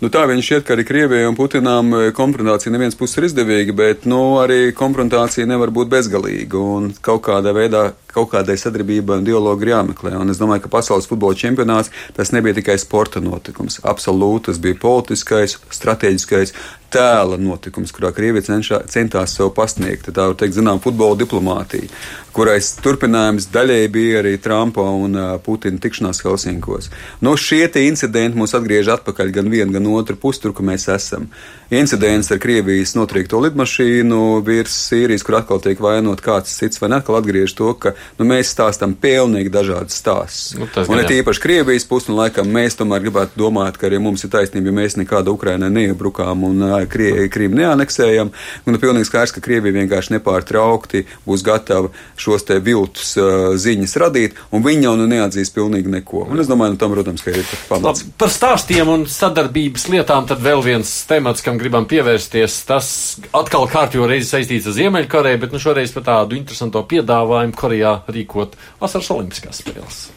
Nu, 0.00 0.08
tā 0.08 0.22
viņš 0.24 0.46
šķiet, 0.46 0.62
ka 0.64 0.72
arī 0.72 0.84
Krievijai 0.88 1.28
un 1.28 1.34
Putinām 1.36 1.90
e, 1.92 1.98
konfrontācija 2.16 2.72
neviens 2.72 2.96
puses 2.96 3.18
ir 3.20 3.26
izdevīga, 3.28 3.74
bet 3.76 4.06
nu, 4.08 4.38
arī 4.40 4.70
konfrontācija 4.72 5.44
nevar 5.44 5.68
būt 5.76 5.90
bezgalīga. 5.92 6.56
Un 6.56 6.86
kaut 7.04 7.20
kādā 7.26 7.52
veidā 7.52 7.90
kaut 8.14 8.32
kādai 8.34 8.58
sadarbībai 8.60 9.20
un 9.20 9.28
dialogam 9.28 9.66
ir 9.66 9.72
jāmeklē. 9.74 10.16
Un 10.20 10.32
es 10.32 10.40
domāju, 10.40 10.64
ka 10.66 10.74
pasaules 10.76 11.08
futbola 11.10 11.38
čempionāts 11.38 11.92
tas 12.16 12.34
nebija 12.34 12.58
tikai 12.60 12.78
sporta 12.80 13.22
notikums. 13.24 13.80
Absolūti 13.86 14.50
tas 14.50 14.60
bija 14.62 14.78
politiskais, 14.80 15.58
strateģiskais, 15.70 16.54
tēla 16.90 17.38
notikums, 17.40 17.92
kurā 17.94 18.10
Krievija 18.14 18.48
cenšā, 18.48 18.82
centās 18.90 19.36
sev 19.36 19.52
pasniegt. 19.54 20.10
Tā 20.10 20.26
var 20.30 20.36
teikt, 20.38 20.56
zinām, 20.58 20.80
futbola 20.82 21.18
diplomātija, 21.20 21.88
kurais 22.34 22.72
turpinājums 22.82 23.48
daļēji 23.54 23.92
bija 23.94 24.20
arī 24.22 24.34
Trumpa 24.42 24.84
un 24.84 25.16
uh, 25.18 25.30
Putina 25.44 25.80
tikšanās 25.82 26.22
Helsinkos. 26.24 26.90
No 27.22 27.36
šie 27.38 27.68
incidenti 27.84 28.38
mūs 28.38 28.56
atgriež 28.58 28.90
atpakaļ 28.96 29.32
gan 29.38 29.50
vienu, 29.52 29.74
gan 29.76 29.86
otru 29.92 30.18
pusi, 30.18 30.42
tur, 30.42 30.54
kur 30.56 30.66
mēs 30.66 30.88
esam. 30.90 31.28
Incidents 31.70 32.32
ar 32.34 32.40
Krievijas 32.42 32.96
notriekto 32.98 33.38
lidmašīnu 33.44 34.40
virs 34.46 34.74
Sīrijas, 34.88 35.24
kur 35.26 35.38
atkal 35.38 35.62
tiek 35.62 35.78
vainot 35.82 36.22
kāds 36.24 36.56
cits, 36.58 36.80
vai 36.82 36.90
atkal 36.96 37.20
atgriež 37.20 37.54
to, 37.58 37.70
ka 37.78 37.94
nu, 38.18 38.26
mēs 38.28 38.52
stāstam 38.54 38.94
pilnīgi 38.98 39.52
dažādas 39.52 39.98
stāstus. 40.00 40.54
Nu, 40.58 40.68
un 40.86 41.00
ne 41.00 41.06
tīpaši 41.08 41.42
Krievijas 41.42 41.86
pusi, 41.88 42.10
un 42.12 42.18
laikam 42.20 42.50
mēs 42.52 42.78
tomēr 42.78 43.04
gribētu 43.04 43.38
domāt, 43.40 43.78
ka 43.80 43.88
arī 43.88 44.00
mums 44.02 44.24
ir 44.26 44.32
taisnība, 44.32 44.70
ja 44.70 44.78
mēs 44.80 44.98
nekādu 45.00 45.34
Ukrainai 45.36 45.70
neiebrukām 45.74 46.44
un 46.48 46.66
uh, 46.66 46.76
Krievi 46.90 47.50
neaneksējam. 47.60 48.32
Un 48.66 48.76
ir 48.76 48.82
pilnīgi 48.82 49.08
skaidrs, 49.08 49.34
ka 49.36 49.44
Krievija 49.44 49.76
vienkārši 49.80 50.16
nepārtraukti 50.16 51.04
būs 51.26 51.44
gatava 51.46 51.90
šos 52.20 52.46
te 52.48 52.58
viltus 52.64 53.14
uh, 53.20 53.52
ziņas 53.60 53.96
radīt, 54.02 54.38
un 54.54 54.64
viņi 54.64 54.88
jau 54.88 54.96
nu 55.00 55.08
neatzīs 55.10 55.52
pilnīgi 55.54 55.92
neko. 55.92 56.26
Un 56.30 56.42
es 56.42 56.50
domāju, 56.50 56.74
nu, 56.74 56.80
tam, 56.80 56.94
protams, 56.94 57.24
ka 57.24 57.34
ir 57.34 57.46
pamats. 57.70 58.04
Par 58.20 58.32
stāstiem 58.32 58.90
un 58.90 59.06
sadarbības 59.10 59.88
lietām 59.92 60.28
tad 60.30 60.42
vēl 60.44 60.62
viens 60.64 60.92
temats, 61.08 61.44
kam 61.44 61.58
gribam 61.60 61.86
pievērsties. 61.90 62.60
Tas 62.68 62.90
atkal 63.36 63.68
kārtīgi 63.70 64.08
reizi 64.10 64.30
saistīts 64.30 64.68
ar 64.70 64.76
Ziemeļkoreju, 64.78 65.42
bet 65.42 65.54
nu 65.54 65.62
šoreiz 65.62 65.94
par 65.94 66.06
tādu 66.06 66.38
interesantu 66.38 66.82
piedāvājumu 66.90 67.56
Korejā 67.56 67.89
rīkot 68.10 68.56
vasaras 68.80 69.12
olimpiskās 69.14 69.62
spēles. 69.62 70.08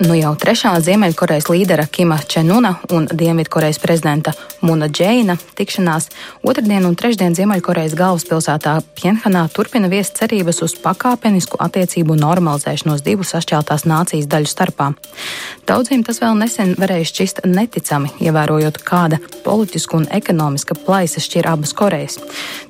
Nu 0.00 0.14
jau 0.16 0.30
trešā 0.32 0.70
Ziemeļkorejas 0.80 1.50
līdera 1.52 1.84
Kima 1.84 2.16
Čenuna 2.24 2.70
un 2.96 3.04
Dienvidkorejas 3.12 3.76
prezidenta 3.82 4.32
Muna 4.64 4.86
Džeina 4.88 5.34
tikšanās 5.58 6.06
otrdien 6.40 6.86
un 6.88 6.94
trešdien 6.96 7.34
Ziemeļkorejas 7.36 7.98
galvaspilsētā 7.98 8.78
Pjenhanā 8.96 9.42
turpina 9.52 9.90
viest 9.92 10.16
cerības 10.16 10.62
uz 10.64 10.74
pakāpenisku 10.80 11.60
attiecību 11.60 12.16
normalizēšanos 12.16 13.04
divu 13.04 13.28
sašķeltās 13.28 13.84
nācijas 13.84 14.30
daļu 14.32 14.48
starpā. 14.48 14.86
Daudziem 15.68 16.00
tas 16.08 16.22
vēl 16.24 16.32
nesen 16.40 16.72
varēja 16.80 17.10
šķist 17.12 17.44
neticami, 17.44 18.14
ievērojot, 18.24 18.80
kāda 18.80 19.20
politiska 19.44 20.00
un 20.00 20.08
ekonomiska 20.08 20.78
plaisa 20.80 21.20
šķir 21.20 21.50
abas 21.52 21.76
Korejas. 21.76 22.16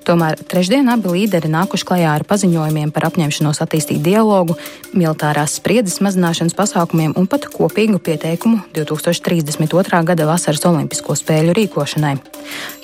Tomēr 0.07 0.39
trešdien 0.51 0.91
abi 0.91 1.15
līderi 1.15 1.51
nākuši 1.51 1.87
klajā 1.87 2.11
ar 2.19 2.27
paziņojumiem 2.27 2.91
par 2.91 3.07
apņemšanos 3.13 3.63
attīstīt 3.63 4.03
dialogu, 4.03 4.59
militārās 4.95 5.61
spriedzes 5.61 6.03
mazināšanas 6.03 6.59
pasākumiem 6.59 7.19
un 7.21 7.29
pat 7.29 7.45
kopīgu 7.53 8.01
pieteikumu 8.03 8.63
2032. 8.75 10.01
gada 10.09 10.27
vasaras 10.29 10.65
Olimpisko 10.69 11.17
spēļu 11.19 11.55
rīkošanai. 11.59 12.15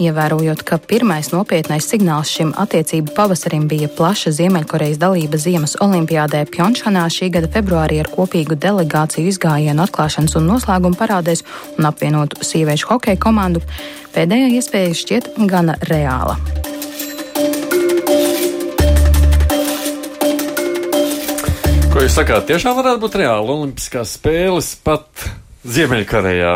Ievērojot, 0.02 0.62
ka 0.66 0.78
pirmais 0.78 1.32
nopietnais 1.32 1.88
signāls 1.88 2.32
šim 2.36 2.52
attiecību 2.60 3.14
pavasarim 3.16 3.66
bija 3.70 3.88
plaša 3.88 4.34
Ziemeļkorejas 4.36 5.00
dalība 5.00 5.40
Ziemas 5.40 5.78
Olimpiādē 5.84 6.44
Pjončhanā 6.52 7.06
šī 7.12 7.30
gada 7.38 7.50
februārī 7.56 8.02
ar 8.04 8.12
kopīgu 8.12 8.58
delegāciju 8.60 9.32
izgājienu 9.32 9.86
atklāšanas 9.86 10.36
un 10.38 10.50
noslēguma 10.52 11.00
parādēs 11.00 11.44
un 11.78 11.88
apvienotu 11.88 12.44
sieviešu 12.44 12.92
hokeja 12.92 13.20
komandu, 13.20 13.64
pēdējā 14.16 14.56
iespēja 14.60 14.96
šķiet 15.02 15.36
gana 15.48 15.80
reāla. 15.88 16.36
Ko 21.96 22.02
jūs 22.04 22.12
sakāt? 22.12 22.42
Tiešām 22.44 22.74
varētu 22.76 23.00
būt 23.00 23.14
reāli 23.16 23.48
Olimpiskās 23.54 24.10
spēles 24.18 24.66
pat 24.84 25.22
Ziemeļkorejā. 25.64 26.50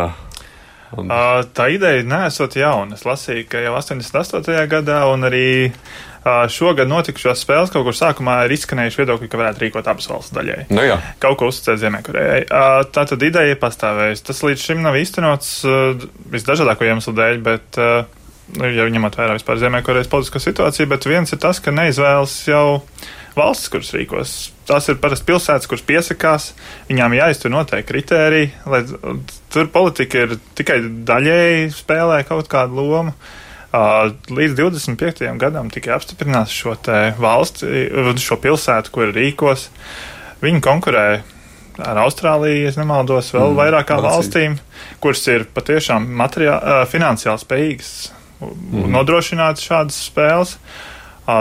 Un... 1.01 1.07
Uh, 1.09 1.39
tā 1.57 1.71
ideja 1.73 2.03
nesot 2.05 2.59
jauna. 2.61 2.99
Es 2.99 3.07
lasīju, 3.09 3.47
ka 3.49 3.63
jau 3.65 3.71
88. 3.79 4.51
gadā 4.69 4.99
un 5.09 5.25
arī 5.25 5.47
uh, 5.71 6.43
šogad 6.53 6.91
notikušās 6.93 7.41
spēles 7.41 7.73
kaut 7.73 7.87
kur 7.87 7.97
sākumā 7.97 8.35
ir 8.45 8.53
izskanējuši 8.59 9.01
viedokļi, 9.01 9.31
ka 9.33 9.41
varētu 9.41 9.65
rīkot 9.65 9.89
abas 9.89 10.11
valsts 10.13 10.35
daļai. 10.37 10.59
Nu 10.77 10.85
jā. 10.85 10.99
kaut 11.25 11.39
ko 11.41 11.49
uzticēt 11.49 11.81
Ziemeļkorejai. 11.87 12.43
Uh, 12.45 12.83
tā 12.93 13.07
tad 13.09 13.25
ideja 13.25 13.55
ir 13.55 13.63
pastāvējusi. 13.63 14.27
Tas 14.29 14.43
līdz 14.45 14.67
šim 14.67 14.83
nav 14.85 14.99
īstenots 15.01 15.55
visdažādāko 16.37 16.85
iemeslu 16.85 17.17
dēļ, 17.17 17.41
bet. 17.49 17.81
Nu, 18.51 18.67
jau 18.67 18.89
ņemot 18.91 19.15
vērā 19.15 19.37
vispār 19.37 19.61
Ziemeļkorejas 19.63 20.09
politisko 20.11 20.41
situāciju, 20.43 20.89
bet 20.91 21.05
viens 21.07 21.31
ir 21.31 21.39
tas, 21.39 21.61
ka 21.63 21.71
neizvēlas 21.71 22.33
jau 22.51 22.81
valsts, 23.37 23.71
kuras 23.73 23.93
rīkos. 23.95 24.35
Tās 24.69 24.89
ir 24.91 24.99
parasti 25.03 25.27
pilsētas, 25.29 25.69
kuras 25.71 25.85
piesakās, 25.87 26.51
viņām 26.91 27.17
jāiztur 27.19 27.53
noteikti 27.55 27.89
kritēriji, 27.91 28.51
lai 28.71 28.83
tur 29.53 29.71
politika 29.73 30.27
ir 30.27 30.37
tikai 30.59 30.81
daļēji 31.09 31.71
spēlē 31.75 32.23
kaut 32.29 32.51
kādu 32.51 32.81
lomu. 32.81 33.15
Līdz 33.71 34.57
25. 34.59 35.29
gadam 35.39 35.71
tikai 35.71 35.95
apstiprinās 35.95 36.51
šo 36.55 36.75
valsti, 37.23 37.85
šo 38.19 38.39
pilsētu, 38.43 38.95
kur 38.95 39.13
rīkos. 39.15 39.69
Viņi 40.43 40.63
konkurē 40.65 41.05
ar 41.81 42.01
Austrāliju, 42.03 42.65
ja 42.67 42.73
nemaldos, 42.77 43.31
vēl 43.33 43.53
mm, 43.53 43.59
vairākām 43.61 44.03
valstīm, 44.05 44.57
kuras 45.01 45.23
ir 45.31 45.47
patiešām 45.55 46.09
materiā, 46.19 46.57
finansiāli 46.91 47.45
spējīgas 47.45 47.93
mm. 48.43 48.89
nodrošināt 48.97 49.63
šādas 49.63 50.01
spēles. 50.11 50.57
Uh, 50.57 50.90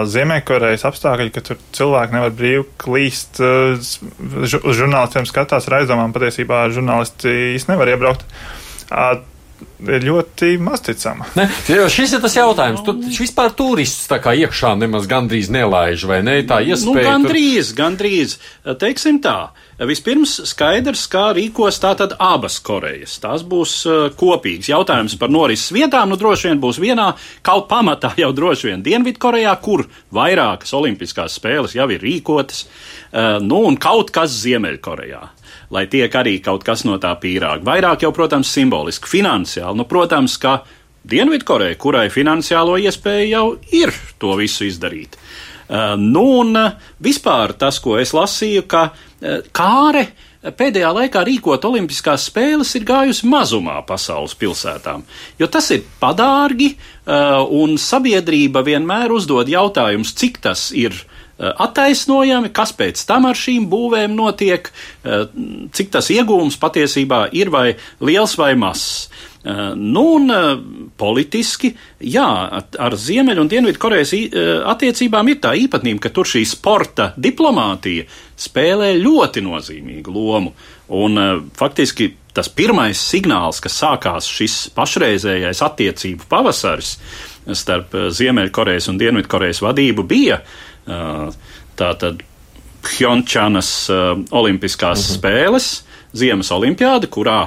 Ziemeļkorejas 0.10 0.86
apstākļi, 0.90 1.32
ka 1.36 1.44
tur 1.46 1.60
cilvēki 1.76 2.16
nevar 2.16 2.34
brīvi 2.36 2.66
klīst, 2.82 3.40
uz 3.40 3.96
žurnālistiem 4.80 5.28
skatās 5.30 5.70
ar 5.70 5.80
aizdomām, 5.82 6.14
patiesībā 6.16 6.66
žurnālisti 6.76 7.34
īsti 7.56 7.74
nevar 7.74 7.94
iebraukt. 7.94 8.26
Ir 9.80 10.04
ļoti 10.04 10.54
mazticama. 10.60 11.30
Ne, 11.40 11.46
šis 11.92 12.14
ir 12.16 12.22
tas 12.24 12.36
jautājums. 12.36 12.84
Tu 12.84 12.94
vispār 13.16 13.54
turists 13.56 14.10
tā 14.12 14.20
kā 14.24 14.34
iekšā 14.36 14.74
nemaz 14.80 15.08
gandrīz 15.08 15.48
nelaiž, 15.56 16.04
vai 16.10 16.20
ne? 16.24 16.36
Tā 16.48 16.60
iespēja. 16.64 16.88
Nu, 16.88 16.96
gandrīz, 17.00 17.72
tur... 17.72 17.78
gandrīz. 17.80 18.36
Teiksim 18.80 19.22
tā. 19.24 19.38
Vispirms 19.88 20.34
skaidrs, 20.50 21.06
kā 21.08 21.30
rīkos 21.38 21.80
tātad 21.80 22.18
abas 22.20 22.58
Korejas. 22.60 23.16
Tās 23.24 23.46
būs 23.48 23.76
uh, 23.88 24.02
kopīgas. 24.20 24.68
Jautājums 24.74 25.16
par 25.20 25.32
norises 25.32 25.72
vietām, 25.72 26.12
nu 26.12 26.20
droši 26.20 26.50
vien 26.50 26.60
būs 26.60 26.82
vienā, 26.84 27.14
kaut 27.48 27.70
pamatā 27.72 28.12
jau 28.20 28.34
droši 28.36 28.74
vien 28.74 28.84
Dienvidkorejā, 28.84 29.56
kur 29.64 29.86
vairākas 30.16 30.76
olimpiskās 30.76 31.40
spēles 31.40 31.80
jau 31.80 31.88
ir 31.96 32.04
rīkotas, 32.04 32.66
uh, 32.68 33.38
nu 33.40 33.64
un 33.72 33.80
kaut 33.80 34.12
kas 34.12 34.36
Ziemeļkorejā. 34.44 35.24
Lai 35.70 35.86
tiek 35.86 36.14
arī 36.18 36.40
kaut 36.42 36.64
kas 36.66 36.82
no 36.88 36.98
tā 36.98 37.12
pīrāga. 37.22 37.62
Vairāk 37.68 38.06
jau, 38.06 38.10
protams, 38.16 38.50
simboliski, 38.50 39.10
finansiāli. 39.12 39.78
Nu, 39.78 39.86
protams, 39.90 40.40
ka 40.42 40.64
Dienvidkoreja, 41.10 41.78
kurai 41.80 42.08
finansiālo 42.12 42.76
iespēju 42.82 43.30
jau 43.30 43.46
ir 43.74 43.94
to 44.20 44.36
visu 44.40 44.68
izdarīt. 44.68 45.16
Uh, 45.70 45.94
nu, 46.02 46.42
un 46.42 46.58
uh, 46.58 46.74
vispār 47.02 47.54
tas, 47.62 47.78
ko 47.82 47.96
es 48.02 48.12
lasīju, 48.18 48.66
ka 48.70 48.90
uh, 48.90 49.46
kāre 49.56 50.10
pēdējā 50.40 50.90
laikā 50.96 51.22
rīkot 51.28 51.66
Olimpiskās 51.68 52.26
spēles 52.30 52.72
ir 52.80 52.86
gājusi 52.88 53.28
mazumā 53.30 53.78
pasaules 53.88 54.34
pilsētām, 54.40 55.04
jo 55.40 55.50
tas 55.52 55.68
ir 55.76 55.82
padārgi, 56.00 56.70
un 57.60 57.74
sabiedrība 57.76 58.62
vienmēr 58.64 59.12
uzdod 59.12 59.52
jautājumus, 59.52 60.14
cik 60.16 60.40
tas 60.46 60.70
ir 60.72 60.96
attaisnojami, 61.40 62.52
kas 62.52 62.74
pēc 62.76 63.02
tam 63.08 63.30
ar 63.30 63.38
šīm 63.40 63.70
būvēm 63.72 64.12
notiek, 64.18 64.68
cik 65.72 65.92
tas 65.94 66.10
iegūms 66.12 66.60
patiesībā 66.60 67.30
ir 67.32 67.52
vai 67.54 67.68
liels 68.04 68.36
vai 68.40 68.54
mazs. 68.60 69.08
Eh, 69.44 69.72
nu, 69.76 70.02
un 70.18 70.28
eh, 70.30 70.58
politiski, 71.00 71.70
jā, 72.04 72.28
ar 72.60 72.96
Ziemeļu 73.00 73.46
un 73.46 73.48
Dienvidu 73.48 73.80
Korejas 73.80 74.12
eh, 74.18 74.34
attiecībām 74.68 75.32
ir 75.32 75.40
tā 75.40 75.54
īpatnība, 75.56 76.04
ka 76.04 76.12
tur 76.12 76.28
šī 76.28 76.42
sporta 76.44 77.14
diplomātija 77.16 78.04
spēlē 78.36 78.92
ļoti 79.00 79.46
nozīmīgu 79.46 80.12
lomu. 80.12 80.52
Un 80.92 81.16
faktiski 81.56 82.10
tas 82.36 82.50
pirmais 82.52 83.00
signāls, 83.00 83.62
kas 83.64 83.80
sākās 83.80 84.28
šis 84.28 84.58
pašreizējais 84.76 85.64
attiecību 85.64 86.28
pavasaris 86.28 86.98
starp 87.56 87.96
Ziemeļkorejas 88.12 88.90
un 88.92 89.00
Dienvidkorejas 89.00 89.64
vadību, 89.64 90.04
bija 90.04 90.42
tātad 91.80 92.26
Pjončānas 92.86 93.70
Olimpiskās 94.32 95.06
mhm. 95.06 95.16
spēles, 95.20 95.70
Ziemas 96.16 96.50
Olimpiāda, 96.56 97.10
kurā 97.12 97.40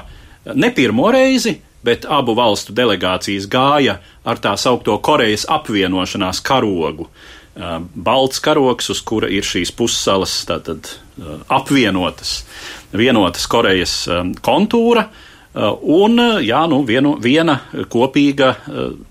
ne 0.55 0.71
pirmo 0.75 1.11
reizi 1.15 1.57
bet 1.83 2.07
abu 2.09 2.35
valstu 2.39 2.75
delegācijas 2.77 3.49
gāja 3.51 3.99
ar 4.25 4.41
tā 4.43 4.55
saukto 4.59 4.95
Korejas 5.03 5.47
apvienošanās 5.51 6.43
karogu. 6.47 7.09
Balts 7.53 8.41
karoks, 8.41 8.89
uz 8.95 9.03
kura 9.05 9.29
ir 9.29 9.45
šīs 9.45 9.75
pussalas 9.77 10.39
tātad, 10.49 10.89
apvienotas, 11.53 12.39
vienotas 12.97 13.49
Korejas 13.51 13.97
kontūra, 14.45 15.09
Un 15.53 16.17
jā, 16.41 16.63
nu, 16.71 16.79
vienu, 16.89 17.13
viena 17.21 17.59
kopīga 17.93 18.55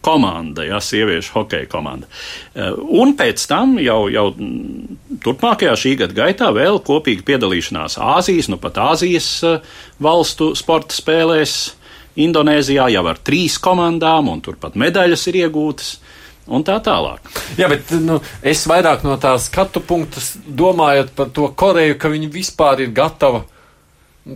komanda, 0.02 0.64
jā, 0.66 0.80
sieviešu 0.82 1.36
hokeja 1.36 1.68
komanda. 1.70 2.10
Un 2.82 3.14
pēc 3.18 3.44
tam 3.50 3.76
jau, 3.82 4.00
jau 4.10 4.26
turpmākajā 5.22 5.76
šī 5.78 5.92
gada 6.00 6.18
gaitā 6.18 6.50
vēl 6.56 6.82
kopīga 6.86 7.28
piedalīšanās 7.28 8.00
Āzijas, 8.02 8.50
nu 8.50 8.58
pat 8.62 8.80
Āzijas 8.82 9.30
valstu 10.02 10.56
sporta 10.58 10.98
spēlēs. 10.98 11.60
Indonēzijā 12.20 12.89
jau 12.92 13.06
ar 13.08 13.22
trīs 13.24 13.54
komandām, 13.62 14.28
un 14.34 14.42
turpat 14.44 14.74
medaļas 14.76 15.30
ir 15.32 15.38
iegūtas. 15.46 15.94
Un 16.52 16.66
tā 16.68 16.76
tālāk. 16.84 17.30
Jā, 17.56 17.70
bet 17.72 17.94
nu, 18.02 18.18
es 18.44 18.66
vairāk 18.68 19.06
no 19.06 19.14
tā 19.22 19.38
skatu 19.39 19.80
punkta 19.86 20.20
domājot 20.44 21.14
par 21.16 21.30
to 21.32 21.48
Koreju, 21.56 21.96
ka 22.02 22.12
viņi 22.12 22.28
vispār 22.34 22.82
ir 22.84 22.92
gatavi 22.98 23.46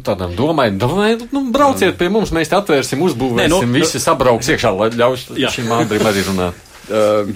tādam 0.05 0.33
domai, 0.35 0.71
domai, 0.71 1.13
nu, 1.31 1.45
brauciet 1.53 1.97
pie 1.99 2.09
mums, 2.09 2.33
mēs 2.33 2.49
te 2.49 2.57
atvērsim, 2.57 3.03
uzbūvēsim, 3.05 3.53
Nē, 3.53 3.69
nu, 3.69 3.73
visi 3.75 4.01
sabrauks 4.01 4.49
iekšā, 4.55 4.73
lai 4.73 4.89
ļauj 4.95 5.49
šim 5.53 5.73
Andrim 5.75 6.05
arī 6.09 6.25
runāt. 6.25 6.61
Uh, 6.89 7.29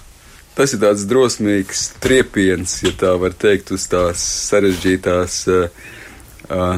tas 0.58 0.74
ir 0.76 0.82
tāds 0.84 1.06
drosmīgs 1.08 1.86
triepiens, 2.04 2.82
ja 2.84 2.92
tā 3.00 3.14
var 3.20 3.36
teikt, 3.36 3.72
uz 3.76 3.86
tās 3.88 4.24
sarežģītās 4.50 5.38
uh, 5.52 5.86
uh, 6.50 6.76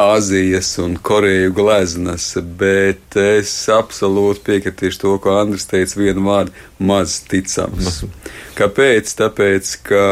Āzijas 0.00 0.76
un 0.78 0.94
Koreju 1.02 1.50
gleznas, 1.54 2.32
bet 2.58 3.16
es 3.18 3.52
absolūti 3.74 4.44
piekritīšu 4.46 5.00
to, 5.02 5.14
ko 5.22 5.34
Andris 5.40 5.66
teica, 5.66 5.98
vienu 5.98 6.22
vārdu- 6.28 6.54
maz 6.90 7.16
ticams. 7.26 8.04
Kāpēc? 8.58 9.10
Tāpēc, 9.18 9.72
ka 9.82 10.04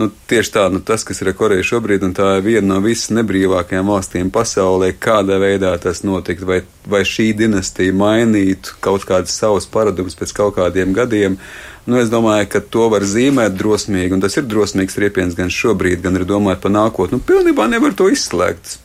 Nu, 0.00 0.08
tieši 0.08 0.52
tā, 0.54 0.62
nu, 0.72 0.80
tas, 0.80 1.02
kas 1.04 1.18
ir 1.20 1.28
ar 1.28 1.36
Koreju 1.36 1.66
šobrīd, 1.68 2.04
un 2.06 2.14
tā 2.16 2.30
ir 2.38 2.46
viena 2.46 2.64
no 2.70 2.78
visnebrīvākajām 2.80 3.90
valstīm 3.92 4.30
pasaulē, 4.32 4.94
kādā 4.96 5.36
veidā 5.42 5.74
tas 5.82 6.00
notiktu, 6.06 6.48
vai, 6.48 6.62
vai 6.88 7.02
šī 7.04 7.34
dinastija 7.36 7.92
mainītu 7.92 8.78
kaut 8.80 9.04
kādas 9.08 9.36
savas 9.36 9.68
paradumus 9.68 10.16
pēc 10.16 10.32
kaut 10.38 10.56
kādiem 10.56 10.96
gadiem. 10.96 11.36
Uh, 11.36 11.71
Nu, 11.82 11.96
es 11.98 12.12
domāju, 12.12 12.46
ka 12.46 12.60
to 12.62 12.84
var 12.92 13.02
zīmēt 13.02 13.56
drosmīgi, 13.58 14.14
un 14.14 14.20
tas 14.22 14.36
ir 14.38 14.44
drosmīgs 14.46 14.94
riepiens 15.02 15.34
gan 15.34 15.48
šobrīd, 15.50 15.98
gan 16.04 16.14
arī 16.14 16.28
domājot 16.30 16.60
par 16.62 16.70
nākotni. 16.70 17.18
Nu, 17.18 17.24
pilnībā 17.26 17.64
nevar 17.66 17.96
to 17.98 18.06
izslēgt. 18.06 18.76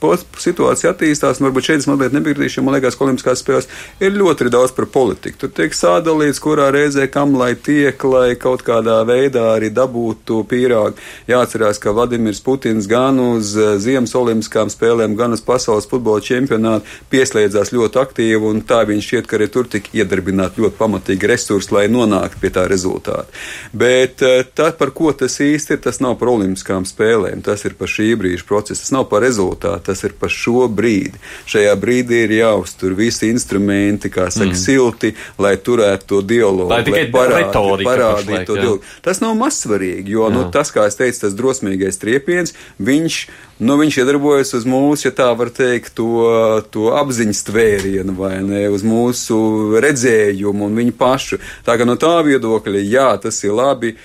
Situācija 0.41 0.95
attīstās, 0.95 1.37
un 1.37 1.45
varbūt 1.45 1.67
šeit 1.67 1.83
es 1.83 1.85
mazliet 1.85 2.15
nepiekritīšu, 2.17 2.63
man 2.65 2.73
liekas, 2.73 2.97
ka 2.97 3.05
Olimpiskās 3.05 3.43
spēles 3.43 3.69
ir 4.01 4.17
ļoti 4.17 4.49
daudz 4.49 4.73
par 4.73 4.87
politiku. 4.89 5.43
Tur 5.43 5.51
tiek 5.59 5.77
sādalīts, 5.77 6.41
kurā 6.41 6.71
reizē 6.73 7.05
kam 7.13 7.35
lai 7.37 7.51
tiek, 7.53 8.01
lai 8.01 8.31
kaut 8.33 8.65
kādā 8.65 8.97
veidā 9.05 9.45
arī 9.51 9.69
dabūtu 9.69 10.39
pīrāgu. 10.49 10.97
Jāatcerās, 11.29 11.77
ka 11.77 11.93
Vladimirs 11.93 12.41
Putins 12.41 12.89
gan 12.89 13.21
uz 13.21 13.53
eh, 13.53 13.77
Ziemas 13.77 14.17
Olimpiskām 14.17 14.73
spēlēm, 14.73 15.13
gan 15.21 15.37
uz 15.37 15.45
pasaules 15.45 15.85
futbola 15.85 16.25
čempionātu 16.25 16.89
pieslēdzās 17.13 17.75
ļoti 17.77 18.01
aktīvi, 18.07 18.41
un 18.41 18.65
tā 18.65 18.81
viņš 18.89 19.11
šķiet, 19.11 19.29
ka 19.29 19.37
arī 19.37 19.51
tur 19.53 19.69
tika 19.69 19.93
iedarbināti 20.01 20.65
ļoti 20.65 20.79
pamatīgi 20.81 21.33
resursi, 21.35 21.75
lai 21.77 21.85
nonāktu 21.93 22.41
pie 22.41 22.55
tā 22.57 22.65
rezultāta 22.65 22.86
rezultāti. 22.87 23.33
Bet 23.73 24.21
eh, 24.21 24.43
tā, 24.55 24.71
par 24.77 24.91
ko 24.95 25.11
tas 25.15 25.39
īsti 25.43 25.75
ir, 25.75 25.81
tas 25.83 25.99
nav 26.03 26.17
par 26.19 26.31
olimpiskām 26.33 26.85
spēlēm, 26.87 27.41
tas 27.45 27.65
ir 27.65 27.75
par 27.77 27.87
šī 27.91 28.15
brīža 28.19 28.45
procesu, 28.47 28.81
tas 28.81 28.93
nav 28.95 29.07
par 29.11 29.23
rezultātu, 29.25 29.83
tas 29.87 30.03
ir 30.03 30.15
par 30.19 30.31
šo 30.33 30.67
brīdi. 30.67 31.19
Šajā 31.49 31.75
brīdī 31.79 32.23
ir 32.25 32.35
jāuztur 32.39 32.95
visi 32.97 33.31
instrumenti, 33.31 34.11
kā 34.13 34.29
saka, 34.31 34.53
mm. 34.53 34.59
silti, 34.59 35.13
lai 35.41 35.55
turētu 35.57 36.07
to 36.07 36.21
dialogu, 36.21 36.69
lai, 36.71 36.83
lai 36.87 37.05
parādītu 37.11 38.45
to 38.47 38.59
dialogu. 38.59 38.83
Tas 39.05 39.21
nav 39.23 39.35
mazsvarīgi, 39.39 40.15
jo 40.15 40.29
nu, 40.33 40.47
tas, 40.53 40.71
kā 40.75 40.87
es 40.87 40.99
teicu, 40.99 41.25
tas 41.25 41.35
drosmīgais 41.37 41.99
triepiens, 42.01 42.55
viņš 42.79 43.21
Nu, 43.57 43.73
viņš 43.79 43.95
iedarbojas 44.03 44.53
uz 44.53 44.67
mūsu, 44.69 45.07
ja 45.07 45.13
tā 45.17 45.31
var 45.33 45.49
teikt, 45.49 45.95
to, 45.97 46.27
to 46.69 46.91
apziņas 46.93 47.39
tvērienu, 47.47 48.13
vai 48.19 48.35
ne, 48.45 48.67
uz 48.69 48.83
mūsu 48.85 49.37
redzējumu 49.81 50.67
un 50.67 50.77
viņu 50.77 50.93
pašu. 50.99 51.39
Tā 51.65 51.73
kā 51.79 51.87
no 51.89 51.95
tā 51.97 52.19
viedokļa, 52.27 52.83
jā, 52.85 53.07
tas 53.23 53.41
ir 53.41 53.55
labi. 53.57 53.95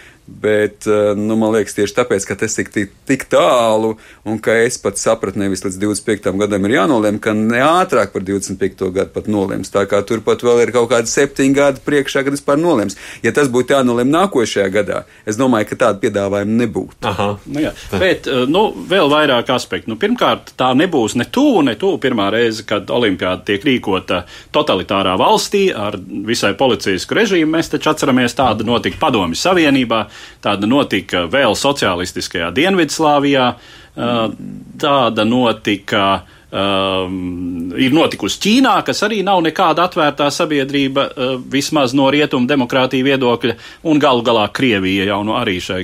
Bet 0.40 0.86
eh, 0.86 1.12
nu, 1.18 1.36
man 1.36 1.52
liekas, 1.52 1.74
tieši 1.76 1.96
tāpēc, 1.96 2.24
ka 2.28 2.36
tas 2.40 2.54
ir 2.62 2.68
tik, 2.72 2.92
tik 3.08 3.24
tālu, 3.32 3.94
un 4.28 4.38
ka 4.42 4.54
es 4.64 4.78
pat 4.80 5.00
sapratu, 5.00 5.40
nevis 5.42 5.64
līdz 5.66 5.78
25. 5.82 6.30
gadam 6.40 6.68
ir 6.68 6.76
jānolem, 6.78 7.18
ka 7.22 7.34
ne 7.36 7.60
ātrāk 7.62 8.14
par 8.14 8.24
25. 8.24 8.88
gadu 8.94 9.12
pat 9.12 9.28
nolems. 9.30 9.72
Tā 9.74 9.84
kā 9.90 10.00
turpat 10.06 10.44
vēl 10.46 10.64
ir 10.64 10.72
kaut 10.74 10.88
kādi 10.92 11.10
septiņi 11.10 11.56
gadi 11.56 11.82
priekšā, 11.84 12.24
kad 12.24 12.36
vispār 12.36 12.60
nolems. 12.60 12.96
Ja 13.24 13.34
tas 13.36 13.50
būtu 13.52 13.76
jānolem 13.76 14.12
nākošajā 14.14 14.68
gadā, 14.72 15.02
es 15.28 15.38
domāju, 15.40 15.68
ka 15.72 15.80
tāda 15.84 16.02
piedāvājuma 16.02 16.58
nebūtu. 16.62 17.02
Aha. 17.10 17.28
Nu, 17.44 17.64
jā. 17.66 17.74
Bet 17.92 18.30
eh, 18.30 18.46
nu, 18.48 18.64
vēl 18.88 19.12
vairāk 19.12 19.52
aspektu. 19.52 19.92
Nu, 19.92 19.98
pirmkārt, 20.00 20.54
tā 20.58 20.72
nebūs 20.78 21.18
ne 21.20 21.28
tuvu, 21.28 21.64
ne 21.66 21.76
tuvu 21.78 22.00
pirmā 22.02 22.30
reize, 22.32 22.64
kad 22.68 22.90
olimpiāda 22.94 23.44
tiek 23.50 23.68
rīkota 23.68 24.22
totalitārā 24.54 25.18
valstī 25.20 25.66
ar 25.74 25.98
visai 26.00 26.54
policijasku 26.58 27.20
režīmu. 27.20 27.52
Mēs 27.56 27.72
taču 27.74 27.92
atceramies, 27.92 28.38
tāda 28.38 28.64
notika 28.66 29.00
Padomju 29.02 29.38
Savienībā. 29.38 30.06
Tāda 30.42 30.68
notika 30.68 31.26
vēl 31.30 31.56
sociālistiskajā 31.58 32.52
Dienvidslāvijā, 32.56 33.48
tāda 34.82 35.26
notika. 35.28 36.06
Um, 36.52 37.70
ir 37.80 37.94
notikusi 37.96 38.36
Ķīnā, 38.44 38.74
kas 38.84 38.98
arī 39.06 39.22
nav 39.24 39.38
nekāda 39.40 39.86
atvērtā 39.88 40.26
sabiedrība, 40.28 41.06
uh, 41.08 41.30
vismaz 41.48 41.94
no 41.96 42.10
rietumu 42.12 42.44
demokrātija 42.44 43.06
viedokļa, 43.06 43.54
un 43.88 44.02
galu 44.02 44.20
galā 44.26 44.42
Krievija 44.52 45.06
jau 45.08 45.22
nu 45.24 45.32
arī 45.38 45.54
šai 45.64 45.80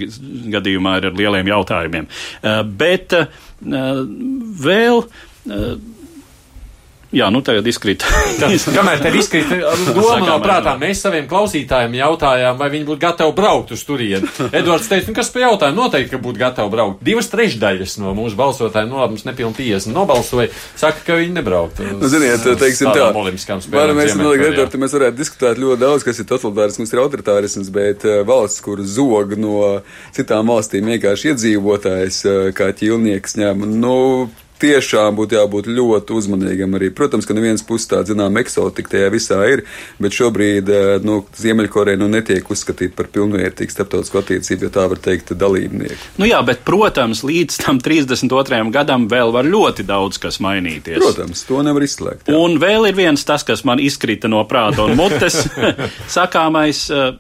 gadījumā 0.53 0.99
ir 1.01 1.09
ar 1.09 1.17
lieliem 1.17 1.49
jautājumiem. 1.55 2.11
Uh, 2.43 2.61
bet 2.69 3.17
uh, 3.17 4.03
vēl. 4.69 5.07
Uh, 5.49 5.97
Jā, 7.09 7.31
nu 7.33 7.41
tagad 7.41 7.65
izkrīt. 7.71 8.03
Kamēr 8.77 9.01
te 9.01 9.11
izkrīt 9.17 9.49
doma 9.97 10.19
no 10.27 10.35
prātā, 10.45 10.75
mēs 10.81 11.01
saviem 11.01 11.25
klausītājiem 11.31 11.95
jautājām, 11.97 12.59
vai 12.61 12.69
viņi 12.75 12.85
būtu 12.85 13.01
gatavi 13.01 13.33
braukt 13.37 13.73
uz 13.73 13.85
turieni. 13.89 14.29
Edvards 14.59 14.91
teica, 14.91 15.09
nu 15.09 15.17
kas 15.17 15.31
pa 15.33 15.41
jautājumu, 15.47 15.81
noteikti, 15.81 16.13
ka 16.13 16.21
būtu 16.21 16.43
gatavi 16.43 16.73
braukt. 16.75 17.01
Divas 17.07 17.31
trešdaļas 17.33 17.97
no 18.03 18.13
mūsu 18.19 18.37
balsotājiem, 18.37 18.93
no 18.93 19.01
mums 19.01 19.25
nepilni 19.25 19.57
50 19.57 19.97
nobalsoja, 19.97 20.51
saka, 20.77 21.01
ka 21.07 21.17
viņi 21.17 21.33
nebrauktu. 21.39 21.87
Nu, 21.97 22.11
ziniet, 22.13 22.45
teiksim 22.61 22.91
tā, 22.93 23.09
varam 23.09 23.97
mēs, 23.97 24.13
man 24.19 24.29
liekas, 24.35 24.53
Edvards, 24.53 24.81
mēs 24.83 24.97
varētu 24.99 25.21
diskutēt 25.23 25.63
ļoti 25.63 25.81
daudz, 25.81 26.05
kas 26.05 26.21
ir 26.21 26.29
totalitārisms, 26.29 26.93
ir 26.93 27.03
autoritārisms, 27.07 27.71
bet 27.73 28.05
uh, 28.05 28.19
valsts, 28.29 28.61
kur 28.65 28.83
zog 28.85 29.33
no 29.41 29.63
citām 30.17 30.53
valstīm 30.53 30.93
vienkārši 30.93 31.33
iedzīvotājs, 31.33 32.21
uh, 32.29 32.51
kā 32.57 32.69
ķilnieks 32.77 33.39
ņem, 33.41 33.65
nu, 33.81 33.97
tiešām 34.63 35.17
būtu 35.19 35.39
jābūt 35.39 35.69
ļoti 35.73 36.17
uzmanīgam 36.19 36.77
arī. 36.79 36.91
Protams, 36.95 37.27
ka 37.29 37.37
no 37.37 37.43
vienas 37.45 37.65
puses 37.67 37.89
tā, 37.91 38.03
zinām, 38.09 38.37
eksotika 38.41 38.95
tajā 38.95 39.11
visā 39.15 39.39
ir, 39.53 39.65
bet 40.03 40.17
šobrīd, 40.17 40.73
eh, 40.73 40.89
nu, 41.07 41.21
Ziemeļkoreja 41.39 42.01
nu 42.01 42.09
netiek 42.13 42.51
uzskatīta 42.51 42.97
par 42.99 43.11
pilnvērtīgu 43.15 43.75
starptautisku 43.75 44.23
attiecību, 44.23 44.69
ja 44.69 44.75
tā 44.75 44.87
var 44.91 45.03
teikt, 45.03 45.35
dalībnieku. 45.39 45.99
Nu 46.19 46.29
jā, 46.29 46.41
bet, 46.47 46.65
protams, 46.67 47.23
līdz 47.27 47.61
tam 47.65 47.81
32. 47.83 48.73
gadam 48.75 49.09
vēl 49.11 49.33
var 49.35 49.49
ļoti 49.49 49.87
daudz 49.89 50.21
kas 50.23 50.41
mainīties. 50.45 50.99
Protams, 51.03 51.45
to 51.49 51.63
nevar 51.67 51.87
izslēgt. 51.87 52.29
Jā. 52.29 52.37
Un 52.39 52.59
vēl 52.63 52.91
ir 52.91 52.99
viens 52.99 53.25
tas, 53.25 53.47
kas 53.47 53.65
man 53.69 53.83
izkrita 53.83 54.31
no 54.31 54.45
prāta 54.49 54.87
un 54.87 54.97
mutes 54.99 55.45
sakāmais. 56.19 56.87
Eh, 56.91 57.17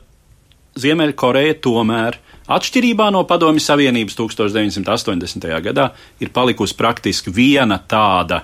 Ziemeļkoreja 0.78 1.56
tomēr 1.64 2.20
Atšķirībā 2.48 3.10
no 3.12 3.26
Padomju 3.28 3.60
Savienības 3.60 4.16
1980. 4.16 5.48
gadā 5.66 5.90
ir 6.20 6.30
palikusi 6.32 6.76
praktiski 6.78 7.32
viena 7.34 7.76
tāda 7.84 8.40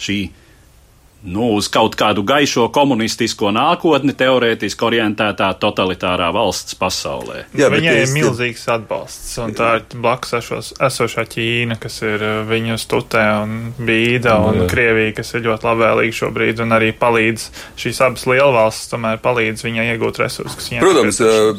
šī 0.00 0.18
nu, 1.24 1.54
uz 1.56 1.68
kaut 1.72 1.96
kādu 1.96 2.22
gaišo 2.26 2.66
komunistisko 2.74 3.48
nākotni 3.54 4.12
teorētiski 4.16 4.84
orientētā 4.84 5.48
totalitārā 5.60 6.28
valsts 6.34 6.76
pasaulē. 6.76 7.46
Jā, 7.56 7.70
Viņai 7.72 7.94
ir 8.02 8.12
milzīgs 8.12 8.66
atbalsts, 8.72 9.32
un 9.40 9.54
tā 9.56 9.70
ir 9.78 9.86
blakus 9.96 10.36
ešos, 10.40 10.72
esošā 10.84 11.24
Ķīna, 11.34 11.78
kas 11.80 11.96
ir 12.04 12.20
uh, 12.20 12.42
viņu 12.48 12.76
stutē 12.80 13.24
un 13.40 13.56
bīda, 13.78 14.36
un 14.44 14.60
jā. 14.62 14.68
Krievija, 14.74 15.14
kas 15.16 15.32
ir 15.38 15.46
ļoti 15.48 15.68
labvēlīga 15.70 16.18
šobrīd, 16.20 16.60
un 16.64 16.76
arī 16.76 16.92
palīdz 16.98 17.48
šīs 17.80 18.02
abas 18.04 18.26
lielvalstis, 18.28 18.92
tomēr 18.92 19.22
palīdz 19.24 19.64
viņai 19.64 19.88
iegūt 19.94 20.20
resursus, 20.20 20.58
kas 20.60 20.70
viņai 20.70 20.84
Protams, 20.84 21.22
uh, 21.24 21.56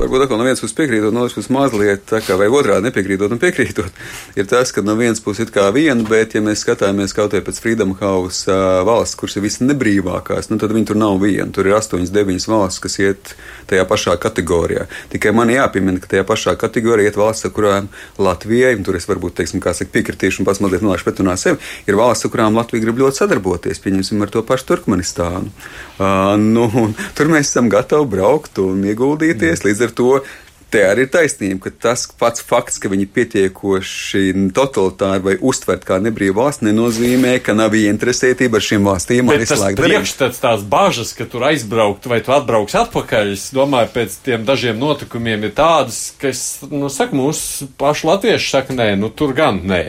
varbūt 0.00 0.26
atkal 0.26 0.42
no 0.42 0.48
vienas 0.48 0.64
puses 0.64 0.76
piekrītot, 0.78 1.14
no 1.14 1.22
otras 1.22 1.38
puses 1.38 1.52
mazliet 1.54 2.04
tā 2.10 2.22
kā 2.24 2.34
vai 2.40 2.50
otrādi 2.50 2.88
nepiekrītot 2.90 3.30
un 3.30 3.42
piekrītot, 3.42 4.02
ir 4.34 4.50
tas, 4.50 4.74
ka 4.74 4.82
no 4.82 4.98
vienas 4.98 5.22
puses 5.22 5.46
ir 5.46 5.54
kā 5.54 5.68
viena, 5.74 6.02
bet 6.08 6.34
ja 6.34 6.42
mēs 6.42 6.66
skatāmies 6.66 7.14
kaut 7.14 7.36
vai 7.36 7.44
pēc 7.46 7.62
Freedom 7.62 7.94
House 8.02 8.50
uh, 8.50 8.87
valsts, 8.88 9.18
kuras 9.20 9.36
ir 9.38 9.44
visnebrīvākās, 9.44 10.48
nu, 10.50 10.58
tad 10.60 10.72
viņi 10.74 10.88
tur 10.90 10.98
nav 11.00 11.18
viena. 11.22 11.48
Tur 11.54 11.68
ir 11.68 11.76
8, 11.76 12.08
9 12.14 12.48
valsts, 12.50 12.82
kas 12.82 12.98
iet 13.02 13.34
tajā 13.70 13.84
pašā 13.88 14.16
kategorijā. 14.20 14.86
Tikai 15.12 15.34
man 15.36 15.52
jāpiemina, 15.52 16.00
ka 16.02 16.10
tajā 16.14 16.24
pašā 16.28 16.56
kategorijā 16.60 17.12
iet 17.12 17.20
valsts, 17.20 17.48
kurām 17.54 17.90
Latvijai, 18.18 18.74
un 18.78 18.86
tur 18.88 18.98
es 18.98 19.08
varbūt 19.08 19.38
teiksim, 19.42 19.62
saka, 19.62 19.90
piekritīšu 19.94 20.42
un 20.42 20.48
pats 20.48 20.62
mazliet 20.64 20.84
nolaišu 20.84 21.08
pretrunā 21.08 21.36
sevi, 21.40 21.60
ir 21.88 22.00
valsts, 22.00 22.28
kurām 22.32 22.58
Latvija 22.58 22.86
grib 22.86 23.00
ļoti 23.04 23.22
sadarboties. 23.22 23.82
Pieņemsim 23.84 24.24
ar 24.24 24.32
to 24.34 24.44
pašu 24.46 24.72
Turkmenistānu. 24.72 25.52
Uh, 25.98 26.34
nu, 26.40 26.68
tur 27.18 27.32
mēs 27.32 27.52
esam 27.52 27.70
gatavi 27.72 28.08
braukt 28.16 28.60
un 28.64 28.84
ieguldīties. 28.88 29.62
Mm. 29.62 29.68
Līdz 29.68 29.86
ar 29.88 29.96
to 29.98 30.12
te 30.72 30.82
arī 30.84 31.06
ir 31.06 31.10
taisnība, 31.12 31.66
ka 31.66 31.72
tas 31.88 32.04
pats 32.20 32.42
fakts, 32.44 32.78
ka 32.82 32.90
viņi 32.92 33.06
pietiekoši 33.14 34.22
totalitāri 34.56 35.24
vai 35.24 35.36
uztvert 35.40 35.86
kā 35.88 35.98
nebrīva 36.02 36.42
valsts, 36.42 36.64
nenozīmē, 36.66 37.36
ka 37.44 37.56
nav 37.58 37.76
ieinteresētība 37.78 38.60
ar 38.60 38.66
šīm 38.68 38.88
valstīm 38.88 39.32
arī 39.32 39.48
slēgt. 39.48 39.80
Priekšstats 39.80 40.42
tās 40.42 40.64
bažas, 40.68 41.14
ka 41.16 41.28
tur 41.30 41.48
aizbraukt 41.50 42.08
vai 42.10 42.20
tu 42.24 42.34
atbrauks 42.36 42.76
atpakaļ, 42.82 43.32
es 43.36 43.48
domāju, 43.56 43.92
pēc 43.96 44.18
tiem 44.26 44.44
dažiem 44.48 44.80
notikumiem 44.80 45.48
ir 45.48 45.54
tādas, 45.56 46.10
ka 46.20 46.32
es, 46.32 46.44
nu, 46.68 46.92
saku, 46.92 47.18
mūsu 47.18 47.70
pašu 47.80 48.12
latvieši 48.12 48.52
saka, 48.58 48.76
nē, 48.76 48.92
nu, 49.00 49.12
tur 49.12 49.34
gan 49.36 49.62
nē. 49.68 49.82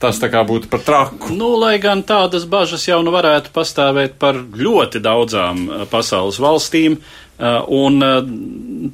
Tas 0.00 0.16
tā 0.16 0.30
kā 0.32 0.40
būtu 0.48 0.70
par 0.72 0.80
traku. 0.80 1.34
Nu, 1.36 1.50
lai 1.60 1.74
gan 1.76 2.00
tādas 2.08 2.46
bažas 2.48 2.86
jau 2.88 3.02
nu 3.04 3.12
varētu 3.12 3.52
pastāvēt 3.52 4.14
par 4.22 4.38
ļoti 4.40 5.02
daudzām 5.04 5.66
pasaules 5.92 6.38
valstīm, 6.40 6.96
un 7.40 8.04
uh, 8.04 8.18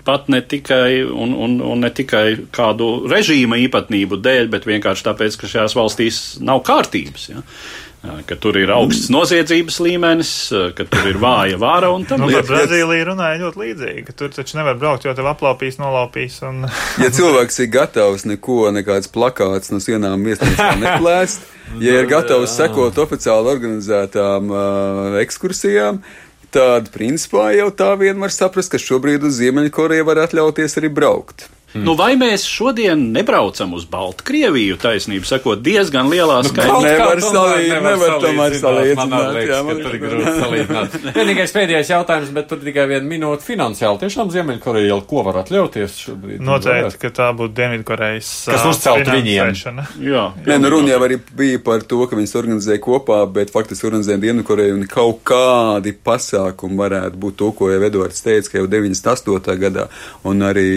pat 0.06 0.28
ne 0.32 0.42
tikai, 0.42 1.02
un, 1.02 1.32
un, 1.46 1.58
un 1.62 1.82
ne 1.82 1.90
tikai 1.94 2.48
kādu 2.54 3.08
režīma 3.10 3.58
īpatnību 3.66 4.20
dēļ, 4.22 4.52
bet 4.52 4.68
vienkārši 4.68 5.08
tāpēc, 5.08 5.40
ka 5.40 5.50
šajās 5.50 5.76
valstīs 5.78 6.22
nav 6.44 6.62
kārtības. 6.66 7.28
Ja? 7.32 7.42
Uh, 7.42 7.86
ka 8.26 8.36
tur 8.40 8.56
ir 8.58 8.70
augsts 8.74 9.08
noziedzības 9.12 9.78
līmenis, 9.82 10.32
ka 10.76 10.86
tur 10.90 11.08
ir 11.10 11.18
vāja 11.20 11.58
vāra 11.60 11.90
un 11.94 12.04
tam 12.08 12.22
nu, 12.22 12.28
līdzīgi. 12.30 12.48
Brazīlija 12.50 13.06
runāja 13.08 13.40
ļoti 13.40 13.62
līdzīgi, 13.62 14.04
ka 14.06 14.14
tur 14.18 14.32
taču 14.34 14.58
nevar 14.58 14.78
braukt, 14.80 15.06
jo 15.06 15.14
tev 15.16 15.28
aplaupīs, 15.30 15.78
nolaupīs. 15.80 16.38
Un... 16.46 16.66
ja 17.02 17.10
cilvēks 17.14 17.62
ir 17.64 17.70
gatavs 17.74 18.26
neko, 18.28 18.66
nekāds 18.76 19.10
plakāts 19.12 19.72
no 19.74 19.80
sienām 19.82 20.26
viesnīcā 20.26 20.74
neplēst, 20.84 21.48
ja 21.82 21.98
ir 22.02 22.10
gatavs 22.10 22.56
sekot 22.58 23.00
oficiāli 23.06 23.52
organizētām 23.56 24.52
uh, 24.52 25.18
ekskursijām, 25.24 26.02
tad 26.56 26.88
principā 26.94 27.50
jau 27.52 27.68
tā 27.68 27.90
vien 28.00 28.16
var 28.22 28.32
saprast, 28.32 28.72
ka 28.72 28.80
šobrīd 28.80 29.26
uz 29.28 29.36
Ziemeļkoreju 29.42 30.06
var 30.08 30.22
atļauties 30.24 30.78
arī 30.80 30.88
braukt. 30.98 31.50
Mm. 31.74 31.82
Nu, 31.82 31.96
vai 31.98 32.12
mēs 32.14 32.44
šodien 32.46 33.00
nebraucam 33.10 33.72
uz 33.74 33.84
Baltkrieviju, 33.90 34.76
taisnību 34.80 35.26
sakot, 35.26 35.60
diezgan 35.64 36.06
lielā 36.12 36.38
nu, 36.44 36.50
skaitā? 36.52 36.76
Nevar 36.84 37.20
salīdzināt, 37.24 37.82
nevar 37.82 38.14
tomēr 38.22 38.54
salīdzināt. 38.60 39.38
Jā, 39.50 39.58
man 39.66 39.80
tur 39.82 39.96
ir 39.96 40.02
grūti 40.04 40.34
salīdzināt. 40.36 40.94
Vienīgais 41.18 41.54
pēdējais 41.56 41.90
jautājums, 41.90 42.30
bet 42.36 42.46
tur 42.52 42.62
tikai 42.62 42.86
viena 42.92 43.02
minūte 43.10 43.42
finansiāli. 43.44 43.98
Tiešām 44.04 44.30
Ziemeļkoreja 44.34 44.92
jau 44.92 45.00
ko 45.10 45.24
var 45.26 45.40
atļauties 45.42 45.98
šobrīd? 46.04 46.44
Noteikti, 46.46 47.00
ka 47.02 47.10
tā 47.18 47.28
būtu 47.36 47.56
Dienvidkorejas. 47.58 48.30
Kas 48.52 48.68
uzcelt 48.70 49.10
viņiem? 49.10 49.82
Jā. 50.06 50.24
Nē, 50.46 50.60
nu 50.62 50.72
runa 50.72 50.94
jau 50.94 51.02
arī 51.08 51.18
bija 51.18 51.60
par 51.66 51.82
to, 51.82 52.04
ka 52.06 52.18
viņas 52.18 52.36
organizēja 52.38 52.84
kopā, 52.86 53.18
bet 53.26 53.50
faktiski 53.54 53.90
organizēja 53.90 54.22
Dienvidkoreju 54.22 54.78
un 54.78 54.86
kaut 54.90 55.24
kādi 55.26 55.96
pasākumi 55.98 56.78
varētu 56.78 57.20
būt 57.26 57.40
to, 57.42 57.52
ko 57.58 57.74
jau 57.74 57.82
Edvards 57.90 58.22
teica, 58.22 58.54
ka 58.54 58.62
jau 58.62 58.70
98. 58.70 59.58
gadā 59.66 59.90
un 60.30 60.46
arī 60.46 60.70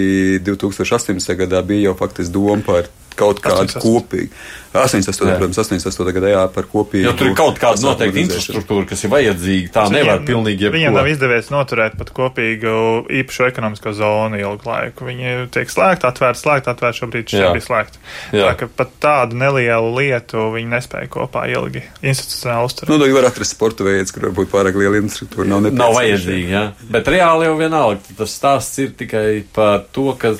2000. 0.43 0.78
2018. 0.79 1.37
gadā 1.43 1.61
bija 1.67 1.89
jau 1.89 1.97
faktiski 1.99 2.35
doma 2.35 2.63
par 2.65 2.89
kaut 3.19 3.43
kādu 3.43 3.79
kopīgu. 3.81 4.31
88. 4.69 5.25
Jā. 5.25 5.37
protams, 5.39 5.57
88. 5.57 6.11
gadā 6.13 6.29
jā, 6.29 6.41
par 6.53 6.67
kopīgu. 6.69 7.07
Jo 7.07 7.13
tur 7.17 7.31
ir 7.31 7.35
kaut 7.37 7.57
kāda 7.57 7.81
noteikta 7.81 8.21
infrastruktūra, 8.21 8.85
kas 8.91 9.01
ir 9.01 9.11
vajadzīga. 9.15 9.71
Tā 9.73 9.85
nevar 9.89 10.19
viņiem, 10.19 10.27
pilnīgi 10.27 10.67
jebko. 10.67 10.75
Viņiem 10.77 10.97
nav 10.99 11.09
izdevies 11.09 11.49
noturēt 11.49 11.95
pat 11.97 12.11
kopīgu 12.13 12.73
īpašu 13.21 13.47
ekonomisko 13.47 13.95
zonu 13.97 14.37
ilgu 14.37 14.69
laiku. 14.69 15.07
Viņi 15.09 15.49
tiek 15.55 15.73
slēgti, 15.73 16.05
atvērti, 16.11 16.41
slēgti, 16.43 16.71
atvērti, 16.75 17.01
šobrīd 17.01 17.33
šī 17.33 17.41
bija 17.47 17.65
slēgti. 17.65 18.03
Tā 18.35 18.53
ka 18.61 18.69
pat 18.83 18.93
tādu 19.01 19.41
nelielu 19.41 19.89
lietu 19.97 20.45
viņi 20.53 20.71
nespēja 20.75 21.09
kopā 21.17 21.47
ilgi 21.49 21.81
institucionāli 22.05 22.69
uzturēt. 22.69 22.93
Nu, 22.93 23.11
var 23.17 23.31
atrast 23.31 23.57
sporta 23.57 23.89
veidus, 23.89 24.13
kur 24.13 24.29
varbūt 24.29 24.53
pārāk 24.53 24.77
liela 24.77 25.01
infrastruktūra 25.01 25.49
nav 25.49 25.65
nepieciešama. 25.65 25.81
Nav 25.81 25.97
vajadzīga, 25.97 26.53
jā. 26.53 26.63
Bet 26.93 27.09
reāli 27.09 27.49
jau 27.49 27.57
vienalga, 27.57 28.17
tas 28.21 28.37
stāsts 28.37 28.85
ir 28.85 28.93
tikai 29.01 29.27
par 29.55 29.87
to, 29.97 30.11
ka 30.21 30.37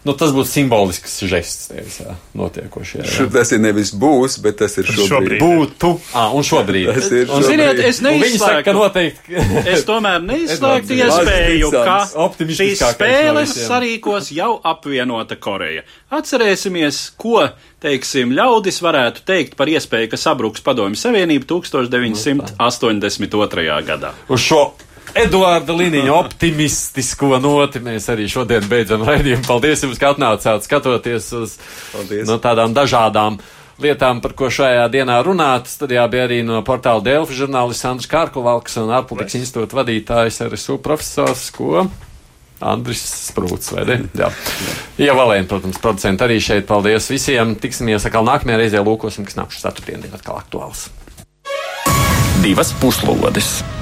Nu, 0.00 0.14
tas 0.16 0.30
būs 0.32 0.48
simbolisks 0.48 1.18
žests 1.28 1.66
tevis 1.68 1.98
notiekošajā. 2.38 3.26
Tas 3.34 3.50
ir 3.52 3.58
nevis 3.60 3.90
būs, 3.92 4.38
bet 4.40 4.56
tas 4.62 4.72
ir 4.80 4.86
šobrīd. 4.88 5.10
šobrīd. 5.10 5.42
Būtu. 5.44 5.90
Ah, 6.16 6.32
un 6.32 6.40
šobrīd. 6.46 6.88
Tas 6.96 7.10
ir 7.12 7.28
un, 7.28 7.44
ziniet, 7.44 7.76
es 7.84 8.00
neizslēgtu, 8.04 8.64
ka 8.64 8.72
noteikti. 8.76 9.36
es 9.74 9.84
tomēr 9.88 10.20
neizslēgtu 10.24 10.92
iespēju, 10.96 11.68
ka 11.76 11.98
šīs 12.48 12.80
spēles 12.94 13.52
sarīkos 13.66 14.32
jau 14.32 14.60
apvienota 14.72 15.36
Koreja. 15.36 15.82
Atcerēsimies, 16.16 17.12
ko, 17.20 17.52
teiksim, 17.84 18.32
ļaudis 18.36 18.80
varētu 18.84 19.20
teikt 19.28 19.52
par 19.60 19.68
iespēju, 19.68 20.08
ka 20.14 20.18
sabruks 20.20 20.64
Padomju 20.64 20.96
Savienība 20.96 21.44
1982. 21.52 23.84
gadā. 23.84 24.16
Uz 24.32 24.40
šo 24.48 24.72
Eduarda 25.14 25.74
Liniņa 25.74 26.12
optimistisko 26.14 27.38
noti 27.42 27.80
mēs 27.82 28.06
arī 28.12 28.28
šodien 28.30 28.66
beidzam 28.70 29.02
raidījumu. 29.06 29.46
Paldies 29.46 29.82
jums, 29.84 29.98
ka 29.98 30.12
atnācāt 30.14 30.66
skatoties 30.66 31.30
uz 31.38 31.56
Paldies. 31.92 32.28
no 32.28 32.38
tādām 32.42 32.74
dažādām 32.76 33.40
lietām, 33.80 34.20
par 34.22 34.36
ko 34.38 34.50
šajā 34.52 34.86
dienā 34.92 35.18
runāt. 35.26 35.70
Studijā 35.70 36.04
bija 36.12 36.28
arī 36.28 36.42
no 36.46 36.60
portāla 36.66 37.02
Delfi 37.02 37.38
žurnālists 37.38 37.88
Andris 37.88 38.10
Kārkovalks 38.10 38.78
un 38.82 38.92
ārpolitikas 38.94 39.40
institūta 39.40 39.80
vadītājs 39.80 40.42
RSU 40.46 40.78
profesors, 40.84 41.48
ko 41.56 41.88
Andris 42.60 43.02
Sprūts, 43.30 43.72
vai 43.72 43.86
ne? 43.88 43.98
Jā. 44.20 44.28
Jā, 45.00 45.16
Valēna, 45.16 45.48
protams, 45.48 45.80
producenti 45.80 46.26
arī 46.28 46.38
šeit. 46.44 46.68
Paldies 46.68 47.08
visiem. 47.10 47.56
Tiksimies 47.58 48.04
atkal 48.06 48.28
nākamajā 48.28 48.60
reizē 48.60 48.84
lūkosim, 48.84 49.26
kas 49.26 49.40
nākuši 49.40 49.64
ceturtdien, 49.64 50.08
atkal 50.12 50.38
aktuāls. 50.42 50.90
Divas 52.44 52.76
puslodes! 52.80 53.79